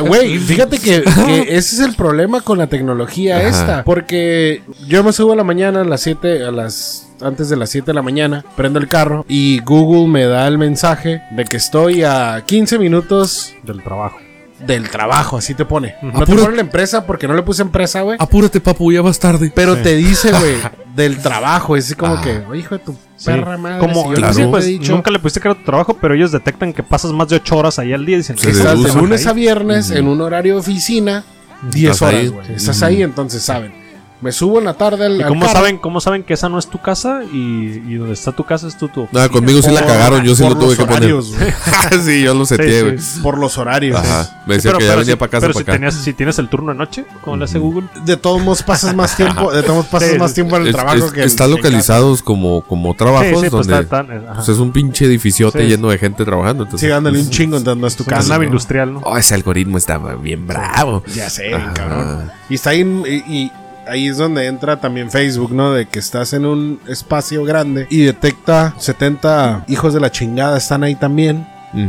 Güey, 0.00 0.38
fíjate 0.38 0.78
que, 0.78 1.02
que 1.26 1.40
ese 1.56 1.76
es 1.76 1.80
el 1.80 1.94
problema 1.94 2.40
con 2.42 2.58
la 2.58 2.66
tecnología 2.66 3.38
Ajá. 3.38 3.48
esta. 3.48 3.84
Porque 3.84 4.62
yo 4.86 5.02
me 5.04 5.12
subo 5.12 5.32
a 5.32 5.36
la 5.36 5.44
mañana 5.44 5.80
a 5.82 5.84
las 5.84 6.02
7, 6.02 6.44
a 6.44 6.50
las 6.50 7.08
antes 7.24 7.48
de 7.48 7.56
las 7.56 7.70
7 7.70 7.86
de 7.86 7.94
la 7.94 8.02
mañana, 8.02 8.44
prendo 8.56 8.78
el 8.78 8.88
carro 8.88 9.24
y 9.28 9.60
Google 9.60 10.06
me 10.08 10.24
da 10.24 10.46
el 10.48 10.58
mensaje 10.58 11.22
de 11.30 11.44
que 11.44 11.56
estoy 11.56 12.02
a 12.04 12.42
15 12.46 12.78
minutos 12.78 13.54
del 13.62 13.82
trabajo. 13.82 14.18
del 14.60 14.88
trabajo, 14.88 15.36
así 15.36 15.52
te 15.54 15.64
pone. 15.66 15.94
No 16.00 16.12
te 16.24 16.32
Apura- 16.32 16.44
pone 16.44 16.54
la 16.56 16.62
empresa 16.62 17.04
porque 17.04 17.28
no 17.28 17.34
le 17.34 17.42
puse 17.42 17.60
empresa, 17.60 18.00
güey. 18.00 18.16
Apúrate, 18.20 18.60
papu, 18.60 18.90
ya 18.92 19.02
vas 19.02 19.18
tarde. 19.18 19.52
Pero 19.54 19.76
te 19.76 19.94
dice, 19.96 20.30
güey, 20.30 20.54
del 20.96 21.18
trabajo. 21.18 21.76
Es 21.76 21.86
así 21.86 21.94
como 21.94 22.14
Ah. 22.14 22.20
que, 22.22 22.38
"Oye, 22.48 22.60
hijo 22.60 22.78
de 22.78 22.84
tu 22.84 22.92
Sí. 23.16 23.26
perra 23.26 23.58
madre. 23.58 23.78
Como, 23.80 23.94
si 24.04 24.08
yo 24.10 24.14
claro. 24.14 24.34
te 24.34 24.42
sí, 24.42 24.48
pues, 24.50 24.64
dicho 24.66 24.92
nunca 24.92 25.10
le 25.10 25.18
pusiste 25.18 25.40
que 25.40 25.48
era 25.48 25.54
tu 25.58 25.64
trabajo, 25.64 25.98
pero 26.00 26.14
ellos 26.14 26.32
detectan 26.32 26.72
que 26.72 26.82
pasas 26.82 27.12
más 27.12 27.28
de 27.28 27.36
8 27.36 27.56
horas 27.58 27.78
ahí 27.78 27.92
al 27.92 28.06
día. 28.06 28.16
Dicen, 28.16 28.36
estás 28.40 28.82
de 28.82 28.92
lunes 28.94 29.26
a 29.26 29.32
viernes 29.34 29.90
en 29.90 30.08
un 30.08 30.20
horario 30.22 30.54
de 30.54 30.60
oficina, 30.60 31.24
10 31.70 31.92
Estás 31.92 32.08
ahí. 32.08 32.16
horas, 32.28 32.30
güey. 32.30 32.54
Estás 32.56 32.82
ahí, 32.82 33.02
entonces 33.02 33.42
saben. 33.42 33.83
Me 34.24 34.32
subo 34.32 34.58
en 34.58 34.64
la 34.64 34.72
tarde 34.72 35.04
al, 35.04 35.16
¿Y 35.18 35.22
al 35.22 35.28
cómo 35.28 35.42
carro 35.42 35.52
saben, 35.58 35.76
cómo 35.76 36.00
saben 36.00 36.22
que 36.22 36.32
esa 36.32 36.48
no 36.48 36.58
es 36.58 36.66
tu 36.66 36.80
casa 36.80 37.20
y, 37.30 37.36
y 37.86 37.94
donde 37.96 38.14
está 38.14 38.32
tu 38.32 38.42
casa 38.44 38.66
es 38.68 38.78
tu, 38.78 38.88
tu 38.88 39.06
Ah, 39.14 39.28
conmigo 39.28 39.60
sí 39.60 39.70
la 39.70 39.84
cagaron, 39.84 40.24
yo 40.24 40.34
sí 40.34 40.42
lo 40.42 40.56
tuve 40.56 40.76
que 40.78 40.82
poner. 40.86 41.12
horarios, 41.12 41.36
güey. 41.36 41.52
sí, 42.04 42.22
yo 42.22 42.32
lo 42.32 42.46
seteé, 42.46 42.78
Sí, 42.80 42.86
güey. 42.86 42.98
sí. 42.98 43.20
Por 43.20 43.36
los 43.36 43.58
horarios. 43.58 44.00
Ajá. 44.00 44.42
Me 44.46 44.54
Sí, 44.54 44.56
decía 44.56 44.70
pero, 44.70 44.78
que 44.78 44.84
ya 44.86 44.90
pero 44.92 45.00
venía 45.00 45.12
si, 45.12 45.18
para 45.18 45.30
casa 45.30 45.40
pero 45.42 45.52
para 45.52 45.58
si, 45.58 45.62
acá. 45.70 45.72
tenías, 45.72 45.94
si 45.94 46.12
tienes 46.14 46.38
el 46.38 46.48
turno 46.48 46.72
de 46.72 46.78
noche, 46.78 47.04
como 47.20 47.36
le 47.36 47.44
hace 47.44 47.58
Google, 47.58 47.86
De 48.06 48.16
todos 48.16 48.40
modos 48.40 48.62
pasas 48.62 48.94
más 48.94 49.14
tiempo, 49.18 49.52
de 49.52 49.60
todos 49.62 49.74
modos 49.74 49.86
pasas 49.90 50.10
Sí, 50.12 50.18
más 50.18 50.32
tiempo 50.32 50.56
en 50.56 50.62
el 50.62 50.68
Es- 50.68 50.74
trabajo 50.74 51.04
es- 51.04 51.12
que 51.12 51.22
están 51.24 51.50
en 51.50 51.56
localizados 51.56 52.22
como, 52.22 52.62
como 52.62 52.94
trabajos 52.94 53.26
Sí, 53.28 53.34
sí, 53.44 53.50
pues 53.50 53.66
donde 53.66 53.82
está- 53.82 54.00
está- 54.00 54.34
pues, 54.36 54.48
es 54.48 54.56
un 54.58 54.72
pinche 54.72 55.04
edificiote 55.04 55.60
Sí. 55.60 55.66
lleno 55.68 55.90
de 55.90 55.98
gente 55.98 56.24
trabajando. 56.24 56.62
Entonces, 56.64 56.86
Sí, 56.86 56.90
dándole 56.90 57.18
un 57.20 57.28
chingo, 57.28 57.58
entonces 57.58 57.78
no 57.78 57.86
es 57.86 57.94
tu 57.94 58.04
es 58.04 58.06
una 58.08 58.16
casa. 58.16 58.42
industrial, 58.42 58.94
¿no? 58.94 59.00
oh, 59.04 59.18
ese 59.18 59.34
algoritmo 59.34 59.76
estaba 59.76 60.14
bien 60.14 60.46
bravo. 60.46 61.02
Ya 61.14 61.28
sé, 61.28 61.50
cabrón. 61.74 62.30
Y 62.48 62.54
está 62.54 62.70
ahí, 62.70 62.80
y 63.28 63.52
ahí 63.88 64.08
es 64.08 64.16
donde 64.18 64.46
entra 64.46 64.80
también 64.80 65.10
Facebook, 65.10 65.52
¿no? 65.52 65.72
De 65.72 65.86
que 65.86 65.98
estás 65.98 66.32
en 66.32 66.46
un 66.46 66.80
espacio 66.88 67.44
grande 67.44 67.86
y 67.90 68.02
detecta 68.02 68.74
70 68.78 69.64
hijos 69.68 69.94
de 69.94 70.00
la 70.00 70.10
chingada 70.10 70.56
están 70.58 70.82
ahí 70.84 70.94
también 70.94 71.46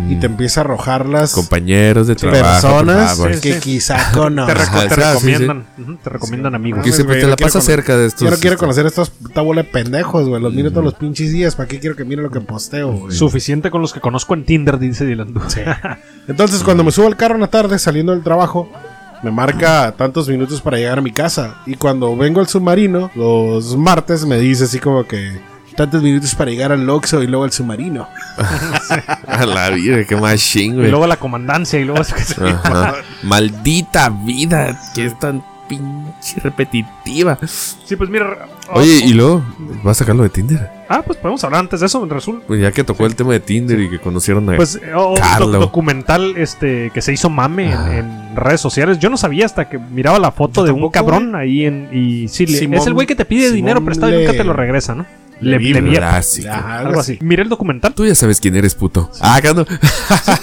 y 0.10 0.16
te 0.16 0.26
empieza 0.26 0.62
a 0.62 0.64
arrojar 0.64 1.06
las 1.06 1.32
Compañeros 1.32 2.08
de 2.08 2.16
trabajo. 2.16 2.44
personas 2.44 3.10
por 3.10 3.18
favor. 3.18 3.34
Sí, 3.36 3.42
que 3.42 3.54
sí. 3.54 3.60
quizá 3.60 3.98
Te, 4.14 4.18
reco- 4.20 4.48
te 4.48 4.52
Ajá, 4.52 5.14
sí, 5.14 5.20
sí. 5.20 5.32
recomiendan, 5.36 5.66
te 6.04 6.10
recomiendan 6.10 6.56
amigos. 6.56 6.80
Que 6.80 6.90
Mames, 6.90 6.96
siempre 6.96 7.22
te 7.22 7.28
la 7.28 7.36
cono- 7.36 7.62
cerca 7.62 7.96
de 7.96 8.08
estos. 8.08 8.22
Yo 8.22 8.32
no 8.32 8.38
quiero 8.38 8.58
conocer 8.58 8.86
a 8.86 8.88
estos 8.88 9.12
puta 9.12 9.42
bola 9.42 9.62
de 9.62 9.70
pendejos, 9.70 10.28
güey. 10.28 10.42
Los 10.42 10.56
miro 10.56 10.72
todos 10.72 10.86
los 10.86 10.96
pinches 10.96 11.32
días. 11.32 11.56
¿Para 11.56 11.68
qué 11.68 11.80
quiero 11.80 11.96
que 11.96 12.04
mire 12.04 12.24
lo 12.24 12.32
que 12.32 12.40
posteo, 12.42 12.94
güey? 12.94 13.16
Suficiente 13.16 13.70
con 13.70 13.82
los 13.84 13.94
que 13.94 14.00
conozco 14.00 14.34
en 14.34 14.44
Tinder, 14.46 14.80
dice 14.80 15.06
Dylan. 15.06 15.36
Entonces, 16.28 16.64
cuando 16.64 16.84
me 16.84 16.92
subo 16.92 17.06
al 17.06 17.16
carro 17.16 17.36
en 17.36 17.42
la 17.42 17.48
tarde 17.52 17.78
saliendo 17.78 18.12
del 18.12 18.24
trabajo, 18.24 18.68
me 19.26 19.32
marca 19.32 19.92
tantos 19.98 20.30
minutos 20.30 20.62
para 20.62 20.78
llegar 20.78 21.00
a 21.00 21.02
mi 21.02 21.12
casa. 21.12 21.56
Y 21.66 21.74
cuando 21.74 22.16
vengo 22.16 22.40
al 22.42 22.48
submarino, 22.48 23.10
los 23.16 23.76
martes 23.76 24.24
me 24.24 24.38
dice 24.38 24.66
así 24.66 24.78
como 24.78 25.04
que 25.08 25.42
tantos 25.76 26.04
minutos 26.04 26.36
para 26.36 26.52
llegar 26.52 26.72
al 26.72 26.88
Oxxo 26.88 27.24
y 27.24 27.28
luego 27.28 27.44
al 27.44 27.52
submarino. 27.52 28.08
A 29.28 29.46
la 29.48 29.72
vida, 29.72 30.04
qué 30.06 30.16
machín, 30.16 30.74
y 30.74 30.76
güey. 30.76 30.90
luego 30.92 31.08
la 31.08 31.18
comandancia 31.18 31.80
y 31.80 31.86
luego... 31.86 32.04
Maldita 33.24 34.10
vida, 34.10 34.80
que 34.94 35.06
es 35.06 35.18
tan 35.18 35.44
pinche 35.68 36.40
repetitiva. 36.42 37.40
Sí, 37.48 37.96
pues 37.96 38.10
mira... 38.10 38.48
Oye, 38.74 39.02
y 39.06 39.14
luego, 39.14 39.44
¿vas 39.84 39.98
a 39.98 40.00
sacarlo 40.04 40.24
de 40.24 40.30
Tinder? 40.30 40.70
Ah, 40.90 41.02
pues 41.06 41.18
podemos 41.18 41.44
hablar 41.44 41.62
antes 41.62 41.80
de 41.80 41.86
eso, 41.88 42.06
resulta. 42.06 42.46
Pues 42.48 42.62
ya 42.62 42.72
que 42.72 42.84
tocó 42.84 43.06
el 43.06 43.16
tema 43.16 43.32
de 43.34 43.40
Tinder 43.40 43.80
y 43.80 43.90
que 43.90 44.00
conocieron 44.00 44.50
a. 44.50 44.56
Pues 44.58 44.76
eh, 44.76 44.92
oh, 44.96 45.16
Carlo. 45.16 45.48
doc- 45.48 45.62
documental 45.62 46.36
este 46.38 46.92
que 46.94 47.02
se 47.02 47.14
hizo 47.14 47.30
mame 47.30 47.72
en, 47.72 47.78
Ah. 47.78 47.98
en 47.98 48.36
redes 48.36 48.62
sociales. 48.62 49.00
Yo 49.00 49.10
no 49.10 49.18
sabía 49.18 49.46
hasta 49.46 49.70
que 49.70 49.78
miraba 49.80 50.20
la 50.20 50.32
foto 50.32 50.62
Yo 50.62 50.66
de 50.66 50.72
un 50.72 50.90
cabrón 50.92 51.36
ahí 51.36 51.66
en 51.66 51.90
y 51.92 52.28
sí, 52.28 52.46
le- 52.46 52.58
Simón- 52.58 52.80
es 52.80 52.88
el 52.88 52.94
güey 52.94 53.08
que 53.08 53.16
te 53.16 53.26
pide 53.26 53.44
Simón 53.44 53.56
dinero 53.56 53.84
prestado 53.86 54.14
y 54.14 54.18
nunca 54.26 54.34
te 54.38 54.44
lo 54.44 54.54
regresa, 54.54 54.94
¿no? 54.96 55.06
Le 55.42 55.52
Le, 55.52 55.58
vi, 55.58 55.74
le 55.74 55.82
vi- 55.82 55.96
Clásico. 55.96 56.50
Ajá, 56.50 56.80
algo 56.80 57.00
así. 57.00 57.18
Miré 57.22 57.44
el 57.44 57.50
documental. 57.50 57.94
Tú 57.94 58.06
ya 58.06 58.16
sabes 58.16 58.40
quién 58.40 58.56
eres, 58.56 58.74
puto. 58.76 59.10
Ah, 59.22 59.36
acá 59.36 59.54
no. 59.54 59.66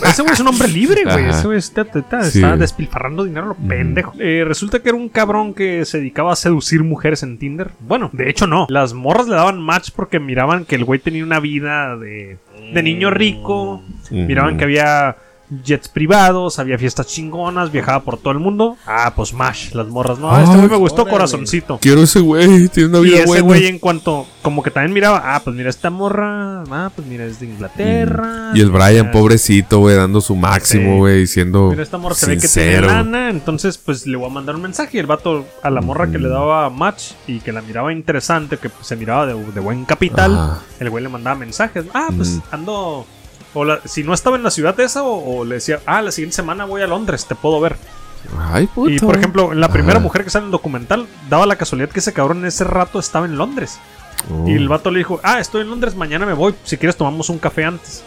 Ese 0.07 0.22
güey 0.22 0.35
es 0.35 0.40
un 0.40 0.48
hombre 0.48 0.68
libre, 0.68 1.05
güey. 1.05 1.28
Ese 1.31 1.46
güey 1.46 1.59
está, 1.59 1.83
está- 1.83 2.22
Sí. 2.24 2.38
está 2.38 2.57
despilfarrando 2.57 3.24
dinero, 3.24 3.46
lo 3.46 3.55
pendejo. 3.55 4.12
Eh, 4.18 4.44
resulta 4.46 4.81
que 4.81 4.88
era 4.90 4.98
un 4.98 5.09
cabrón 5.09 5.55
que 5.55 5.85
se 5.85 5.98
dedicaba 5.98 6.33
a 6.33 6.37
seducir 6.37 6.83
mujeres 6.85 7.22
en 7.22 7.38
Tinder. 7.38 7.70
Bueno, 7.81 8.11
de 8.12 8.28
hecho 8.31 8.46
no. 8.46 8.66
Las 8.68 8.92
morras 8.94 9.28
le 9.28 9.35
daban 9.35 9.61
match 9.61 9.90
porque 9.94 10.20
miraban 10.20 10.64
que 10.64 10.76
el 10.76 10.85
güey 10.85 11.00
tenía 11.00 11.24
una 11.24 11.40
vida 11.40 11.96
de, 11.96 12.38
de 12.72 12.83
niño 12.83 13.11
rico. 13.11 13.83
Miraban 14.11 14.57
que 14.59 14.64
había 14.64 15.16
jets 15.64 15.88
privados, 15.88 16.58
había 16.58 16.78
fiestas 16.78 17.06
chingonas, 17.06 17.70
viajaba 17.72 18.00
por 18.00 18.16
todo 18.18 18.32
el 18.32 18.38
mundo. 18.38 18.76
Ah, 18.86 19.12
pues 19.14 19.32
mash, 19.32 19.72
las 19.72 19.88
morras. 19.88 20.18
No, 20.18 20.38
este 20.38 20.56
güey 20.56 20.68
me 20.68 20.76
gustó, 20.76 21.02
órale. 21.02 21.12
corazoncito. 21.16 21.78
Quiero 21.80 22.02
ese 22.02 22.20
güey, 22.20 22.68
tiene 22.68 22.88
una 22.90 22.98
Y 23.00 23.10
vida 23.10 23.16
ese 23.18 23.26
buena. 23.26 23.44
güey 23.44 23.66
en 23.66 23.78
cuanto, 23.78 24.26
como 24.42 24.62
que 24.62 24.70
también 24.70 24.92
miraba, 24.92 25.22
ah, 25.34 25.40
pues 25.44 25.54
mira 25.56 25.68
esta 25.70 25.90
morra, 25.90 26.62
ah, 26.70 26.90
pues 26.94 27.06
mira 27.06 27.24
es 27.24 27.40
de 27.40 27.46
Inglaterra. 27.46 28.52
Y 28.54 28.60
el 28.60 28.70
Brian, 28.70 29.10
pobrecito, 29.10 29.78
güey, 29.80 29.96
dando 29.96 30.20
su 30.20 30.36
máximo, 30.36 30.92
Sí. 30.94 30.98
güey, 30.98 31.26
siendo 31.26 31.70
Mira, 31.70 31.82
esta 31.82 31.98
morra 31.98 32.14
se 32.14 32.26
ve 32.26 32.38
que 32.38 32.48
tiene 32.48 32.80
lana, 32.82 33.30
entonces 33.30 33.78
pues 33.78 34.06
le 34.06 34.16
voy 34.16 34.26
a 34.30 34.32
mandar 34.32 34.54
un 34.56 34.62
mensaje. 34.62 34.96
Y 34.96 35.00
el 35.00 35.06
vato 35.06 35.44
a 35.62 35.70
la 35.70 35.80
morra 35.80 36.10
que 36.10 36.18
le 36.18 36.28
daba 36.28 36.68
match 36.70 37.12
y 37.26 37.40
que 37.40 37.52
la 37.52 37.62
miraba 37.62 37.92
interesante, 37.92 38.56
que 38.58 38.68
pues, 38.68 38.86
se 38.86 38.96
miraba 38.96 39.26
de, 39.26 39.34
de 39.34 39.60
buen 39.60 39.84
capital, 39.84 40.34
Ajá. 40.34 40.58
el 40.80 40.90
güey 40.90 41.02
le 41.02 41.08
mandaba 41.10 41.36
mensajes. 41.36 41.84
Ah, 41.94 42.08
pues 42.16 42.30
Mm. 42.36 42.40
ando. 42.52 43.06
O 43.54 43.64
la- 43.64 43.80
si 43.84 44.02
no 44.04 44.14
estaba 44.14 44.36
en 44.36 44.42
la 44.42 44.50
ciudad 44.50 44.78
esa, 44.80 45.02
o, 45.02 45.38
o 45.40 45.44
le 45.44 45.56
decía, 45.56 45.80
ah, 45.86 46.00
la 46.02 46.10
siguiente 46.12 46.36
semana 46.36 46.64
voy 46.64 46.82
a 46.82 46.86
Londres, 46.86 47.26
te 47.26 47.34
puedo 47.34 47.60
ver. 47.60 47.76
Ay, 48.52 48.66
puto. 48.68 48.90
Y 48.90 48.98
por 48.98 49.16
ejemplo, 49.16 49.52
la 49.52 49.68
primera 49.68 49.98
Ajá. 49.98 50.02
mujer 50.04 50.24
que 50.24 50.30
sale 50.30 50.44
en 50.44 50.46
el 50.48 50.52
documental 50.52 51.06
daba 51.28 51.44
la 51.44 51.56
casualidad 51.56 51.90
que 51.90 51.98
ese 52.00 52.12
cabrón 52.12 52.38
en 52.38 52.46
ese 52.46 52.64
rato 52.64 52.98
estaba 52.98 53.26
en 53.26 53.36
Londres. 53.36 53.78
Oh. 54.32 54.46
Y 54.48 54.52
el 54.54 54.68
vato 54.68 54.90
le 54.90 54.98
dijo, 54.98 55.20
ah, 55.24 55.40
estoy 55.40 55.62
en 55.62 55.70
Londres, 55.70 55.96
mañana 55.96 56.24
me 56.24 56.32
voy, 56.32 56.54
si 56.64 56.76
quieres 56.76 56.96
tomamos 56.96 57.28
un 57.30 57.38
café 57.38 57.64
antes. 57.64 58.04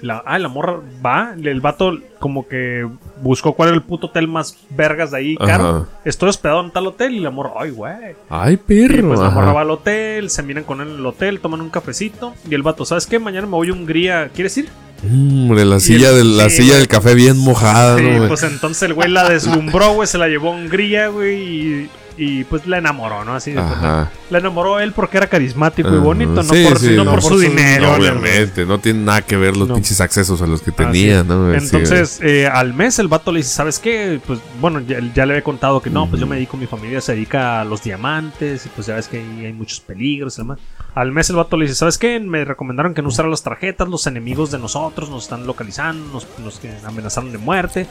La, 0.00 0.22
ah, 0.24 0.38
la 0.38 0.48
morra 0.48 0.80
va, 1.04 1.34
el 1.42 1.60
vato 1.60 1.92
como 2.18 2.48
que 2.48 2.86
buscó 3.22 3.52
cuál 3.52 3.68
era 3.70 3.76
el 3.76 3.82
puto 3.82 4.06
hotel 4.08 4.26
más 4.26 4.56
vergas 4.70 5.10
de 5.10 5.18
ahí, 5.18 5.36
caro. 5.36 5.68
Ajá. 5.68 5.86
Estoy 6.04 6.30
hospedado 6.30 6.62
en 6.64 6.70
tal 6.70 6.86
hotel 6.86 7.14
y 7.14 7.20
la 7.20 7.30
morra, 7.30 7.50
ay, 7.58 7.70
güey. 7.70 7.92
Ay, 8.28 8.54
Y 8.54 8.56
perro. 8.56 9.08
pues 9.08 9.20
la 9.20 9.30
morra 9.30 9.52
va 9.52 9.60
al 9.60 9.70
hotel, 9.70 10.30
se 10.30 10.42
miran 10.42 10.64
con 10.64 10.80
él 10.80 10.88
en 10.88 10.94
el 10.96 11.06
hotel, 11.06 11.40
toman 11.40 11.60
un 11.60 11.70
cafecito 11.70 12.34
y 12.48 12.54
el 12.54 12.62
vato, 12.62 12.84
¿sabes 12.84 13.06
qué? 13.06 13.18
Mañana 13.18 13.46
me 13.46 13.52
voy 13.52 13.68
a 13.68 13.72
Hungría, 13.72 14.30
¿quieres 14.34 14.56
ir? 14.58 14.68
Mm, 15.02 15.42
Hombre, 15.50 15.64
la 15.64 15.78
silla, 15.78 16.10
el- 16.10 16.16
del, 16.16 16.36
la 16.38 16.50
sí, 16.50 16.62
silla 16.62 16.76
del 16.76 16.88
café 16.88 17.14
bien 17.14 17.38
mojada, 17.38 17.98
Sí, 17.98 18.04
pues 18.26 18.42
entonces 18.42 18.82
el 18.82 18.94
güey 18.94 19.08
la 19.08 19.28
deslumbró, 19.28 19.92
güey, 19.94 20.08
se 20.08 20.18
la 20.18 20.26
llevó 20.26 20.48
a 20.52 20.56
Hungría, 20.56 21.06
güey, 21.08 21.36
y, 21.84 21.88
y, 22.18 22.44
pues 22.44 22.66
la 22.66 22.78
enamoró, 22.78 23.24
¿no? 23.24 23.34
Así 23.34 23.52
de 23.52 23.60
Ajá. 23.60 24.10
La 24.30 24.38
enamoró 24.38 24.80
él 24.80 24.92
porque 24.92 25.16
era 25.16 25.28
carismático 25.28 25.94
y 25.94 25.98
bonito, 25.98 26.42
no 26.42 26.44
por, 26.44 26.78
sí, 26.78 26.90
no 26.96 27.04
no 27.04 27.12
por 27.12 27.20
por 27.20 27.30
su 27.30 27.38
su 27.38 27.40
dinero. 27.40 27.94
Obviamente, 27.94 28.66
no 28.66 28.78
tiene 28.78 29.00
nada 29.04 29.22
que 29.22 29.36
ver 29.36 29.56
los 29.56 29.68
No. 29.68 29.74
pinches 29.74 30.00
accesos 30.00 30.42
a 30.42 30.46
los 30.46 30.60
que 30.62 30.72
tenía. 30.72 31.22
¿no? 31.22 31.54
Entonces, 31.54 32.20
eh, 32.22 32.46
al 32.46 32.74
mes 32.74 32.98
el 32.98 33.08
vato 33.08 33.32
le 33.32 33.38
dice, 33.38 33.50
¿sabes 33.50 33.78
qué? 33.78 34.20
Pues 34.26 34.40
bueno, 34.60 34.80
ya, 34.80 34.98
ya 35.14 35.24
le 35.26 35.34
había 35.34 35.44
contado 35.44 35.80
que 35.80 35.90
no, 35.90 36.08
pues 36.08 36.20
yo 36.20 36.26
me 36.26 36.36
dedico, 36.36 36.56
mi 36.56 36.66
familia 36.66 37.00
se 37.00 37.12
dedica 37.12 37.60
a 37.60 37.64
los 37.64 37.82
diamantes 37.82 38.66
y 38.66 38.68
pues 38.68 38.86
ya 38.86 38.96
ves 38.96 39.08
que 39.08 39.18
ahí 39.18 39.46
hay 39.46 39.52
muchos 39.52 39.80
peligros 39.80 40.36
y 40.38 40.42
demás. 40.42 40.58
Al 40.94 41.12
mes 41.12 41.30
el 41.30 41.36
vato 41.36 41.56
le 41.56 41.66
dice, 41.66 41.76
¿sabes 41.76 41.98
qué? 41.98 42.18
Me 42.18 42.44
recomendaron 42.44 42.94
que 42.94 43.02
no 43.02 43.08
usara 43.08 43.28
las 43.28 43.42
tarjetas, 43.42 43.88
los 43.88 44.06
enemigos 44.06 44.50
de 44.50 44.58
nosotros 44.58 45.08
nos 45.10 45.24
están 45.24 45.46
localizando, 45.46 46.20
nos, 46.38 46.60
amenazaron 46.84 47.30
de 47.30 47.38
muerte. 47.38 47.86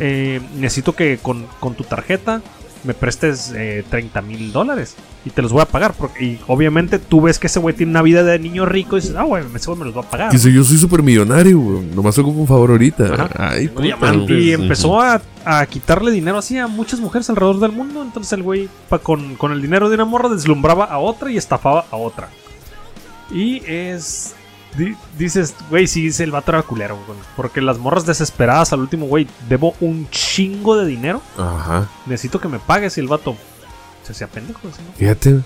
Eh, 0.00 0.40
necesito 0.56 0.94
que 0.94 1.18
con, 1.22 1.46
con 1.60 1.74
tu 1.74 1.84
tarjeta 1.84 2.42
me 2.84 2.94
prestes 2.94 3.52
eh, 3.56 3.84
30 3.90 4.20
mil 4.22 4.52
dólares 4.52 4.94
y 5.24 5.30
te 5.30 5.40
los 5.42 5.52
voy 5.52 5.62
a 5.62 5.66
pagar. 5.66 5.94
Porque, 5.94 6.24
y 6.24 6.40
obviamente 6.46 6.98
tú 6.98 7.22
ves 7.22 7.38
que 7.38 7.46
ese 7.46 7.58
güey 7.58 7.74
tiene 7.74 7.90
una 7.90 8.02
vida 8.02 8.22
de 8.22 8.38
niño 8.38 8.66
rico 8.66 8.96
y 8.96 9.00
dices, 9.00 9.16
ah, 9.16 9.22
güey, 9.24 9.42
ese 9.54 9.66
güey 9.66 9.78
me 9.78 9.84
los 9.86 9.96
va 9.96 10.02
a 10.02 10.10
pagar. 10.10 10.30
Dice, 10.32 10.52
yo 10.52 10.62
soy 10.64 10.76
súper 10.78 11.02
millonario, 11.02 11.58
güey. 11.58 11.82
Nomás 11.86 12.18
ocupo 12.18 12.40
un 12.40 12.46
favor 12.46 12.70
ahorita. 12.70 13.04
Ajá. 13.14 13.30
Ay. 13.38 13.70
Y 14.28 14.52
empezó 14.52 15.00
a, 15.00 15.20
a 15.44 15.66
quitarle 15.66 16.10
dinero 16.10 16.38
así 16.38 16.58
a 16.58 16.66
muchas 16.66 17.00
mujeres 17.00 17.28
alrededor 17.30 17.58
del 17.60 17.72
mundo. 17.72 18.02
Entonces 18.02 18.32
el 18.34 18.42
güey, 18.42 18.68
pa- 18.88 18.98
con, 18.98 19.34
con 19.36 19.52
el 19.52 19.62
dinero 19.62 19.88
de 19.88 19.94
una 19.94 20.04
morra, 20.04 20.28
deslumbraba 20.28 20.84
a 20.84 20.98
otra 20.98 21.30
y 21.30 21.36
estafaba 21.36 21.86
a 21.90 21.96
otra. 21.96 22.28
Y 23.30 23.62
es. 23.66 24.34
di- 24.76 24.94
dices, 25.18 25.54
güey, 25.70 25.86
sí, 25.86 26.02
dice 26.02 26.24
el 26.24 26.30
vato 26.30 26.52
era 26.52 26.62
culero, 26.62 26.98
güey. 27.06 27.18
Porque 27.36 27.60
las 27.60 27.78
morras 27.78 28.04
desesperadas 28.06 28.72
al 28.72 28.80
último, 28.80 29.06
güey, 29.06 29.26
debo 29.48 29.74
un 29.80 30.06
chingo 30.34 30.76
de 30.76 30.86
dinero. 30.86 31.22
Ajá. 31.38 31.88
Necesito 32.06 32.40
que 32.40 32.48
me 32.48 32.58
pagues. 32.58 32.96
Y 32.98 33.00
el 33.00 33.08
vato 33.08 33.36
se 34.04 34.12
hacía 34.12 34.26
pendejo. 34.26 34.60
así, 34.68 34.82
¿no? 34.82 34.92
Fíjate. 34.94 35.40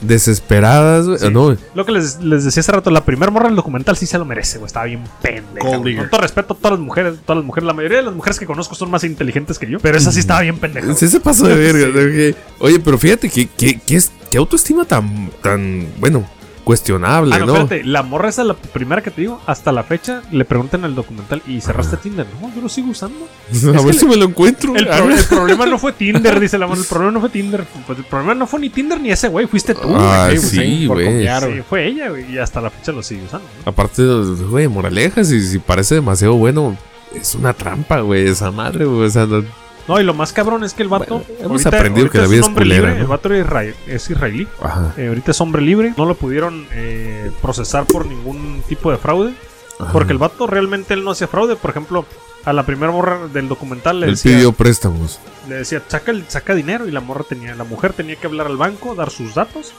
Desesperadas, 0.00 1.06
güey. 1.06 1.18
Sí. 1.20 1.30
No. 1.30 1.56
Lo 1.76 1.86
que 1.86 1.92
les, 1.92 2.18
les 2.20 2.42
decía 2.42 2.60
hace 2.60 2.72
rato, 2.72 2.90
la 2.90 3.04
primera 3.04 3.30
morra 3.30 3.46
del 3.46 3.54
documental 3.54 3.96
sí 3.96 4.04
se 4.06 4.18
lo 4.18 4.24
merece, 4.24 4.58
güey. 4.58 4.66
Estaba 4.66 4.86
bien 4.86 5.04
pendeja. 5.22 5.64
Con 5.64 6.10
todo 6.10 6.20
respeto 6.20 6.54
a 6.54 6.56
todas 6.56 6.72
las 6.72 6.80
mujeres, 6.80 7.14
todas 7.24 7.36
las 7.36 7.46
mujeres, 7.46 7.66
la 7.68 7.72
mayoría 7.72 7.98
de 7.98 8.04
las 8.04 8.14
mujeres 8.14 8.40
que 8.40 8.46
conozco 8.46 8.74
son 8.74 8.90
más 8.90 9.04
inteligentes 9.04 9.60
que 9.60 9.70
yo. 9.70 9.78
Pero 9.78 9.96
esa 9.96 10.10
sí 10.10 10.18
estaba 10.18 10.40
bien 10.40 10.58
pendeja. 10.58 10.92
Sí 10.94 11.06
se 11.06 11.20
pasó 11.20 11.46
de 11.46 11.54
verga. 11.54 12.36
Oye, 12.58 12.80
pero 12.80 12.98
fíjate 12.98 13.30
que, 13.30 13.46
que, 13.46 13.78
que 13.78 13.94
es, 13.94 14.10
qué 14.28 14.38
autoestima 14.38 14.84
tan, 14.84 15.30
tan, 15.40 15.86
bueno, 16.00 16.26
cuestionable, 16.64 17.34
Ah, 17.34 17.38
no, 17.40 17.46
¿no? 17.46 17.56
espérate, 17.58 17.84
la 17.88 18.02
morra 18.02 18.28
esa, 18.28 18.44
la 18.44 18.54
primera 18.54 19.02
que 19.02 19.10
te 19.10 19.22
digo, 19.22 19.40
hasta 19.46 19.72
la 19.72 19.82
fecha 19.82 20.22
le 20.30 20.44
preguntan 20.44 20.80
en 20.80 20.86
el 20.86 20.94
documental 20.94 21.42
y 21.46 21.60
cerraste 21.60 21.96
Tinder. 21.96 22.26
No, 22.40 22.54
yo 22.54 22.60
lo 22.62 22.68
sigo 22.68 22.90
usando. 22.90 23.26
A 23.78 23.82
ver 23.84 23.94
si 23.94 24.06
me 24.06 24.16
lo 24.16 24.24
encuentro. 24.26 24.74
El, 24.76 24.88
Ah, 24.90 24.98
pro- 24.98 25.10
el 25.14 25.24
problema 25.24 25.66
no 25.66 25.78
fue 25.78 25.92
Tinder, 25.92 26.38
dice 26.40 26.58
la 26.58 26.66
morra. 26.66 26.80
El 26.80 26.86
problema 26.86 27.12
no 27.12 27.20
fue 27.20 27.28
Tinder. 27.30 27.64
Pues 27.86 27.98
el 27.98 28.04
problema 28.04 28.34
no 28.34 28.46
fue 28.46 28.60
ni 28.60 28.70
Tinder 28.70 29.00
ni 29.00 29.10
ese 29.10 29.28
güey, 29.28 29.46
fuiste 29.46 29.74
tú. 29.74 29.94
Ah, 29.96 30.26
güey. 30.26 30.38
sí, 30.38 30.86
güey. 30.86 31.26
Sí, 31.26 31.62
fue 31.68 31.86
ella, 31.86 32.08
güey, 32.10 32.32
y 32.32 32.38
hasta 32.38 32.60
la 32.60 32.70
fecha 32.70 32.92
lo 32.92 33.02
sigue 33.02 33.24
usando. 33.24 33.46
¿no? 33.64 33.70
Aparte, 33.70 34.02
güey, 34.48 34.68
moraleja, 34.68 35.24
si, 35.24 35.40
si 35.46 35.58
parece 35.58 35.96
demasiado 35.96 36.34
bueno, 36.34 36.76
es 37.14 37.34
una 37.34 37.52
trampa, 37.52 38.00
güey, 38.00 38.28
esa 38.28 38.50
madre, 38.50 38.84
güey. 38.84 39.06
O 39.06 39.10
sea, 39.10 39.26
no- 39.26 39.44
No, 39.88 40.00
y 40.00 40.04
lo 40.04 40.14
más 40.14 40.32
cabrón 40.32 40.62
es 40.64 40.74
que 40.74 40.82
el 40.82 40.88
vato. 40.88 41.18
Bueno, 41.26 41.44
hemos 41.44 41.66
aprendido 41.66 42.08
que 42.10 42.18
la 42.18 42.26
vida 42.26 42.40
es 42.40 42.46
hombre 42.46 42.64
culera, 42.64 42.80
libre. 42.82 42.94
¿no? 42.96 43.00
El 43.02 43.06
vato 43.08 43.34
israel- 43.34 43.74
es 43.86 44.08
israelí. 44.10 44.46
Ajá, 44.62 44.94
Eh, 44.96 45.08
ahorita 45.08 45.30
es 45.32 45.40
hombre 45.40 45.62
libre. 45.62 45.92
No 45.96 46.04
lo 46.06 46.14
pudieron 46.14 46.66
eh, 46.72 47.30
procesar 47.40 47.84
por 47.86 48.06
ningún 48.06 48.62
tipo 48.68 48.90
de 48.90 48.96
fraude. 48.98 49.32
ajá. 49.80 49.92
Porque 49.92 50.12
el 50.12 50.18
vato 50.18 50.46
realmente 50.46 50.94
él 50.94 51.02
no 51.04 51.10
hacía 51.10 51.26
fraude. 51.26 51.56
Por 51.56 51.70
ejemplo, 51.70 52.06
a 52.44 52.52
la 52.52 52.64
primera 52.66 52.90
morra 52.92 53.28
del 53.32 53.48
documental 53.48 54.00
le 54.00 54.06
Él 54.06 54.12
decía, 54.14 54.36
pidió 54.36 54.52
préstamos. 54.52 55.18
le 55.48 55.56
decía 55.56 55.82
saca, 55.88 56.12
saca 56.28 56.54
dinero. 56.54 56.86
Y 56.86 56.92
la 56.92 57.00
morra 57.00 57.24
tenía, 57.28 57.54
la 57.56 57.64
mujer 57.64 57.92
tenía 57.92 58.14
que 58.16 58.26
hablar 58.28 58.46
al 58.46 58.56
banco, 58.56 58.94
dar 58.94 59.10
sus 59.10 59.34
datos. 59.34 59.72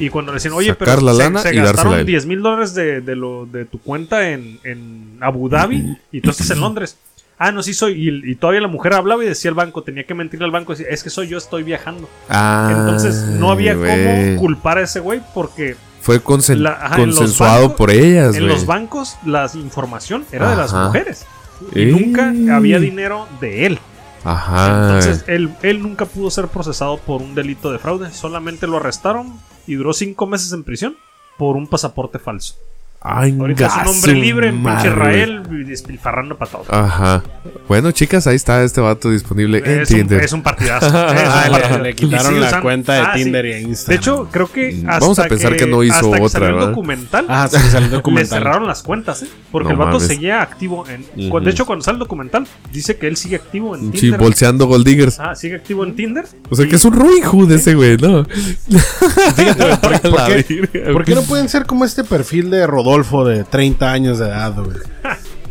Y 0.00 0.08
cuando 0.10 0.32
le 0.32 0.36
decían, 0.36 0.54
oye, 0.54 0.70
Sacar 0.70 0.88
pero 0.88 1.00
la 1.02 1.12
se, 1.12 1.18
lana 1.18 1.40
se 1.42 1.52
gastaron 1.54 1.94
él. 2.00 2.06
10 2.06 2.26
mil 2.26 2.42
dólares 2.42 2.74
de, 2.74 3.00
de, 3.00 3.14
lo, 3.16 3.46
de 3.46 3.64
tu 3.64 3.78
cuenta 3.80 4.30
en, 4.30 4.58
en 4.64 5.18
Abu 5.20 5.48
Dhabi 5.48 5.96
y 6.10 6.20
tú 6.20 6.30
estás 6.30 6.50
en 6.50 6.60
Londres. 6.60 6.96
Ah, 7.38 7.52
no, 7.52 7.62
sí 7.62 7.74
soy. 7.74 7.92
Y, 8.08 8.30
y 8.32 8.34
todavía 8.36 8.60
la 8.62 8.68
mujer 8.68 8.94
hablaba 8.94 9.22
y 9.22 9.28
decía 9.28 9.50
al 9.50 9.54
banco, 9.54 9.82
tenía 9.82 10.04
que 10.04 10.14
mentirle 10.14 10.46
al 10.46 10.50
banco. 10.52 10.72
decía, 10.72 10.86
es 10.90 11.02
que 11.02 11.10
soy 11.10 11.28
yo, 11.28 11.36
estoy 11.38 11.62
viajando. 11.62 12.08
Ah, 12.30 12.72
Entonces 12.74 13.14
no 13.14 13.50
había 13.50 13.74
cómo 13.74 14.40
culpar 14.40 14.78
a 14.78 14.82
ese 14.82 15.00
güey 15.00 15.20
porque 15.34 15.76
Fue 16.00 16.22
consen- 16.22 16.58
La- 16.58 16.72
ajá, 16.72 16.96
en 17.02 17.08
los 17.08 17.18
consensuado 17.18 17.68
bancos- 17.70 17.76
por 17.76 17.90
ellas, 17.90 18.36
en 18.36 18.46
los 18.48 18.64
bancos 18.64 19.16
la 19.26 19.50
información 19.54 20.24
era 20.32 20.50
de 20.50 20.56
las 20.56 20.72
mujeres. 20.72 21.26
Y 21.74 21.86
nunca 21.86 22.32
había 22.54 22.78
dinero 22.78 23.26
de 23.40 23.66
él. 23.66 23.78
Ajá. 24.24 24.86
Entonces, 24.96 25.24
él, 25.28 25.50
él 25.62 25.82
nunca 25.82 26.04
pudo 26.04 26.30
ser 26.30 26.48
procesado 26.48 26.98
por 26.98 27.22
un 27.22 27.34
delito 27.34 27.70
de 27.70 27.78
fraude. 27.78 28.10
Solamente 28.12 28.66
lo 28.66 28.78
arrestaron 28.78 29.32
y 29.66 29.74
duró 29.74 29.92
cinco 29.92 30.26
meses 30.26 30.52
en 30.52 30.64
prisión 30.64 30.96
por 31.38 31.56
un 31.56 31.66
pasaporte 31.66 32.18
falso. 32.18 32.54
Ay, 33.00 33.36
Ahorita 33.38 33.66
es 33.66 33.72
un 33.82 33.86
hombre 33.94 34.12
libre 34.14 34.48
en 34.48 34.64
pinche. 34.64 34.88
Israel 34.88 35.42
y 35.50 35.62
despilfarrando 35.64 36.36
para 36.36 36.50
todo. 36.50 36.64
Ajá. 36.68 37.22
Bueno, 37.68 37.92
chicas, 37.92 38.26
ahí 38.26 38.34
está 38.36 38.62
este 38.64 38.80
vato 38.80 39.10
disponible 39.10 39.58
en 39.58 39.80
es, 39.82 39.90
un, 39.90 39.96
Tinder. 39.98 40.24
es 40.24 40.32
un 40.32 40.42
partidazo. 40.42 40.86
Es 40.86 40.92
un 40.92 40.96
Ah, 41.28 41.48
le- 41.78 41.82
le, 41.82 41.94
quitaron 41.94 42.40
la 42.40 42.60
cuenta 42.60 42.94
de 42.94 43.00
Ah, 43.00 43.12
sí. 43.14 43.22
Tinder 43.22 43.46
y 43.46 43.52
Instagram. 43.62 43.86
De 43.88 43.94
hecho, 43.94 44.28
creo 44.32 44.50
que 44.50 44.72
Mm, 44.72 44.88
hasta 44.88 44.98
vamos 45.00 45.18
a 45.20 45.24
pensar 45.28 45.56
que 45.56 45.66
no 45.66 45.82
hizo 45.84 45.94
hasta 45.94 46.10
que 46.10 46.16
otra, 46.16 46.28
salió 46.28 46.48
el 46.48 46.54
¿verdad? 46.54 46.68
documental. 46.70 47.26
Ah, 47.28 47.48
sí, 47.48 47.56
salió 47.58 47.78
el 47.78 47.84
Le 47.84 47.96
documental. 47.96 48.38
cerraron 48.38 48.66
las 48.66 48.82
cuentas, 48.82 49.22
¿eh? 49.22 49.28
Porque 49.52 49.68
No 49.68 49.72
el 49.72 49.78
vato 49.78 49.92
mames. 49.98 50.08
seguía 50.08 50.42
activo 50.42 50.84
en. 50.88 51.04
De 51.44 51.50
hecho, 51.50 51.64
cuando 51.66 51.84
sale 51.84 51.96
el 51.96 52.00
documental, 52.00 52.46
dice 52.72 52.96
que 52.96 53.06
él 53.06 53.16
sigue 53.16 53.36
activo 53.36 53.76
en 53.76 53.92
Sí, 53.92 54.00
Tinder. 54.00 54.20
bolseando 54.20 54.66
Gold 54.66 54.84
Diggers. 54.86 55.20
Ah, 55.20 55.34
sigue 55.36 55.54
activo 55.56 55.84
en 55.84 55.94
Tinder. 55.94 56.24
O 56.50 56.56
sea 56.56 56.64
Y- 56.66 56.68
que 56.68 56.76
es 56.76 56.84
un 56.84 56.92
Robin 56.94 57.22
Hood 57.22 57.52
ese 57.52 57.74
güey, 57.74 57.96
¿no? 57.98 58.24
Fíjate, 59.36 59.64
güey, 59.64 59.76
¿por, 59.80 60.00
por 60.00 60.12
La 60.12 60.26
qué, 60.26 60.44
virgen. 60.48 60.92
por 60.92 61.04
qué 61.04 61.14
no 61.14 61.22
pueden 61.22 61.48
ser 61.48 61.66
como 61.66 61.84
este 61.84 62.02
perfil 62.04 62.50
de 62.50 62.66
Rodolfo 62.66 62.85
de 63.24 63.44
30 63.44 63.90
años 63.92 64.18
de 64.18 64.26
edad, 64.26 64.52
güey? 64.54 64.76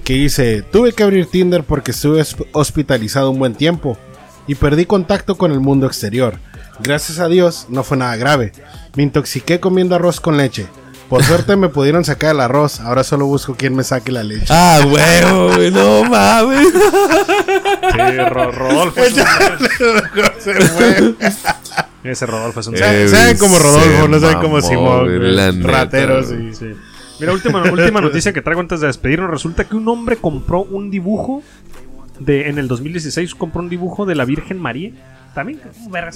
Que 0.04 0.14
dice, 0.14 0.62
tuve 0.62 0.94
que 0.94 1.04
abrir 1.04 1.26
Tinder 1.28 1.64
porque 1.64 1.92
estuve 1.92 2.22
hosp- 2.22 2.46
hospitalizado 2.52 3.32
un 3.32 3.40
buen 3.40 3.56
tiempo 3.56 3.98
y 4.48 4.56
perdí 4.56 4.86
contacto 4.86 5.36
con 5.36 5.52
el 5.52 5.60
mundo 5.60 5.88
exterior. 5.88 6.36
Gracias 6.80 7.20
a 7.20 7.28
Dios 7.28 7.66
no 7.70 7.84
fue 7.84 7.98
nada 7.98 8.16
grave. 8.16 8.52
Me 8.96 9.04
intoxiqué 9.04 9.60
comiendo 9.60 9.96
arroz 9.96 10.20
con 10.22 10.38
leche. 10.38 10.68
Por 11.10 11.24
suerte 11.24 11.56
me 11.56 11.70
pudieron 11.70 12.06
sacar 12.06 12.36
el 12.36 12.42
arroz, 12.42 12.80
ahora 12.82 13.04
solo 13.04 13.26
busco 13.26 13.56
quien 13.56 13.76
me 13.76 13.84
saque 13.84 14.12
la 14.12 14.24
leche. 14.24 14.46
Ah, 14.50 14.82
huevo, 14.86 15.54
güey, 15.56 15.72
no 15.72 16.04
mames. 16.04 16.68
Sí, 16.72 18.18
Ro- 18.30 18.52
Rodolfo. 18.52 19.02
es 19.02 19.14
un-. 19.14 21.18
Ese 22.04 22.26
Rodolfo 22.26 22.60
es 22.60 22.68
un. 22.68 22.76
Eh, 22.76 23.08
Saben 23.10 23.38
como 23.38 23.58
Rodolfo, 23.58 24.08
no 24.08 24.20
saben 24.20 24.40
como 24.40 24.62
Simón. 24.62 25.64
Rateros 25.64 26.28
y... 26.32 26.54
Sí. 26.54 26.74
Mira, 27.20 27.34
última, 27.34 27.64
última 27.72 28.02
noticia 28.02 28.34
que 28.34 28.42
traigo 28.42 28.62
antes 28.62 28.82
de 28.82 28.88
despedirnos. 28.88 29.30
Resulta 29.30 29.64
que 29.66 29.76
un 29.76 29.88
hombre 29.88 30.18
compró 30.18 30.64
un 30.64 30.90
dibujo 30.90 31.44
de 32.20 32.50
en 32.50 32.58
el 32.58 32.68
2016 32.68 33.36
compró 33.36 33.62
un 33.62 33.70
dibujo 33.70 34.06
de 34.06 34.16
la 34.16 34.26
Virgen 34.26 34.60
María. 34.60 34.92
También, 35.34 35.60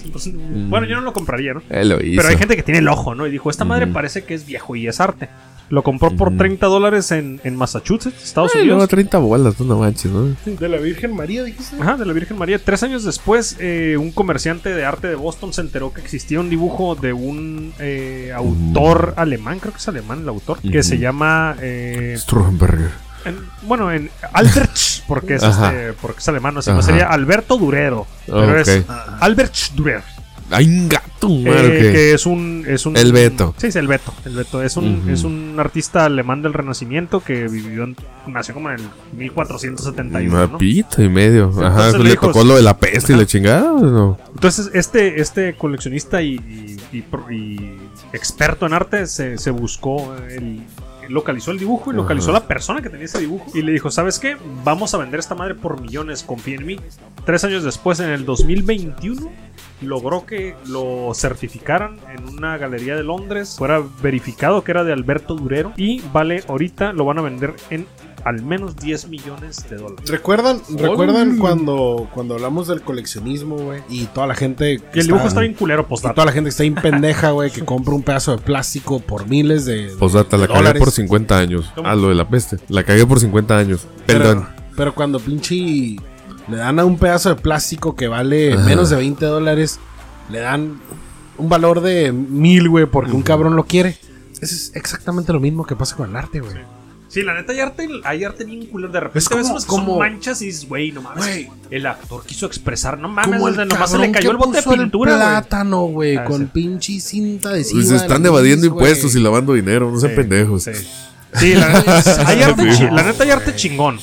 entonces, 0.06 0.34
bueno, 0.70 0.88
yo 0.88 0.95
no 0.95 1.02
lo 1.02 1.12
compraría, 1.12 1.54
¿no? 1.54 1.62
Él 1.70 1.89
lo 1.89 2.02
hizo. 2.02 2.22
Pero 2.22 2.30
hay 2.30 2.38
gente 2.38 2.56
que 2.56 2.64
tiene 2.64 2.80
el 2.80 2.88
ojo, 2.88 3.16
¿no? 3.16 3.28
Y 3.28 3.32
dijo, 3.32 3.50
esta 3.50 3.66
madre 3.66 3.86
parece 3.88 4.24
que 4.24 4.34
es 4.34 4.45
viejo 4.45 4.78
y 4.78 4.88
es 4.88 5.02
arte. 5.02 5.28
Lo 5.70 5.84
compró 5.84 6.10
por 6.12 6.36
30 6.36 6.66
dólares 6.66 7.12
en, 7.12 7.40
en 7.44 7.56
Massachusetts, 7.56 8.24
Estados 8.24 8.52
Ay, 8.56 8.62
luego 8.66 8.78
Unidos. 8.80 8.90
30 8.90 9.18
bolas, 9.20 9.60
no 9.60 9.78
manches, 9.78 10.12
¿no? 10.12 10.36
De 10.46 10.68
la 10.68 10.78
Virgen 10.78 11.16
María, 11.16 11.44
dijiste. 11.44 11.76
Ajá, 11.80 11.96
de 11.96 12.06
la 12.08 12.14
Virgen 12.14 12.38
María. 12.38 12.58
Tres 12.58 12.82
años 12.84 13.04
después, 13.04 13.56
eh, 13.60 13.96
un 14.00 14.12
comerciante 14.12 14.70
de 14.74 14.84
arte 14.84 15.08
de 15.08 15.16
Boston 15.16 15.54
se 15.54 15.62
enteró 15.62 15.94
que 15.94 16.02
existía 16.02 16.40
un 16.40 16.50
dibujo 16.50 16.96
de 16.96 17.14
un 17.14 17.72
eh, 17.80 18.32
autor 18.36 19.14
alemán, 19.16 19.60
creo 19.60 19.72
que 19.74 19.80
es 19.80 19.88
alemán 19.88 20.22
el 20.24 20.30
autor, 20.30 20.60
que 20.60 20.82
se 20.82 20.98
llama... 20.98 21.56
eh, 21.62 22.16
Stromberger. 22.18 22.90
en- 23.26 23.38
bueno, 23.64 23.92
en 23.92 24.10
Albert, 24.34 24.76
porque 25.08 25.36
es, 25.36 25.44
este, 25.44 25.94
porque 26.02 26.20
es 26.20 26.28
alemán, 26.30 26.54
no 26.56 26.62
sé, 26.64 26.72
sería 26.82 27.08
Alberto 27.10 27.58
Durero. 27.58 28.08
Pero 28.26 28.60
es 28.60 28.84
Albert 29.20 29.54
Durer. 29.76 30.02
Ay, 30.52 30.66
un 30.66 30.89
gato, 30.89 31.28
eh, 31.30 31.43
que- 31.82 31.91
que 31.91 32.14
es 32.14 32.26
un, 32.26 32.64
es 32.68 32.86
un. 32.86 32.97
El 32.97 33.12
Beto. 33.14 33.54
Sí, 33.58 33.68
es 33.68 33.76
el 33.76 33.88
Beto. 33.88 34.14
El 34.26 34.36
Beto 34.36 34.64
es 34.64 34.78
un, 34.78 35.10
es 35.10 35.24
un 35.24 35.56
artista 35.60 36.06
alemán 36.06 36.41
del 36.41 36.54
Renacimiento 36.54 37.20
que 37.22 37.47
vivió 37.47 37.84
en- 37.84 37.95
nació 38.28 38.54
como 38.56 38.70
en 38.72 38.76
el 38.80 38.86
1471. 39.18 40.34
Una 40.36 40.47
¿no? 40.47 40.58
pita 40.58 41.04
y 41.04 41.10
medio. 41.10 41.52
Ajá, 41.64 41.97
le 41.97 42.10
dijo- 42.12 42.28
tocó 42.28 42.43
lo 42.43 42.56
de 42.56 42.62
la 42.64 42.78
peste 42.78 43.14
y 43.14 43.16
la 43.16 43.26
chingada, 43.26 43.74
¿o 43.74 43.80
¿no? 43.82 44.18
Entonces, 44.34 44.72
este, 44.74 45.22
este 45.22 45.54
coleccionista 45.56 46.22
y, 46.22 46.36
y- 46.36 46.78
y 46.97 47.02
pro- 47.02 47.30
y 47.32 47.78
experto 48.14 48.66
en 48.66 48.74
arte 48.74 49.06
se, 49.08 49.38
se 49.38 49.52
buscó 49.52 50.16
el. 50.30 50.62
Localizó 51.10 51.50
el 51.50 51.58
dibujo 51.58 51.91
y 51.91 51.95
localizó 51.95 52.30
Ajá. 52.30 52.41
la 52.41 52.47
persona 52.47 52.84
que 52.84 52.89
tenía 52.91 53.06
ese 53.06 53.18
dibujo. 53.18 53.50
Y 53.58 53.64
le 53.64 53.72
dijo: 53.72 53.89
¿Sabes 53.89 54.20
qué? 54.20 54.38
Vamos 54.64 54.93
a 54.93 54.97
vender 55.00 55.20
esta 55.20 55.34
madre 55.34 55.56
por 55.56 55.82
millones, 55.82 56.22
confía 56.22 56.56
en 56.58 56.68
mí. 56.68 56.80
Tres 57.26 57.43
años 57.43 57.64
después, 57.64 58.00
en 58.00 58.12
el 58.12 58.26
2021, 58.26 59.28
logró 59.82 60.26
que 60.26 60.56
lo 60.68 61.12
certificaran 61.14 62.00
en 62.14 62.28
una 62.38 62.58
galería 62.58 62.96
de 62.96 63.04
Londres. 63.04 63.56
Fuera 63.58 63.82
verificado 64.02 64.64
que 64.64 64.72
era 64.72 64.84
de 64.84 64.94
Alberto 64.94 65.36
Durero. 65.36 65.74
Y 65.78 66.02
vale, 66.14 66.44
ahorita 66.48 66.94
lo 66.94 67.06
van 67.06 67.20
a 67.20 67.22
vender 67.22 67.56
en 67.70 67.88
al 68.24 68.42
menos 68.42 68.76
10 68.76 69.08
millones 69.10 69.66
de 69.70 69.78
dólares. 69.78 70.10
¿Recuerdan, 70.10 70.62
¿recuerdan 70.78 71.38
cuando, 71.38 72.10
cuando 72.14 72.36
hablamos 72.36 72.68
del 72.68 72.82
coleccionismo, 72.82 73.58
güey? 73.58 73.82
Y 73.90 74.06
toda 74.08 74.28
la 74.28 74.36
gente. 74.36 74.80
que 74.92 75.00
Y 75.00 75.02
el 75.02 75.08
dibujo 75.08 75.28
está 75.28 75.42
bien 75.42 75.54
culero, 75.54 75.88
pues 75.88 76.02
y 76.04 76.14
toda 76.14 76.26
la 76.26 76.32
gente 76.32 76.48
que 76.48 76.52
está 76.52 76.64
bien 76.64 76.76
pendeja, 76.76 77.32
güey, 77.32 77.52
que 77.52 77.64
compra 77.64 77.94
un 77.94 78.04
pedazo 78.04 78.36
de 78.36 78.42
plástico 78.42 79.00
por 79.00 79.28
miles 79.28 79.66
de. 79.66 79.92
Pues 79.98 80.14
data, 80.14 80.38
la 80.38 80.44
de 80.44 80.48
cagué 80.48 80.60
dólares. 80.60 80.80
por 80.80 80.92
50 80.92 81.38
años. 81.38 81.72
¿Cómo? 81.76 81.88
Ah, 81.88 81.96
lo 81.96 82.10
de 82.10 82.16
la 82.16 82.28
peste. 82.28 82.58
La 82.68 82.84
cagué 82.84 83.06
por 83.06 83.20
50 83.20 83.58
años. 83.58 83.88
Perdón. 84.06 84.48
Pero, 84.50 84.76
pero 84.76 84.96
cuando 84.96 85.20
pinche 85.20 85.56
le 86.50 86.58
dan 86.58 86.80
a 86.80 86.86
un 86.86 86.97
pedazo 86.97 87.30
de 87.30 87.36
plástico 87.36 87.95
que 87.95 88.08
vale 88.08 88.54
Ajá. 88.54 88.64
menos 88.64 88.89
de 88.89 88.95
20 88.97 89.26
dólares, 89.26 89.80
le 90.30 90.39
dan 90.39 90.80
un 91.38 91.50
valor 91.50 91.82
de 91.82 92.12
mil, 92.12 92.70
güey, 92.70 92.86
porque 92.86 93.12
un 93.12 93.22
cabrón 93.22 93.56
lo 93.56 93.64
quiere. 93.66 93.97
Eso 94.41 94.56
es 94.56 94.72
exactamente 94.76 95.34
lo 95.34 95.39
mismo 95.39 95.66
que 95.66 95.76
pasa 95.76 95.95
con 95.95 96.10
el 96.10 96.16
arte, 96.16 96.39
güey. 96.39 96.54
Sí, 97.10 97.24
la 97.24 97.34
neta 97.34 97.54
hay 97.54 97.60
arte, 97.60 97.88
hay 98.04 98.24
arte 98.24 98.45
bien 98.45 98.68
culero. 98.68 98.93
De 98.93 99.00
repente 99.00 99.18
Es 99.20 99.28
como- 99.30 99.41
como- 99.66 99.88
son 99.88 99.97
manchas 100.00 100.41
y 100.43 100.45
dices, 100.45 100.70
güey, 100.70 100.91
no 100.91 101.02
mames. 101.02 101.47
El 101.72 101.86
actor 101.88 102.24
quiso 102.24 102.45
expresar, 102.45 103.00
no 103.00 103.08
mames, 103.10 103.41
el 103.41 103.68
nomás 103.68 103.89
se 103.89 103.97
le 103.97 104.12
cayó 104.12 104.30
el 104.30 104.38
bote 104.38 104.58
de 104.62 104.78
pintura, 104.78 105.16
güey. 105.16 105.28
plátano, 105.28 105.82
güey, 105.86 106.18
Ah, 106.18 106.26
con 106.26 106.41
sí. 106.43 106.50
pinche 106.54 107.00
cinta 107.00 107.50
adhesiva. 107.50 107.80
Pues 107.80 107.89
de 107.89 107.95
están 107.97 108.24
evadiendo 108.26 108.68
impuestos 108.68 109.16
y 109.16 109.20
lavando 109.20 109.54
dinero, 109.54 109.89
no 109.91 110.00
sean 110.00 110.12
Sí, 110.12 110.16
pendejos. 110.18 110.64
Sí. 110.64 110.72
Sí, 111.34 111.54
la, 111.56 111.70
neta- 111.70 112.04
hay 112.28 112.41
arte 112.43 112.64
la 112.91 113.04
neta 113.04 113.24
hay 113.24 113.30
arte 113.32 113.56
chingón. 113.56 114.00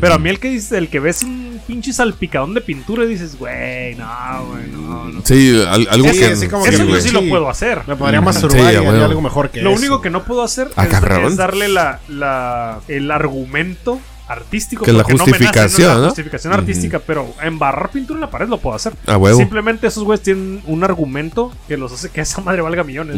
Pero 0.00 0.14
a 0.14 0.18
mí 0.18 0.28
el 0.28 0.40
que 0.40 0.48
dice, 0.50 0.78
el 0.78 0.88
que 0.88 0.98
ves 0.98 1.22
un 1.22 1.47
pinche 1.68 1.92
salpicadón 1.92 2.54
de 2.54 2.60
pintura 2.62 3.04
y 3.04 3.08
dices, 3.08 3.38
güey, 3.38 3.94
no, 3.94 4.08
güey, 4.46 4.66
no, 4.72 5.04
no. 5.04 5.20
Sí, 5.22 5.62
al- 5.68 5.86
algo 5.90 6.08
Sí, 6.08 6.18
que. 6.18 6.24
así 6.26 6.48
como 6.48 6.64
sí, 6.64 6.70
que 6.70 6.76
Eso 6.76 6.84
yo 6.86 6.96
sí 6.96 7.08
sí. 7.10 7.14
lo 7.14 7.28
puedo 7.28 7.48
hacer. 7.48 7.82
Me 7.86 7.94
podría 7.94 8.18
Sí, 8.20 8.24
masturbar 8.24 8.72
y 8.74 8.78
huevo. 8.78 9.04
algo 9.04 9.20
mejor 9.20 9.50
que 9.50 9.60
Lo 9.62 9.70
eso. 9.70 9.78
único 9.78 10.00
que 10.00 10.08
no 10.10 10.24
puedo 10.24 10.42
hacer 10.42 10.68
Ah, 10.76 10.86
es, 10.86 10.92
es 11.30 11.36
darle 11.36 11.68
la, 11.68 12.00
la- 12.08 12.80
el 12.88 13.10
argumento 13.10 14.00
artístico. 14.28 14.84
Que 14.84 14.92
la 14.92 14.98
porque 15.02 15.14
no 15.14 15.24
me 15.24 15.30
nace, 15.32 15.44
justificación, 15.44 15.88
La 15.94 15.98
¿no? 15.98 16.04
justificación 16.06 16.52
artística, 16.52 16.98
pero 16.98 17.26
embarrar 17.42 17.90
pintura 17.90 18.16
en 18.18 18.20
la 18.22 18.30
pared 18.30 18.48
lo 18.48 18.58
puedo 18.58 18.76
hacer. 18.76 18.92
A 19.06 19.16
huevo. 19.16 19.38
Simplemente 19.38 19.86
esos 19.86 20.04
güeyes 20.04 20.22
tienen 20.22 20.60
un 20.66 20.84
argumento 20.84 21.52
que 21.66 21.76
los 21.76 21.92
hace 21.92 22.10
que 22.10 22.20
esa 22.22 22.40
madre 22.42 22.62
valga 22.62 22.84
millones. 22.84 23.16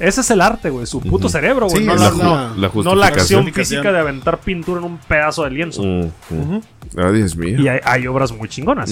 Ese 0.00 0.20
es 0.20 0.30
el 0.30 0.40
arte, 0.40 0.70
güey. 0.70 0.86
Su 0.86 1.00
puto 1.00 1.28
cerebro, 1.28 1.66
güey. 1.68 1.78
Sí, 1.82 1.84
no, 1.86 1.94
la, 1.94 2.00
la- 2.02 2.10
no- 2.10 2.16
la 2.24 2.30
La 2.32 2.44
no 2.48 2.58
la 2.58 2.68
justificación. 2.68 3.02
acción 3.04 3.42
Justificación. 3.42 3.54
física 3.82 3.92
de 3.92 3.98
aventar 3.98 4.40
pintura 4.40 4.78
en 4.80 4.84
un 4.86 4.98
pedazo 4.98 5.44
de 5.44 5.50
lienzo. 5.50 5.82
Ah, 6.96 7.10
Dios 7.12 7.36
mío. 7.36 7.60
Y 7.60 7.68
hay, 7.68 7.80
hay 7.84 8.06
obras 8.06 8.32
muy 8.32 8.48
chingonas. 8.48 8.90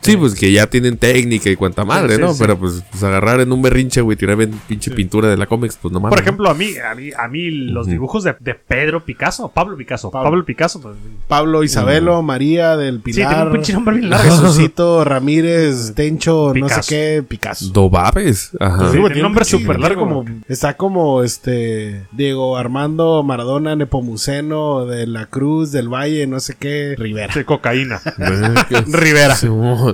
Sí, 0.00 0.16
pues 0.16 0.34
que 0.34 0.52
ya 0.52 0.66
tienen 0.68 0.96
técnica 0.96 1.50
y 1.50 1.56
cuanta 1.56 1.84
madre, 1.84 2.16
sí, 2.16 2.20
¿no? 2.20 2.32
sí. 2.32 2.38
Pero 2.40 2.58
pues, 2.58 2.82
pues 2.90 3.02
agarrar 3.02 3.40
en 3.40 3.52
un 3.52 3.60
berrinche, 3.62 4.00
güey, 4.00 4.16
tirar 4.16 4.40
en 4.40 4.52
pinche 4.68 4.90
pintura 4.92 5.28
de 5.28 5.36
la 5.36 5.46
cómics, 5.46 5.78
pues 5.80 5.92
no 5.92 6.00
mames. 6.00 6.14
Por 6.14 6.22
ejemplo, 6.22 6.48
a 6.48 6.54
mí, 6.54 6.70
a 6.78 6.94
mí, 6.94 7.10
a 7.16 7.28
mí 7.28 7.50
los 7.50 7.86
dibujos 7.86 8.24
de, 8.24 8.36
de 8.40 8.54
Pedro 8.54 9.04
Picasso, 9.04 9.48
Pablo 9.48 9.76
Picasso, 9.76 10.10
Pablo. 10.10 10.30
Pablo, 10.30 10.44
Picasso, 10.44 10.77
pues, 10.80 10.96
Pablo 11.28 11.62
Isabelo, 11.62 12.22
María 12.22 12.76
del 12.76 13.02
sí, 13.04 13.12
tiene 13.12 13.26
un 13.28 13.34
Pilar. 13.34 13.52
pinche 13.52 13.72
nombre 13.72 13.96
bien 13.96 14.10
largo. 14.10 14.30
Jesucito 14.30 15.04
Ramírez, 15.04 15.94
Tencho, 15.94 16.52
no 16.54 16.68
sé 16.68 16.80
qué, 16.88 17.22
Picasso. 17.26 17.66
¿no? 17.66 17.72
Dobabes. 17.72 18.50
Ajá. 18.58 18.86
Sí, 18.90 18.96
tiene 18.98 19.14
un 19.16 19.22
nombre 19.22 19.44
súper 19.44 19.78
largo, 19.80 20.00
como- 20.02 20.24
está 20.48 20.76
como 20.76 21.22
este 21.22 22.06
Diego 22.12 22.56
Armando 22.56 23.22
Maradona 23.22 23.76
Nepomuceno 23.76 24.86
de 24.86 25.06
la 25.06 25.26
Cruz 25.26 25.72
del 25.72 25.88
Valle, 25.92 26.26
no 26.26 26.40
sé 26.40 26.54
qué, 26.58 26.94
Rivera. 26.98 27.34
de 27.34 27.44
cocaína. 27.44 28.00
Rivera. 28.86 29.36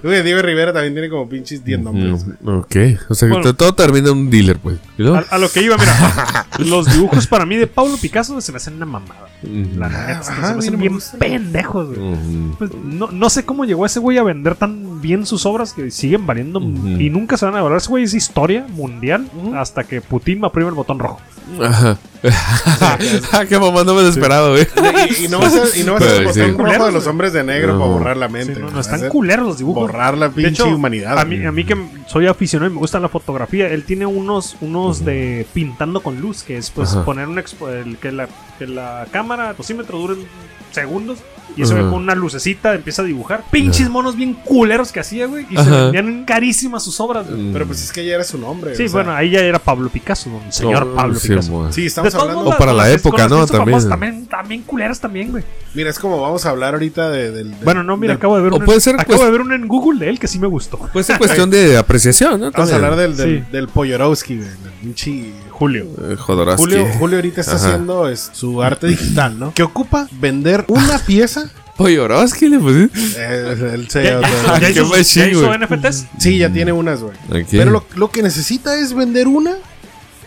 Güey, 0.03 0.23
Diego 0.23 0.43
Rivera 0.43 0.73
también 0.73 0.95
tiene 0.95 1.09
como 1.09 1.29
pinches 1.29 1.65
10 1.65 1.81
nombres. 1.81 2.25
Ok, 2.45 2.77
o 3.09 3.15
sea, 3.15 3.29
que 3.29 3.35
Bueno. 3.35 3.55
todo 3.55 3.75
termina 3.75 4.11
en 4.11 4.17
un 4.19 4.31
dealer, 4.31 4.59
pues. 4.59 4.79
A, 4.99 5.35
a 5.35 5.39
lo 5.39 5.49
que 5.51 5.63
iba, 5.63 5.77
mira, 5.77 6.47
los 6.59 6.87
dibujos 6.93 7.27
para 7.27 7.45
mí 7.47 7.57
de 7.57 7.67
Pablo 7.67 7.97
Picasso 8.01 8.41
se 8.41 8.53
me 8.53 8.57
hacen 8.57 8.75
una 8.75 8.87
mamada. 8.87 9.29
La 9.43 9.89
neta, 9.89 10.21
es 10.21 10.29
que 10.29 10.33
Ajá, 10.33 10.47
se 10.49 10.53
me 10.55 10.59
hacen 10.61 10.74
bien 10.77 10.99
pendejos, 11.19 11.97
güey. 11.97 12.17
Pues, 12.59 12.71
no, 12.75 13.11
no 13.11 13.31
sé 13.31 13.45
cómo 13.45 13.65
llegó 13.65 13.87
ese 13.87 14.01
güey 14.01 14.19
a 14.19 14.23
vender 14.23 14.55
tan 14.55 15.01
bien 15.01 15.27
sus 15.27 15.47
obras 15.47 15.73
que 15.73 15.91
siguen 15.91 16.27
valiendo 16.27 16.61
y 16.61 17.11
nunca 17.11 17.37
se 17.37 17.45
van 17.47 17.55
a 17.55 17.59
valorar. 17.59 17.79
Ese 17.79 17.91
güey 17.91 18.05
es 18.05 18.15
historia 18.15 18.67
mundial 18.69 19.29
hasta 19.55 19.85
que 19.85 20.01
Putin 20.01 20.41
me 20.41 20.47
oprime 20.47 20.69
el 20.69 20.75
botón 20.75 20.99
rojo. 20.99 21.21
Ajá. 21.63 21.99
Ah, 23.33 23.45
qué 23.47 23.59
mamá, 23.59 23.85
no 23.85 23.95
me 23.95 24.03
lo 24.03 24.09
esperaba, 24.09 24.49
güey. 24.51 24.67
Y, 25.21 25.25
y 25.27 25.29
no 25.29 25.39
vas 25.41 25.55
a, 25.55 25.79
y 25.79 25.83
no 25.83 25.93
vas 25.95 26.03
a 26.03 26.07
Pero 26.07 26.29
botar 26.29 26.35
sí. 26.35 26.41
un 26.51 26.59
rojo 26.59 26.87
de 26.87 26.93
los 26.93 27.07
hombres 27.07 27.33
de 27.35 27.45
negro 27.45 27.75
No. 27.75 27.81
para 27.81 27.91
borrar 27.93 28.17
la 28.17 28.29
mente. 28.29 28.55
Sí, 28.55 28.61
no, 28.63 28.71
no, 28.71 28.81
están 28.81 29.09
culeros 29.09 29.47
los 29.47 29.59
dibujos. 29.59 29.83
Borrar 29.83 30.17
la 30.17 30.29
De 30.29 30.35
pinche 30.35 30.63
hecho, 30.63 30.75
humanidad. 30.75 31.19
A 31.19 31.25
mí, 31.27 31.45
a 31.45 31.53
mí 31.53 31.65
que 31.65 31.77
soy 32.09 32.27
aficionado 32.27 32.71
y 32.71 32.75
me 32.75 32.81
gusta 32.81 32.99
la 33.01 33.09
fotografía, 33.09 33.69
él 33.69 33.85
tiene 33.85 34.07
unos, 34.07 34.57
unos 34.63 35.05
de 35.05 35.47
pintando 35.53 36.01
con 36.01 36.21
luz, 36.21 36.43
que 36.43 36.57
es 36.57 36.71
pues 36.71 36.93
Ajá. 36.93 37.05
poner 37.05 37.29
un 37.29 37.37
expo- 37.37 37.69
el, 37.71 37.99
que, 37.99 38.11
la, 38.13 38.29
que 38.59 38.67
la 38.67 39.07
cámara, 39.11 39.51
el 39.51 39.57
posímetro 39.57 39.99
dure 39.99 40.15
segundos 40.73 41.19
y 41.57 41.63
eso 41.63 41.75
Ajá. 41.75 41.83
con 41.91 42.03
una 42.03 42.15
lucecita 42.17 42.75
empieza 42.75 43.03
a 43.03 43.05
dibujar. 43.05 43.45
Pinches 43.51 43.89
monos 43.89 44.17
bien 44.17 44.35
culeros 44.35 44.91
que 44.91 44.99
hacía, 45.01 45.27
güey, 45.27 45.47
y 45.51 45.57
se 45.57 45.71
vendían 45.71 46.25
carísimas 46.25 46.83
sus 46.83 46.99
obras. 47.01 47.29
güey. 47.31 47.53
Pero 47.53 47.67
pues 47.67 47.83
es 47.85 47.93
que 47.93 48.05
ya 48.05 48.15
era 48.15 48.25
su 48.25 48.39
nombre. 48.39 48.75
Sí, 48.75 48.85
o 48.85 48.89
sea, 48.89 48.95
bueno, 49.03 49.13
ahí 49.15 49.31
ya 49.31 49.41
era 49.41 49.59
Pablo 49.59 49.89
Picasso, 49.91 50.31
don 50.31 50.53
señor 50.53 50.87
No, 50.87 50.95
Pablo 50.95 51.15
sí, 51.21 51.29
Sí, 51.43 51.87
estamos 51.87 52.13
De 52.13 52.19
hablando. 52.19 52.43
modos, 52.43 52.55
O 52.55 52.59
para 52.59 52.73
la 52.73 52.91
época, 52.91 53.29
¿no? 53.29 53.47
También. 53.47 53.89
También, 53.89 54.27
también 54.27 54.63
culeras 54.63 55.01
también, 55.01 55.31
güey. 55.31 55.45
Mira, 55.75 55.91
es 55.91 55.99
como 55.99 56.21
vamos 56.21 56.45
a 56.47 56.51
hablar 56.51 56.75
ahorita 56.75 57.11
de, 57.11 57.31
del. 57.31 57.51
del- 57.53 57.65
Bueno, 57.65 57.83
no, 57.83 57.97
mira, 57.97 58.13
del- 58.13 58.19
acabo 58.19 58.37
de 58.37 58.43
ver 58.43 58.53
o 58.53 58.57
un, 58.57 58.65
puede 58.65 58.81
ser, 58.81 58.95
acabo 58.97 59.17
pues- 59.19 59.25
de 59.27 59.31
ver 59.31 59.41
un 59.41 59.53
en 59.53 59.67
Google 59.69 59.99
de 60.01 60.11
él 60.11 60.19
que 60.19 60.29
sí 60.29 60.39
me 60.39 60.47
gustó. 60.47 60.79
Puede 60.93 61.05
ser 61.05 61.19
cuestión 61.19 61.51
de 61.51 61.77
apreciación, 61.77 62.41
¿no? 62.41 62.51
Vamos 62.51 62.71
a 62.73 62.75
hablar 62.77 62.97
del, 62.97 63.17
del, 63.17 63.41
Sí. 63.41 63.45
del 63.53 63.69
Polyorowski, 63.69 64.37
güey. 64.37 64.49
Pinche 64.83 65.33
Julio. 65.51 65.87
Eh. 66.11 66.17
Julio, 66.19 66.87
Julio 66.99 67.17
ahorita 67.19 67.41
está 67.41 67.57
Ajá. 67.57 67.67
haciendo 67.69 68.09
es, 68.09 68.31
su 68.33 68.63
arte 68.63 68.87
digital, 68.87 69.39
¿no? 69.39 69.53
Que 69.55 69.63
ocupa 69.63 70.09
vender 70.21 70.65
una 70.69 70.99
pieza. 70.99 71.51
Polyorowski 71.77 72.49
le 72.49 72.59
pusiste. 72.61 72.99
Eh, 73.17 73.71
él 73.75 73.89
se- 73.91 74.05
¿Ya, 74.05 74.21
hizo, 74.21 74.47
ya 74.47 74.61
qué 74.61 74.71
hizo- 74.71 74.87
machín, 74.87 75.23
ya 75.25 75.29
hizo 75.31 75.47
güey. 75.47 75.59
NFTs? 75.59 76.07
sí, 76.19 76.39
ya 76.39 76.49
tiene 76.53 76.73
unas, 76.73 77.01
güey. 77.03 77.15
Pero 77.51 77.71
lo, 77.71 77.85
lo 77.97 78.11
que 78.11 78.23
necesita 78.23 78.79
es 78.79 78.95
vender 78.95 79.27
una 79.27 79.55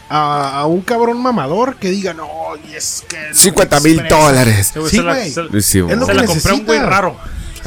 a, 0.09 0.59
a 0.59 0.65
un 0.65 0.81
cabrón 0.81 1.21
mamador 1.21 1.75
que 1.75 1.89
diga, 1.89 2.13
no, 2.13 2.27
y 2.69 2.75
es 2.75 3.03
que. 3.07 3.29
lo 3.29 3.35
50 3.35 3.79
mil 3.81 3.99
expresa". 3.99 4.15
dólares. 4.23 4.73
Sí, 4.89 4.99
güey, 5.01 5.31
se 5.31 5.61
Sí. 5.61 5.79
Es 5.79 5.97
lo 5.97 6.05
Se 6.05 6.11
que 6.11 6.17
la 6.17 6.25
compré 6.25 6.51
a 6.51 6.55
un 6.55 6.65
güey 6.65 6.79
raro. 6.79 7.17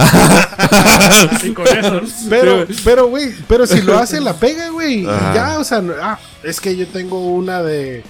y 1.43 1.51
con 1.53 1.67
eso. 1.67 2.01
Pero, 2.29 2.67
pero, 2.85 3.09
güey, 3.09 3.35
pero 3.47 3.67
si 3.67 3.83
lo 3.83 3.99
hace, 3.99 4.21
la 4.21 4.35
pega, 4.35 4.71
güey. 4.71 5.03
Ya, 5.03 5.57
o 5.59 5.65
sea, 5.65 5.83
ah, 6.01 6.19
es 6.43 6.61
que 6.61 6.77
yo 6.77 6.87
tengo 6.89 7.19
una 7.27 7.63
de, 7.63 8.03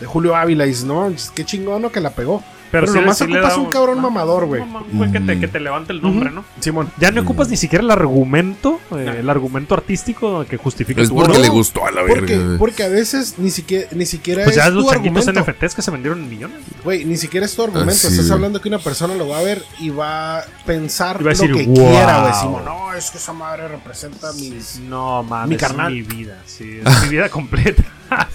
de 0.00 0.06
Julio 0.06 0.34
Ávila 0.34 0.66
y 0.66 0.72
no, 0.84 1.12
qué 1.34 1.44
chingón 1.44 1.82
¿no? 1.82 1.92
que 1.92 2.00
la 2.00 2.10
pegó. 2.10 2.42
Pero, 2.70 2.86
le- 2.92 3.00
nomás 3.00 3.20
le 3.20 3.26
ocupas 3.38 3.54
da 3.54 3.56
un 3.60 3.70
cabrón 3.70 4.00
mamador, 4.00 4.46
güey. 4.46 4.60
Un 4.62 5.00
un 5.00 5.12
que 5.12 5.20
te, 5.20 5.38
que 5.38 5.48
te 5.48 5.60
levante 5.60 5.92
el 5.92 6.02
nombre, 6.02 6.30
¿no? 6.30 6.44
Simón. 6.60 6.90
Ya 6.98 7.10
no 7.10 7.22
ocupas 7.22 7.48
ni 7.48 7.56
siquiera 7.56 7.84
el 7.84 7.90
argumento, 7.90 8.80
eh, 8.96 9.16
el 9.20 9.30
argumento 9.30 9.74
artístico 9.74 10.44
que 10.44 10.56
justifique 10.56 11.00
Es 11.02 11.08
tu 11.08 11.16
porque 11.16 11.38
le 11.38 11.48
gustó 11.48 11.86
a 11.86 11.90
la 11.90 12.02
Porque, 12.06 12.36
verga. 12.38 12.58
porque 12.58 12.82
a 12.84 12.88
veces 12.88 13.34
ni 13.38 13.50
siquiera, 13.50 13.88
ni 13.92 14.04
siquiera 14.06 14.44
Pues 14.44 14.56
ya 14.56 14.66
es 14.66 14.72
los 14.74 14.90
changuitos. 14.90 15.26
NFTs 15.26 15.74
que 15.74 15.82
se 15.82 15.90
vendieron 15.90 16.20
en 16.22 16.28
millones. 16.30 16.58
Güey, 16.84 17.04
ni 17.04 17.16
siquiera 17.16 17.46
es 17.46 17.54
tu 17.54 17.62
argumento. 17.62 17.92
Ah, 17.92 17.94
sí, 17.94 18.06
Estás 18.08 18.30
hablando 18.30 18.60
que 18.60 18.68
una 18.68 18.78
persona 18.78 19.14
lo 19.14 19.28
va 19.28 19.38
a 19.38 19.42
ver 19.42 19.62
y 19.78 19.90
va 19.90 20.38
a 20.38 20.44
pensar 20.66 21.18
Y 21.20 21.24
va 21.24 21.30
a 21.30 21.34
lo 21.34 21.40
decir, 21.40 21.54
que 21.54 21.64
"Wow". 21.66 21.74
quiera, 21.90 22.20
güey. 22.22 22.34
Simón, 22.34 22.64
no, 22.64 22.92
es 22.94 23.10
que 23.10 23.18
esa 23.18 23.32
madre 23.32 23.68
representa 23.68 24.32
mis... 24.32 24.80
No, 24.80 25.22
mames, 25.22 25.48
Mi 25.50 25.56
carnal. 25.56 25.96
es 25.96 26.06
mi 26.08 26.16
vida. 26.16 26.42
Sí, 26.46 26.80
es 26.84 27.02
mi 27.04 27.08
vida 27.10 27.28
completa. 27.30 27.84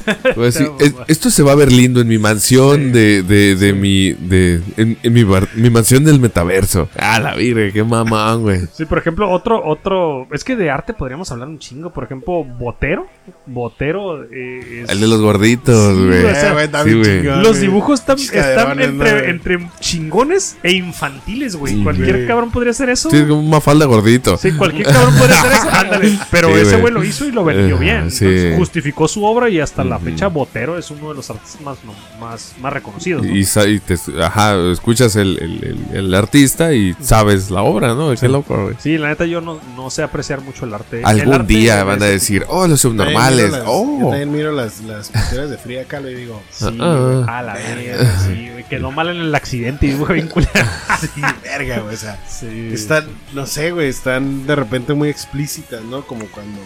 Voy 0.35 0.43
a 0.43 0.45
decir, 0.47 0.67
No, 0.67 0.77
es- 0.79 0.93
mamá. 0.93 1.05
esto 1.07 1.29
se 1.29 1.43
va 1.43 1.51
a 1.51 1.55
ver 1.55 1.71
lindo 1.71 2.01
en 2.01 2.07
mi 2.07 2.17
mansión 2.17 2.91
de, 2.91 3.23
de, 3.23 3.55
de 3.55 3.73
mi. 3.73 4.13
De, 4.13 4.61
en, 4.77 4.97
en 5.03 5.13
mi, 5.13 5.23
bar- 5.23 5.49
mi 5.55 5.69
mansión 5.69 6.03
del 6.03 6.19
metaverso. 6.19 6.89
Ah, 6.97 7.19
la 7.19 7.35
virgen, 7.35 7.71
qué 7.71 7.83
mamán, 7.83 8.41
güey. 8.41 8.61
Sí, 8.73 8.85
por 8.85 8.97
ejemplo, 8.97 9.29
otro, 9.29 9.61
otro. 9.65 10.27
Es 10.31 10.43
que 10.43 10.55
de 10.55 10.69
arte 10.69 10.93
podríamos 10.93 11.31
hablar 11.31 11.47
un 11.47 11.59
chingo. 11.59 11.91
Por 11.91 12.03
ejemplo, 12.03 12.43
Botero. 12.43 13.07
Botero 13.45 14.23
eh, 14.23 14.83
es- 14.83 14.89
El 14.89 14.99
de 15.01 15.07
los 15.07 15.21
gorditos, 15.21 15.95
Sí, 15.97 16.05
güey. 16.05 16.25
o 16.25 16.29
sea, 16.35 16.51
Eh, 16.51 16.53
güey, 16.93 17.03
chingón, 17.21 17.43
Los 17.43 17.59
dibujos 17.59 17.99
están, 17.99 18.15
Pinches 18.15 18.35
están 18.35 18.53
caderones, 18.77 18.93
¿no, 18.93 19.05
entre, 19.05 19.29
entre 19.29 19.69
chingones 19.79 20.57
e 20.63 20.71
infantiles, 20.73 21.55
güey. 21.55 21.75
Sí, 21.75 21.83
Cualquier 21.83 22.15
güey. 22.15 22.27
cabrón 22.27 22.51
podría 22.51 22.71
hacer 22.71 22.89
eso. 22.89 23.09
Sí, 23.09 23.17
es 23.17 23.23
como 23.23 23.41
una 23.41 23.61
falda 23.61 23.85
gordito. 23.85 24.37
Sí, 24.37 24.51
cualquier 24.53 24.87
cabrón 24.87 25.15
podría 25.17 25.39
hacer 25.39 25.51
eso. 25.51 25.69
Ándale. 25.71 26.19
Pero 26.31 26.47
Sí, 26.49 26.53
ese 26.55 26.63
güey. 26.71 26.81
güey 26.81 26.93
lo 26.93 27.03
hizo 27.03 27.25
y 27.27 27.31
lo 27.31 27.43
vendió 27.43 27.75
Eh, 27.77 27.79
bien. 27.79 28.11
sí. 28.11 28.25
Entonces, 28.25 28.57
justificó 28.57 29.07
su 29.07 29.23
obra 29.23 29.49
y 29.49 29.59
hasta 29.59 29.70
la 29.77 29.95
Ujú. 29.97 30.05
fecha 30.05 30.27
Botero 30.27 30.77
es 30.77 30.91
uno 30.91 31.09
de 31.09 31.15
los 31.15 31.29
artistas 31.29 31.61
más, 31.61 31.77
no, 31.83 31.93
más, 32.19 32.53
más 32.59 32.71
reconocidos. 32.73 33.25
¿no? 33.25 33.35
Y, 33.35 33.43
sa- 33.45 33.67
y 33.67 33.79
te, 33.79 33.95
ajá, 34.21 34.55
escuchas 34.71 35.15
el, 35.15 35.37
el, 35.39 35.63
el- 35.91 35.97
el 35.97 36.13
artista 36.13 36.73
y 36.73 36.95
sabes 37.01 37.49
la 37.51 37.61
obra, 37.63 37.93
¿no? 37.95 38.13
Qué 38.15 38.27
loco, 38.29 38.63
güey. 38.63 38.75
Sí, 38.79 38.97
la 38.97 39.07
neta 39.09 39.25
yo 39.25 39.41
no, 39.41 39.59
no 39.75 39.89
sé 39.89 40.03
apreciar 40.03 40.41
mucho 40.41 40.65
el 40.65 40.73
arte. 40.73 40.99
El 40.99 41.05
Algún 41.05 41.33
arte 41.33 41.47
día 41.53 41.83
van 41.83 42.01
a 42.03 42.05
decir, 42.05 42.45
oh, 42.47 42.67
los 42.67 42.81
Yo 42.83 42.89
también 42.89 43.07
subnormales. 43.09 43.45
miro 43.45 43.57
las- 43.57 43.65
Yo 43.65 43.71
Oh, 43.71 44.09
también 44.09 44.31
miro 44.31 44.51
las, 44.51 44.81
las 44.81 45.09
pinturas 45.09 45.49
de 45.49 45.57
Frida 45.57 45.85
Kahlo 45.85 46.09
y 46.09 46.15
digo, 46.15 46.41
Sí, 46.51 46.77
Ah, 46.79 47.39
a 47.39 47.41
la 47.41 47.53
verga, 47.53 48.19
sí, 48.27 48.49
güey, 48.51 48.63
quedó 48.67 48.91
mal 48.91 49.09
en 49.09 49.17
el 49.17 49.33
accidente 49.35 49.87
y 49.87 49.93
culero. 49.93 50.27
sí, 50.99 51.21
verga, 51.43 51.79
güey, 51.79 51.95
o 51.95 51.97
sea... 51.97 52.19
Sí. 52.27 52.69
Están, 52.73 53.05
no 53.33 53.45
sé, 53.45 53.71
güey, 53.71 53.87
están 53.89 54.45
de 54.47 54.55
repente 54.55 54.93
muy 54.93 55.09
explícitas, 55.09 55.81
¿no? 55.83 56.05
Como 56.05 56.25
cuando, 56.27 56.59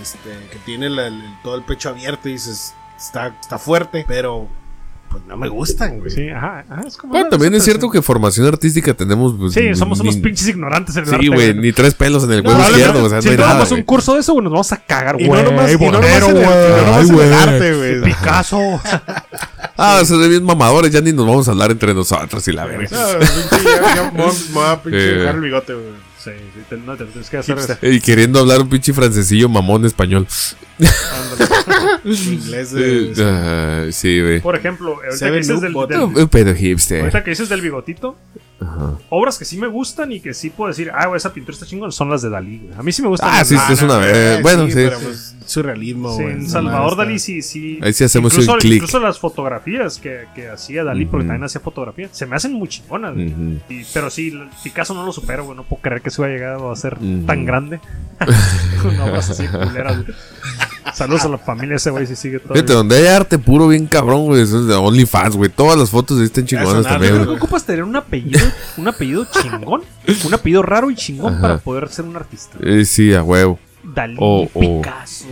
este, 0.00 0.30
que 0.50 0.58
tiene 0.64 0.90
la- 0.90 1.06
el- 1.08 1.22
todo 1.42 1.54
el 1.56 1.62
pecho 1.62 1.88
abierto 1.90 2.28
y 2.28 2.32
dices, 2.32 2.74
está, 2.96 3.28
está 3.40 3.58
fuerte, 3.58 4.04
pero, 4.08 4.48
pues 5.10 5.22
no 5.26 5.36
me 5.36 5.48
gustan, 5.48 6.00
güey. 6.00 6.10
Sí, 6.10 6.28
ajá, 6.28 6.64
ajá, 6.68 6.82
es 6.86 6.96
como 6.96 7.12
Bueno, 7.12 7.28
también 7.28 7.54
es 7.54 7.62
cierto 7.62 7.88
que 7.88 8.02
formación 8.02 8.46
artística 8.48 8.94
tenemos. 8.94 9.34
pues, 9.38 9.54
Sí, 9.54 9.72
somos 9.76 10.00
unos 10.00 10.16
pinches 10.16 10.48
ignorantes 10.48 10.96
en 10.96 11.04
el 11.04 11.14
arte. 11.14 11.22
Sí, 11.24 11.28
güey, 11.32 11.54
ni 11.54 11.72
tres 11.72 11.94
pelos 11.94 12.24
en 12.24 12.32
el 12.32 12.42
No, 12.42 12.48
huevo 12.50 12.60
probablemente, 12.62 12.88
izquierdo, 12.98 13.06
o 13.06 13.08
sea, 13.10 13.22
si 13.22 13.26
no 13.28 13.30
hay 13.32 13.36
nada. 13.38 13.48
tomamos 13.50 13.70
un 13.72 13.82
curso 13.84 14.14
de 14.14 14.20
eso, 14.20 14.32
güey, 14.32 14.42
nos 14.44 14.52
vamos 14.52 14.72
a 14.72 14.76
cagar, 14.78 15.14
güey. 15.16 15.28
no 15.28 15.42
nomás, 15.50 15.70
y 15.72 15.76
no 15.76 15.92
nomás 15.92 16.00
Botero, 16.00 16.26
en 16.30 16.36
el, 16.36 16.42
y 16.42 16.44
no 16.44 16.48
güey. 16.48 16.84
nomás 16.84 16.98
Ay, 16.98 17.02
en 17.04 17.08
el 17.08 17.14
güey. 17.14 17.32
arte, 17.32 17.74
güey. 17.76 18.02
Picasso. 18.02 18.58
Ah, 19.76 19.98
o 20.00 20.04
sea, 20.04 20.16
bien 20.28 20.44
mamadores, 20.44 20.92
ya 20.92 21.00
ni 21.00 21.12
nos 21.12 21.26
vamos 21.26 21.48
a 21.48 21.50
hablar 21.50 21.72
entre 21.72 21.92
nosotros 21.94 22.46
y 22.46 22.52
la 22.52 22.64
verga. 22.64 22.88
No, 22.92 23.18
pinche, 23.18 23.64
ya, 23.64 23.94
ya, 23.96 24.10
me 24.12 24.22
voy 24.22 24.30
a- 24.30 24.32
me 24.32 24.54
voy 24.54 24.64
a 24.68 24.82
pinche 24.84 25.00
Sí. 25.00 25.18
dejar 25.18 25.34
el 25.34 25.40
bigote, 25.40 25.74
güey. 25.74 25.86
Sí, 26.24 26.30
sí, 26.54 26.60
te, 26.70 26.76
no, 26.78 26.96
te 26.96 27.04
tienes 27.04 27.28
que 27.28 27.36
hacer 27.36 27.58
eso. 27.58 27.76
Y 27.82 28.00
queriendo 28.00 28.38
hablar 28.40 28.62
un 28.62 28.68
pinche 28.70 28.92
francesillo 28.94 29.48
mamón 29.48 29.84
español. 29.84 30.26
Inglés 32.04 32.72
de... 32.72 33.12
Ah, 33.20 33.86
sí, 33.92 34.20
güey. 34.20 34.40
Por 34.40 34.56
ejemplo, 34.56 34.96
ahorita 35.04 35.26
que 35.30 35.36
dices 35.36 35.60
del, 35.60 35.72
del- 35.88 36.00
Un 36.00 36.28
pedo 36.28 36.54
hipster. 36.54 37.00
ahorita 37.00 37.24
que 37.24 37.30
dices 37.30 37.48
del 37.48 37.60
bigotito, 37.60 38.16
Ajá. 38.60 38.94
obras 39.10 39.38
que 39.38 39.44
sí 39.44 39.58
me 39.58 39.66
gustan 39.68 40.12
y 40.12 40.20
que 40.20 40.34
sí 40.34 40.50
puedo 40.50 40.68
decir, 40.68 40.90
ah, 40.94 41.06
güey, 41.06 41.16
esa 41.18 41.32
pintura 41.32 41.54
está 41.54 41.66
chingón, 41.66 41.92
son 41.92 42.10
las 42.10 42.22
de 42.22 42.30
Dalí, 42.30 42.58
güey. 42.58 42.74
A 42.78 42.82
mí 42.82 42.92
sí 42.92 43.02
me 43.02 43.08
gustan. 43.08 43.30
Ah, 43.32 43.38
las 43.38 43.48
sí, 43.48 43.56
es 43.70 43.82
una 43.82 44.00
Eh. 44.04 44.38
Bueno, 44.42 44.66
sí. 44.66 44.72
pero 44.74 44.98
pues 45.00 45.36
surrealismo, 45.46 46.16
Sí, 46.16 46.22
en 46.22 46.48
Salvador 46.48 46.96
Dalí 46.96 47.18
sí, 47.18 47.42
sí. 47.42 47.78
Ahí 47.82 47.92
sí 47.92 48.04
hacemos 48.04 48.32
incluso, 48.32 48.52
un 48.54 48.58
clic. 48.58 48.74
Incluso 48.74 48.98
las 49.00 49.18
fotografías 49.18 49.98
que, 49.98 50.24
que 50.34 50.48
hacía 50.48 50.84
Dalí, 50.84 51.04
porque 51.06 51.26
también 51.26 51.44
hacía 51.44 51.60
fotografía, 51.60 52.08
se 52.12 52.26
me 52.26 52.36
hacen 52.36 52.52
muy 52.52 52.68
chingonas. 52.68 53.14
Y- 53.16 53.84
pero 53.92 54.10
sí, 54.10 54.32
Picasso 54.62 54.94
no 54.94 55.04
lo 55.04 55.12
supero, 55.12 55.44
güey. 55.44 55.56
No 55.56 55.64
puedo 55.64 55.82
creer 55.82 56.00
que 56.02 56.10
se 56.10 56.22
haya 56.24 56.34
llegado 56.34 56.70
a 56.70 56.76
ser 56.76 56.98
tan 57.26 57.44
grande. 57.44 57.80
Una 58.84 59.04
obra 59.04 59.18
así 59.18 59.46
culera, 59.46 59.92
güey. 59.92 60.06
Saludos 60.92 61.24
a 61.24 61.28
la 61.28 61.38
familia 61.38 61.76
ese 61.76 61.90
güey 61.90 62.06
si 62.06 62.14
sigue 62.14 62.38
todo. 62.38 62.54
Fíjate, 62.54 62.72
donde 62.74 62.96
hay 62.96 63.06
arte 63.06 63.38
puro 63.38 63.68
bien 63.68 63.86
cabrón, 63.86 64.26
güey. 64.26 64.42
Eso 64.42 64.60
es 64.60 64.66
de 64.66 64.74
OnlyFans, 64.74 65.36
güey. 65.36 65.50
Todas 65.50 65.78
las 65.78 65.90
fotos 65.90 66.18
ahí 66.18 66.24
están 66.26 66.44
chingonas 66.44 66.84
nada, 66.84 66.90
también, 66.90 67.12
Yo 67.12 67.16
creo 67.16 67.26
güey. 67.26 67.38
que 67.38 67.44
ocupas 67.44 67.64
tener 67.64 67.82
un 67.84 67.96
apellido, 67.96 68.40
un 68.76 68.86
apellido 68.88 69.26
chingón, 69.30 69.82
un 70.26 70.34
apellido 70.34 70.62
raro 70.62 70.90
y 70.90 70.94
chingón 70.94 71.32
Ajá. 71.34 71.42
para 71.42 71.58
poder 71.58 71.88
ser 71.88 72.04
un 72.04 72.16
artista. 72.16 72.58
Eh, 72.60 72.84
sí, 72.84 73.12
a 73.14 73.22
huevo. 73.22 73.58
Dalí, 73.94 74.16
Picasso. 74.58 75.26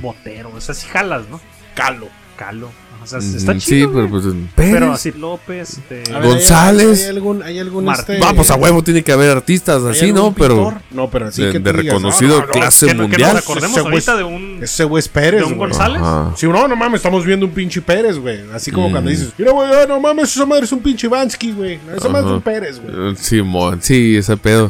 Botero, 0.00 0.50
o 0.54 0.60
sea, 0.60 0.74
si 0.74 0.86
jalas, 0.88 1.22
¿no? 1.30 1.40
Calo. 1.74 2.08
Calo. 2.36 2.70
O 3.02 3.08
sea, 3.08 3.20
está 3.20 3.52
Sí, 3.54 3.60
chido. 3.60 3.92
pero 3.92 4.08
güey. 4.08 4.20
pues. 4.22 4.34
pero, 4.56 4.72
Pérez. 4.80 4.90
así 4.90 5.12
López, 5.12 5.78
este, 5.78 6.02
ver, 6.12 6.22
González. 6.24 7.02
¿Hay, 7.04 7.10
algún, 7.14 7.40
hay 7.40 7.58
algún 7.60 7.84
Martín. 7.84 8.16
este, 8.16 8.26
Vamos 8.26 8.50
a 8.50 8.56
huevo, 8.56 8.82
tiene 8.82 9.04
que 9.04 9.12
haber 9.12 9.30
artistas 9.30 9.84
¿hay 9.84 9.90
así, 9.92 10.12
¿no? 10.12 10.34
Pero. 10.34 10.74
No, 10.90 11.08
pero 11.08 11.26
así 11.28 11.44
de- 11.44 11.52
que 11.52 11.60
de 11.60 11.70
reconocido 11.72 12.34
no, 12.34 12.40
no, 12.40 12.46
no, 12.48 12.52
clase 12.52 12.86
que, 12.86 12.94
no- 12.94 13.02
que 13.04 13.08
mundial. 13.10 13.34
nos 13.34 13.42
acordemos 13.44 13.78
Ese 13.96 14.12
de 14.16 14.24
un, 14.24 14.58
Ese 14.60 14.84
güey 14.84 14.98
es 14.98 15.08
Pérez, 15.08 15.40
de 15.40 15.46
un 15.46 15.56
güey. 15.56 15.70
González. 15.70 16.02
Ajá. 16.02 16.32
Si 16.36 16.46
no, 16.48 16.66
no 16.66 16.74
mames, 16.74 16.96
estamos 16.98 17.24
viendo 17.24 17.46
un 17.46 17.52
pinche 17.52 17.80
Pérez, 17.80 18.18
güey. 18.18 18.40
Así 18.52 18.72
como 18.72 18.88
Mm. 18.88 18.92
cuando 18.92 19.10
dices, 19.10 19.32
mira, 19.38 19.52
güey, 19.52 19.68
ah, 19.72 19.86
no 19.86 20.00
mames, 20.00 20.34
esa 20.34 20.44
madre 20.44 20.64
es 20.64 20.72
un 20.72 20.80
pinche 20.80 21.06
Vansky, 21.06 21.52
güey. 21.52 21.78
Esa 21.96 22.08
madre 22.08 22.26
es 22.26 22.32
un 22.32 22.42
Pérez, 22.42 22.80
güey. 22.82 23.12
Eh, 23.12 23.14
Sí, 23.16 23.40
mon, 23.40 23.80
sí, 23.80 24.16
ese 24.16 24.36
pedo. 24.36 24.68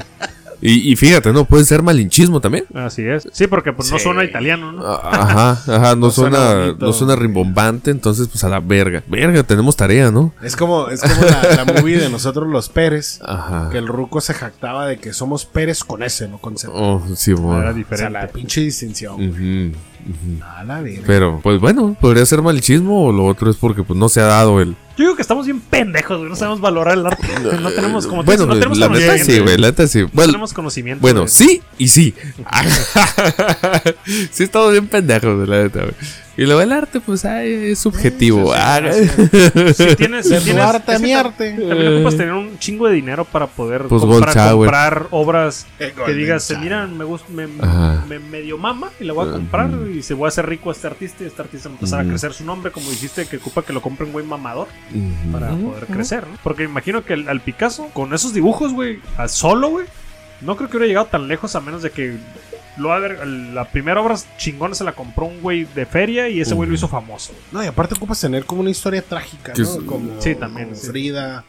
Y, 0.61 0.93
y 0.93 0.97
fíjate, 0.97 1.33
¿no? 1.33 1.45
Puede 1.45 1.65
ser 1.65 1.83
malinchismo 1.83 2.41
también. 2.41 2.65
Así 2.75 3.03
es. 3.07 3.29
Sí, 3.33 3.47
porque 3.47 3.73
pues 3.73 3.91
no 3.93 3.99
suena 3.99 4.25
italiano, 4.25 4.73
¿no? 4.73 4.83
Ah, 4.87 5.01
Ajá, 5.13 5.51
ajá, 5.77 5.95
no, 5.97 6.07
No 6.07 6.11
suena 6.11 6.75
no 6.79 6.93
suena 6.93 7.17
rimbombante, 7.17 7.91
entonces 7.91 8.29
pues 8.29 8.43
a 8.45 8.49
la 8.49 8.61
verga. 8.61 9.03
Verga, 9.09 9.43
tenemos 9.43 9.77
tarea, 9.77 10.11
¿no? 10.11 10.33
Es 10.43 10.57
como, 10.57 10.89
es 10.89 11.01
como 11.03 11.15
la, 11.23 11.65
la 11.65 11.73
movie 11.81 11.99
de 11.99 12.09
nosotros 12.09 12.49
los 12.49 12.69
Pérez. 12.69 13.21
Ajá. 13.25 13.69
Que 13.71 13.79
el 13.79 13.87
ruco 13.89 14.21
se 14.21 14.35
jactaba 14.35 14.87
de 14.87 14.99
que 14.99 15.13
somos 15.13 15.45
Pérez 15.47 15.85
con 15.85 16.03
S, 16.03 16.27
no 16.29 16.39
con 16.39 16.57
Z. 16.57 16.73
Oh, 16.75 17.03
sí, 17.17 17.33
Era 17.33 17.41
mon. 17.41 17.59
o 17.59 17.63
sea, 17.63 17.73
diferente. 17.73 18.11
la 18.13 18.27
pinche 18.29 18.61
distinción. 18.61 19.15
Ujú. 19.15 19.77
A 20.43 20.65
la 20.65 20.81
verga. 20.81 21.03
Pero, 21.07 21.41
pues 21.43 21.61
bueno, 21.61 21.97
podría 22.01 22.25
ser 22.27 22.43
malichismo 22.43 23.07
o 23.07 23.13
lo 23.13 23.25
otro 23.27 23.51
es 23.51 23.57
porque 23.57 23.83
pues 23.83 23.99
no 23.99 24.09
se 24.09 24.21
ha 24.21 24.27
dado 24.27 24.61
el... 24.61 24.77
Yo 24.97 25.05
digo 25.05 25.17
que 25.17 25.23
estamos 25.23 25.45
bien 25.45 25.61
pendejos, 25.61 26.19
güey. 26.19 26.31
No 26.31 26.37
sabemos 26.37 26.61
valorar 26.61 26.97
el 26.97 27.05
arte. 27.07 27.27
No 27.61 27.71
tenemos 27.71 28.07
como 28.07 28.23
Bueno, 28.25 28.47
no 28.47 28.55
tenemos 28.55 28.79
la 28.79 28.89
neta 28.89 29.19
sí, 29.19 29.39
güey, 29.41 29.59
la 29.59 29.67
neta 29.69 29.87
sí. 29.87 30.03
No 30.03 30.09
Bueno, 30.13 30.33
tenemos 30.33 30.53
conocimiento. 30.55 31.03
bueno, 31.03 31.21
güey. 31.21 31.29
sí 31.31 31.61
y 31.77 31.89
sí. 31.89 32.15
sí 34.31 34.45
estamos 34.45 34.73
bien 34.73 34.87
pendejos, 34.89 35.37
güey, 35.37 35.49
la 35.49 35.63
neta, 35.65 35.81
güey. 35.81 35.95
Y 36.39 36.45
luego 36.45 36.61
el 36.61 36.71
arte, 36.73 37.01
pues, 37.01 37.25
ay, 37.25 37.71
es 37.73 37.79
subjetivo. 37.79 38.53
Ah, 38.55 38.81
Si 38.93 39.07
tienes, 39.97 40.29
si 40.29 40.37
tienes 40.41 40.57
arte 40.63 40.93
es 40.93 40.99
que 41.01 41.07
mi 41.07 41.13
arte. 41.15 41.53
También 41.53 41.95
ocupas 41.95 42.17
tener 42.17 42.33
un 42.35 42.59
chingo 42.59 42.87
de 42.89 42.95
dinero 42.95 43.25
para 43.25 43.47
poder 43.47 43.85
Pues 43.85 44.03
comprar, 44.03 45.07
obras 45.11 45.67
que 45.79 45.91
Golden 45.93 46.19
digas, 46.19 46.47
Shower. 46.49 46.63
mira, 46.63 46.87
me, 46.87 47.05
gusta, 47.05 47.27
me, 47.33 48.19
medio 48.19 48.59
mama 48.59 48.91
y 49.01 49.05
la 49.05 49.15
voy 49.15 49.29
a 49.29 49.33
comprar 49.33 49.71
y 49.95 50.03
se 50.03 50.13
voy 50.15 50.27
a 50.27 50.29
hacer 50.29 50.47
rico 50.47 50.69
a 50.69 50.73
este 50.73 50.87
artista 50.87 51.25
y 51.25 51.27
este 51.29 51.41
artista 51.41 51.69
va 51.69 51.75
a 51.75 51.77
empezar 51.77 52.01
a 52.01 52.05
crecer 52.05 52.33
su 52.35 52.45
nombre, 52.45 52.71
como 52.71 52.91
dijiste, 52.91 53.27
que 53.27 53.39
ocupa 53.39 53.63
que 53.63 53.73
lo 53.73 53.81
compre 53.81 54.05
un 54.05 54.13
güey 54.13 54.27
mamador 54.27 54.69
para 55.33 55.51
poder 55.51 55.87
crecer, 55.87 56.27
¿no? 56.27 56.37
Porque 56.43 56.65
imagino 56.65 57.03
que 57.05 57.15
el- 57.15 57.29
al 57.29 57.41
Picasso, 57.41 57.89
con 57.95 58.13
esos 58.13 58.35
dibujos, 58.35 58.73
güey, 58.75 58.99
a 59.17 59.29
solo, 59.29 59.69
güey, 59.71 59.87
no 60.43 60.55
creo 60.57 60.69
que 60.69 60.77
hubiera 60.77 60.89
llegado 60.89 61.07
tan 61.07 61.29
lejos 61.29 61.57
a 61.57 61.61
menos 61.61 61.83
de 61.83 61.91
que 61.91 62.17
lo 62.79 62.89
va 62.89 62.97
a 62.97 62.99
ver, 63.01 63.27
la 63.27 63.65
primera 63.71 64.01
obra 64.01 64.17
chingona 64.39 64.75
se 64.75 64.85
la 64.85 64.93
compró 64.93 65.27
un 65.27 65.41
güey 65.41 65.65
de 65.75 65.87
feria 65.87 66.29
y 66.29 66.41
ese 66.41 66.55
güey 66.55 66.69
lo 66.69 66.75
hizo 66.75 66.89
famoso. 66.89 67.33
No, 67.53 67.63
y 67.65 67.67
aparte 67.67 67.95
ocupas 67.95 68.21
tener 68.21 68.45
como 68.45 68.61
una 68.61 68.71
historia 68.71 69.03
trágica, 69.03 69.53
¿no? 69.57 69.63
es- 69.65 69.79
Como, 69.87 70.21
Sí, 70.21 70.35
también, 70.35 70.69
como 70.69 70.81
sí. 70.81 70.87
Frida. 70.89 71.45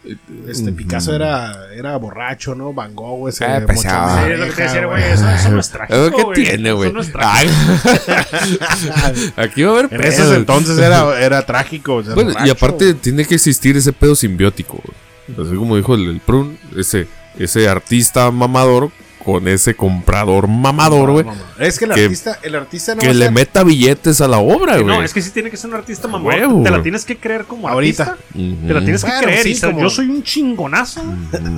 Este 0.48 0.70
Ujú. 0.70 0.76
Picasso 0.76 1.14
era, 1.14 1.54
era 1.76 1.96
borracho, 1.98 2.56
¿no? 2.56 2.74
Van 2.74 2.96
Gogh, 2.96 3.28
ese 3.30 3.46
Ah, 3.46 3.60
Sí, 3.60 4.32
es 4.32 4.40
lo 4.40 4.46
que 4.46 4.52
te 4.52 4.64
decía, 4.64 4.80
oreja, 4.80 4.86
güey, 4.88 5.04
eso, 5.12 5.30
eso 5.30 5.50
no 5.52 5.60
es 5.60 5.70
trágico, 5.72 6.12
¿Qué 6.16 6.24
güey. 6.24 6.44
tiene, 6.44 6.70
Eso 6.70 6.94
no 6.94 7.02
es 7.02 7.12
trágico. 7.12 7.54
Aquí 9.38 9.64
va 9.64 9.72
a 9.72 9.80
haber 9.80 9.94
En 9.94 10.04
esos 10.04 10.36
entonces 10.36 10.78
era, 10.78 11.20
era 11.24 11.46
trágico. 11.46 12.02
Bueno, 12.14 12.34
y 12.46 12.50
aparte 12.50 12.94
tiene 12.94 13.26
que 13.26 13.36
existir 13.36 13.76
ese 13.78 13.94
pedo 13.94 14.16
simbiótico. 14.16 14.80
güey. 14.84 15.48
Así 15.48 15.56
como 15.58 15.76
dijo 15.76 15.96
el, 15.96 16.08
el 16.10 16.20
Prun, 16.20 16.58
ese, 16.78 17.08
ese 17.38 17.68
artista 17.68 18.32
mamador 18.32 18.92
con 19.28 19.46
ese 19.50 19.76
comprador 19.76 20.48
mamador, 20.48 21.12
güey. 21.12 21.26
Es 21.60 21.78
que 21.78 21.84
el 21.84 21.92
que- 21.92 22.04
artista, 22.06 22.40
el 22.42 22.56
artista 22.56 22.96
no 22.96 23.02
Que 23.02 23.14
le 23.14 23.26
ser- 23.26 23.34
meta 23.34 23.62
billetes 23.66 24.22
a 24.22 24.28
la 24.30 24.38
obra, 24.38 24.76
güey. 24.76 24.86
No, 24.86 25.04
es 25.04 25.14
que 25.14 25.22
sí 25.22 25.32
tiene 25.32 25.50
que 25.52 25.58
ser 25.58 25.70
un 25.70 25.76
artista 25.76 26.08
mamón. 26.08 26.28
Huevo, 26.34 26.64
te 26.64 26.72
la 26.72 26.82
tienes 26.82 27.04
que 27.04 27.18
creer 27.18 27.44
como 27.44 27.68
Ahorita. 27.68 28.04
artista. 28.04 28.26
Ujú. 28.34 28.68
Te 28.68 28.74
la 28.74 28.80
tienes 28.80 29.04
que 29.04 29.12
Bueno, 29.12 29.24
creer 29.24 29.44
sí, 29.44 29.52
y 29.52 29.60
como- 29.60 29.82
yo 29.82 29.90
soy 29.90 30.08
un 30.08 30.24
chingonazo 30.24 31.04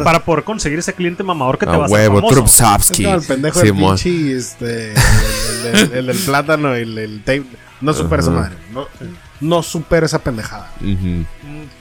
para 0.04 0.26
poder 0.26 0.44
conseguir 0.44 0.80
ese 0.80 0.94
cliente 0.94 1.22
mamador 1.22 1.60
que 1.60 1.68
te 1.68 1.72
A 1.74 1.78
va 1.78 1.84
a 1.84 1.86
hacer 1.86 1.96
huevo, 2.00 2.18
el 2.18 3.22
pendejo 3.22 3.60
Simón. 3.62 3.98
pinche, 4.02 4.36
este, 4.36 4.94
el, 5.94 6.10
el- 6.10 6.18
plátano, 6.26 6.74
el, 6.74 6.98
el 6.98 7.20
tape. 7.20 7.44
No 7.82 7.94
supera 7.94 8.24
esa 8.24 8.32
madre. 8.32 8.56
No, 8.74 8.88
no 9.42 9.62
supera 9.64 10.08
esa 10.08 10.18
pendejada. 10.20 10.72
Un 10.82 11.28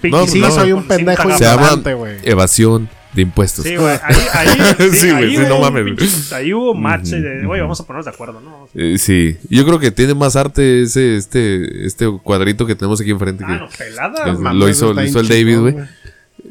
No, 0.02 0.26
sí, 0.26 0.38
no, 0.38 0.50
soy 0.50 0.72
un 0.72 0.86
pendejo 0.86 1.28
ignorante, 1.30 1.94
güey. 1.94 2.18
evasión 2.24 2.88
de 3.18 3.22
impuestos. 3.22 3.64
Sí, 3.64 3.74
güey. 3.76 3.98
Ahí, 4.02 4.16
ahí, 4.32 4.48
Sí, 4.92 5.10
güey, 5.10 5.24
ahí 5.24 5.30
sí, 5.36 5.38
hubo 5.42 5.48
no 5.48 5.56
un 5.56 5.60
mames, 5.62 5.84
pinche- 5.86 6.32
Ahí 6.34 6.54
hubo 6.54 6.74
match 6.74 7.06
de, 7.08 7.44
güey, 7.44 7.60
vamos 7.60 7.80
a 7.80 7.84
ponernos 7.84 8.04
de 8.06 8.10
acuerdo, 8.12 8.40
¿no? 8.40 8.68
Eh, 8.74 8.96
sí, 8.98 9.36
yo 9.50 9.64
creo 9.66 9.78
que 9.80 9.90
tiene 9.90 10.14
más 10.14 10.36
arte 10.36 10.82
ese 10.82 11.16
este 11.16 11.86
este 11.86 12.06
cuadrito 12.22 12.64
que 12.66 12.74
tenemos 12.76 13.00
aquí 13.00 13.10
enfrente. 13.10 13.44
Ah, 13.46 13.52
que- 13.54 13.58
no, 13.58 13.68
pelada. 13.76 14.24
que 14.24 14.54
lo 14.54 14.68
hizo, 14.68 14.92
lo 14.94 15.02
hizo 15.02 15.20
el 15.20 15.28
David, 15.28 15.58
güey. 15.58 15.76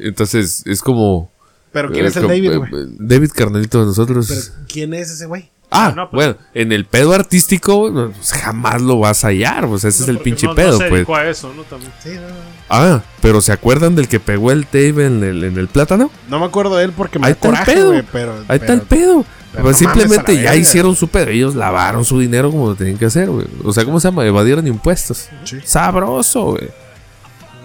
Entonces 0.00 0.62
es 0.66 0.80
como. 0.82 1.30
Pero 1.72 1.90
¿quién 1.90 2.06
es 2.06 2.16
el 2.16 2.26
David, 2.28 2.52
eh, 2.52 2.56
güey? 2.56 2.70
David 2.98 3.30
Carnelito 3.34 3.80
de 3.80 3.86
nosotros. 3.86 4.26
Pero 4.28 4.66
¿quién 4.68 4.94
es 4.94 5.10
ese 5.10 5.26
güey? 5.26 5.50
Ah, 5.70 5.92
no, 5.94 6.10
pues- 6.10 6.26
bueno, 6.26 6.40
en 6.54 6.72
el 6.72 6.84
pedo 6.84 7.12
artístico 7.14 7.90
pues, 7.92 8.32
jamás 8.32 8.80
lo 8.82 8.98
vas 8.98 9.24
a 9.24 9.28
hallar, 9.28 9.66
pues 9.68 9.84
ese 9.84 10.02
es 10.02 10.08
el 10.08 10.18
pinche 10.18 10.46
no- 10.46 10.52
no 10.52 10.56
pedo, 10.56 10.72
se 10.78 10.84
pues. 10.84 10.92
dedicó 10.92 11.16
a 11.16 11.26
eso, 11.28 11.52
¿no? 11.54 11.62
También. 11.64 11.92
Sí, 12.02 12.10
no, 12.14 12.22
no. 12.22 12.58
Ah, 12.70 13.00
pero 13.22 13.40
¿se 13.40 13.52
acuerdan 13.52 13.94
del 13.96 14.08
que 14.08 14.20
pegó 14.20 14.50
el 14.52 14.64
tape 14.66 15.06
en 15.06 15.22
el, 15.24 15.44
en 15.44 15.56
el 15.58 15.68
plátano? 15.68 16.10
No 16.28 16.38
me 16.38 16.46
acuerdo 16.46 16.76
de 16.76 16.84
él 16.84 16.92
porque 16.92 17.18
me 17.18 17.26
Ahí 17.26 17.32
da 17.32 17.36
está 17.36 17.48
el 17.48 17.54
coraje, 17.54 17.72
pedo. 17.74 17.86
güey, 17.92 18.02
pero... 18.12 18.32
Ahí 18.32 18.44
pero- 18.46 18.60
está 18.60 18.72
el 18.74 18.80
pedo. 18.82 19.24
pero 19.52 19.64
Pues 19.64 19.76
simplemente 19.78 20.34
ya 20.36 20.40
verga. 20.42 20.56
hicieron 20.56 20.94
su 20.94 21.08
pedo. 21.08 21.28
Ellos 21.28 21.54
lavaron 21.54 22.04
su 22.04 22.18
dinero 22.20 22.50
como 22.50 22.68
lo 22.68 22.74
tenían 22.74 22.98
que 22.98 23.06
hacer, 23.06 23.30
güey. 23.30 23.46
O 23.64 23.72
sea, 23.72 23.84
¿cómo 23.86 23.98
se 24.00 24.08
llama? 24.08 24.26
Evadieron 24.26 24.66
impuestos. 24.66 25.28
Sí. 25.44 25.58
Sabroso, 25.64 26.42
güey. 26.52 26.68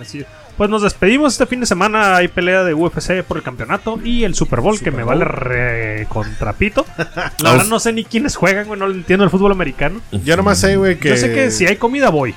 Así 0.01 0.20
es. 0.22 0.26
Pues 0.64 0.72
nos 0.72 0.82
despedimos 0.82 1.34
este 1.34 1.45
fin 1.45 1.59
de 1.59 1.66
semana. 1.66 2.16
Hay 2.16 2.30
pelea 2.30 2.64
de 2.64 2.74
UFC 2.74 3.22
por 3.28 3.36
el 3.36 3.43
campeonato 3.43 3.99
y 4.01 4.24
el 4.24 4.34
Super 4.34 4.61
Bowl, 4.61 4.80
que 4.80 4.91
me 4.91 5.03
Bowl. 5.03 5.20
vale 5.20 5.26
re 5.26 6.07
contrapito. 6.07 6.86
La 7.39 7.51
verdad 7.51 7.66
no 7.66 7.82
sé 7.82 7.91
ni 7.91 8.05
quiénes 8.05 8.38
juegan, 8.38 8.68
güey. 8.68 8.80
No 8.80 8.89
entiendo 8.89 9.26
el 9.26 9.30
fútbol 9.30 9.51
americano. 9.51 9.99
Yo 10.24 10.38
nomás 10.38 10.59
sé, 10.59 10.78
güey, 10.78 10.97
que... 10.97 11.09
Yo 11.09 11.18
sé 11.18 11.34
que 11.34 11.51
si 11.51 11.66
hay 11.66 11.76
comida, 11.76 12.07
voy. 12.11 12.34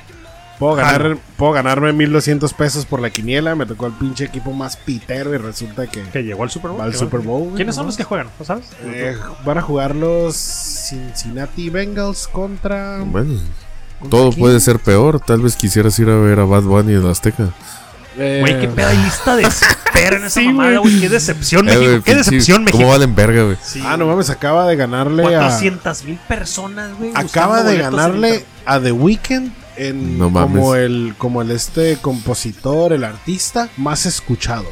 Puedo, 0.58 0.74
ganar, 0.74 1.18
puedo 1.36 1.52
ganarme 1.52 1.92
1200 1.92 2.52
pesos 2.54 2.84
por 2.84 2.98
la 2.98 3.10
quiniela. 3.10 3.54
Me 3.54 3.64
tocó 3.64 3.86
el 3.86 3.92
pinche 3.92 4.24
equipo 4.24 4.50
más 4.52 4.76
pitero 4.76 5.32
y 5.32 5.36
resulta 5.36 5.86
que... 5.86 6.02
Que 6.02 6.24
llegó 6.24 6.42
al 6.42 6.50
Super 6.50 6.72
Bowl. 6.72 6.80
Al 6.80 6.90
que 6.90 6.98
Super. 6.98 7.20
Bowl, 7.20 7.42
güey, 7.44 7.54
¿Quiénes 7.54 7.76
son 7.76 7.86
los 7.86 7.96
que 7.96 8.02
juegan? 8.02 8.26
¿No 8.40 8.44
sabes? 8.44 8.72
Eh, 8.86 9.16
van 9.44 9.58
a 9.58 9.62
jugar 9.62 9.94
los 9.94 10.34
Cincinnati 10.34 11.70
Bengals 11.70 12.26
contra... 12.26 13.04
Bueno, 13.06 13.34
¿contra 14.00 14.10
todo 14.10 14.30
quién? 14.30 14.40
puede 14.40 14.58
ser 14.58 14.80
peor. 14.80 15.20
Tal 15.20 15.42
vez 15.42 15.54
quisieras 15.54 15.96
ir 16.00 16.08
a 16.10 16.16
ver 16.16 16.40
a 16.40 16.44
Bad 16.44 16.62
Bunny 16.62 16.94
en 16.94 17.06
Azteca. 17.06 17.52
Eh, 18.18 18.38
Güey, 18.40 18.60
qué 18.60 18.68
pedo 18.68 18.88
hay 18.88 18.96
lista 18.98 19.36
de 19.36 19.42
espera 19.44 20.16
en 20.16 20.24
esa 20.26 20.40
Sí, 20.40 20.46
mamada, 20.46 20.78
güey. 20.78 21.00
Qué 21.00 21.08
decepción, 21.08 21.68
Eh, 21.68 21.76
México. 21.76 22.02
Qué 22.04 22.12
pinche- 22.12 22.16
decepción, 22.16 22.64
México. 22.64 22.78
¿Cómo 22.78 22.90
valen 22.90 23.14
verga, 23.14 23.42
güey? 23.42 23.56
Sí, 23.62 23.82
Ah, 23.84 23.96
no 23.96 24.06
mames, 24.06 24.30
acaba 24.30 24.66
de 24.66 24.76
ganarle 24.76 25.24
a... 25.36 25.40
400 25.40 26.04
mil 26.04 26.18
personas, 26.28 26.96
güey. 26.98 27.10
Acaba 27.14 27.62
de 27.62 27.76
ganarle 27.78 28.44
a 28.64 28.80
The 28.80 28.92
Weeknd 28.92 29.50
en 29.76 30.18
No 30.18 30.30
mames. 30.30 30.52
como 30.56 30.74
el 30.74 31.14
como 31.18 31.42
el 31.42 31.50
este 31.50 31.98
compositor, 32.00 32.92
el 32.94 33.04
artista 33.04 33.68
más 33.76 34.06
escuchado. 34.06 34.64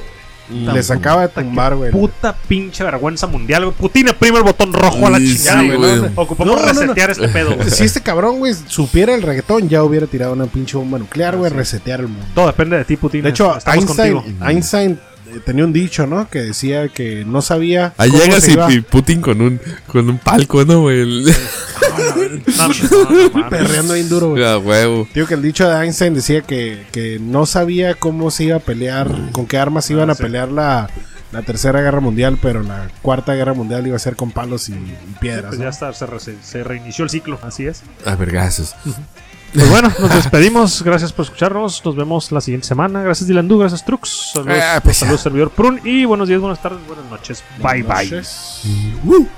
Les 0.50 0.90
acaba 0.90 1.22
de 1.22 1.28
tumbar, 1.28 1.74
güey. 1.74 1.90
Puta 1.90 2.36
pinche 2.48 2.84
vergüenza 2.84 3.26
mundial, 3.26 3.64
güey. 3.64 3.76
Putin 3.76 4.08
prima 4.18 4.38
el 4.38 4.44
botón 4.44 4.72
rojo 4.72 5.06
a 5.06 5.10
la 5.10 5.18
Sí, 5.18 5.36
chingada, 5.36 5.60
sí, 5.60 5.66
güey. 5.68 5.78
güey. 5.78 5.96
¿no? 5.96 6.10
Ocupamos 6.22 6.54
No, 6.56 6.60
no, 6.60 6.72
no. 6.72 6.80
resetear 6.80 7.10
este 7.10 7.28
pedo, 7.28 7.54
güey. 7.56 7.70
Si 7.70 7.84
este 7.84 8.00
cabrón, 8.02 8.38
güey, 8.38 8.54
supiera 8.66 9.14
el 9.14 9.22
reggaetón, 9.22 9.68
ya 9.68 9.82
hubiera 9.82 10.06
tirado 10.06 10.32
una 10.34 10.46
pinche 10.46 10.76
bomba 10.76 10.98
nuclear, 10.98 11.36
güey, 11.36 11.50
resetear 11.50 12.00
el 12.00 12.08
mundo. 12.08 12.26
Todo 12.34 12.46
depende 12.48 12.76
de 12.76 12.84
ti, 12.84 12.96
Putin. 12.96 13.22
De 13.22 13.30
hecho, 13.30 13.56
estamos 13.56 13.84
Einstein, 13.84 14.14
contigo. 14.14 14.46
Einstein 14.46 15.00
tenía 15.40 15.64
un 15.64 15.72
dicho, 15.72 16.06
¿no? 16.06 16.28
Que 16.28 16.40
decía 16.40 16.88
que 16.88 17.24
no 17.24 17.42
sabía 17.42 17.92
Ahí 17.96 18.10
llegas 18.10 18.48
y, 18.48 18.80
Putin 18.80 19.20
con 19.20 19.40
un, 19.40 19.60
con 19.86 20.08
un 20.08 20.18
palco, 20.18 20.64
¿no, 20.64 20.80
güey? 20.82 21.24
Perreando 23.50 23.94
bien 23.94 24.08
duro, 24.08 24.30
güey. 24.30 24.44
a 24.44 24.58
huevo. 24.58 25.06
Digo 25.14 25.26
que 25.26 25.34
el 25.34 25.42
dicho 25.42 25.68
de 25.68 25.84
Einstein 25.84 26.14
decía 26.14 26.42
que, 26.42 26.86
que 26.92 27.18
no 27.20 27.46
sabía 27.46 27.94
cómo 27.94 28.30
se 28.30 28.44
iba 28.44 28.56
a 28.56 28.60
pelear, 28.60 29.10
con 29.32 29.46
qué 29.46 29.58
armas 29.58 29.90
iban 29.90 30.10
a 30.10 30.14
pelear 30.14 30.50
la, 30.50 30.88
la 31.32 31.42
tercera 31.42 31.80
guerra 31.80 32.00
mundial, 32.00 32.38
pero 32.40 32.62
la 32.62 32.88
cuarta 33.02 33.34
guerra 33.34 33.54
mundial 33.54 33.86
iba 33.86 33.96
a 33.96 34.00
ser 34.00 34.16
con 34.16 34.30
palos 34.30 34.68
y, 34.68 34.72
y 34.72 34.96
piedras. 35.20 35.46
Pues 35.48 35.58
¿no? 35.58 35.64
ya 35.64 35.70
está, 35.70 35.92
se, 35.92 36.06
re- 36.06 36.18
se 36.20 36.64
reinició 36.64 37.04
el 37.04 37.10
ciclo, 37.10 37.38
así 37.42 37.66
es. 37.66 37.82
A 38.04 38.14
vergazos. 38.16 38.74
Pues 39.54 39.70
bueno, 39.70 39.90
nos 40.00 40.10
despedimos. 40.14 40.82
Gracias 40.82 41.12
por 41.12 41.24
escucharnos. 41.24 41.84
Nos 41.84 41.94
vemos 41.96 42.32
la 42.32 42.40
siguiente 42.40 42.66
semana. 42.66 43.02
Gracias, 43.02 43.28
Dilandú. 43.28 43.58
Gracias, 43.58 43.84
Trux. 43.84 44.32
Saludos, 44.32 44.58
Ah, 44.60 44.80
pues 44.82 44.96
saludos 44.96 45.20
servidor 45.20 45.50
Prun. 45.50 45.80
Y 45.84 46.04
buenos 46.04 46.28
días, 46.28 46.40
buenas 46.40 46.60
tardes, 46.60 46.80
buenas 46.86 47.04
noches. 47.10 47.42
Bye, 47.58 47.82
bye. 47.84 48.22
Woo. 49.04 49.28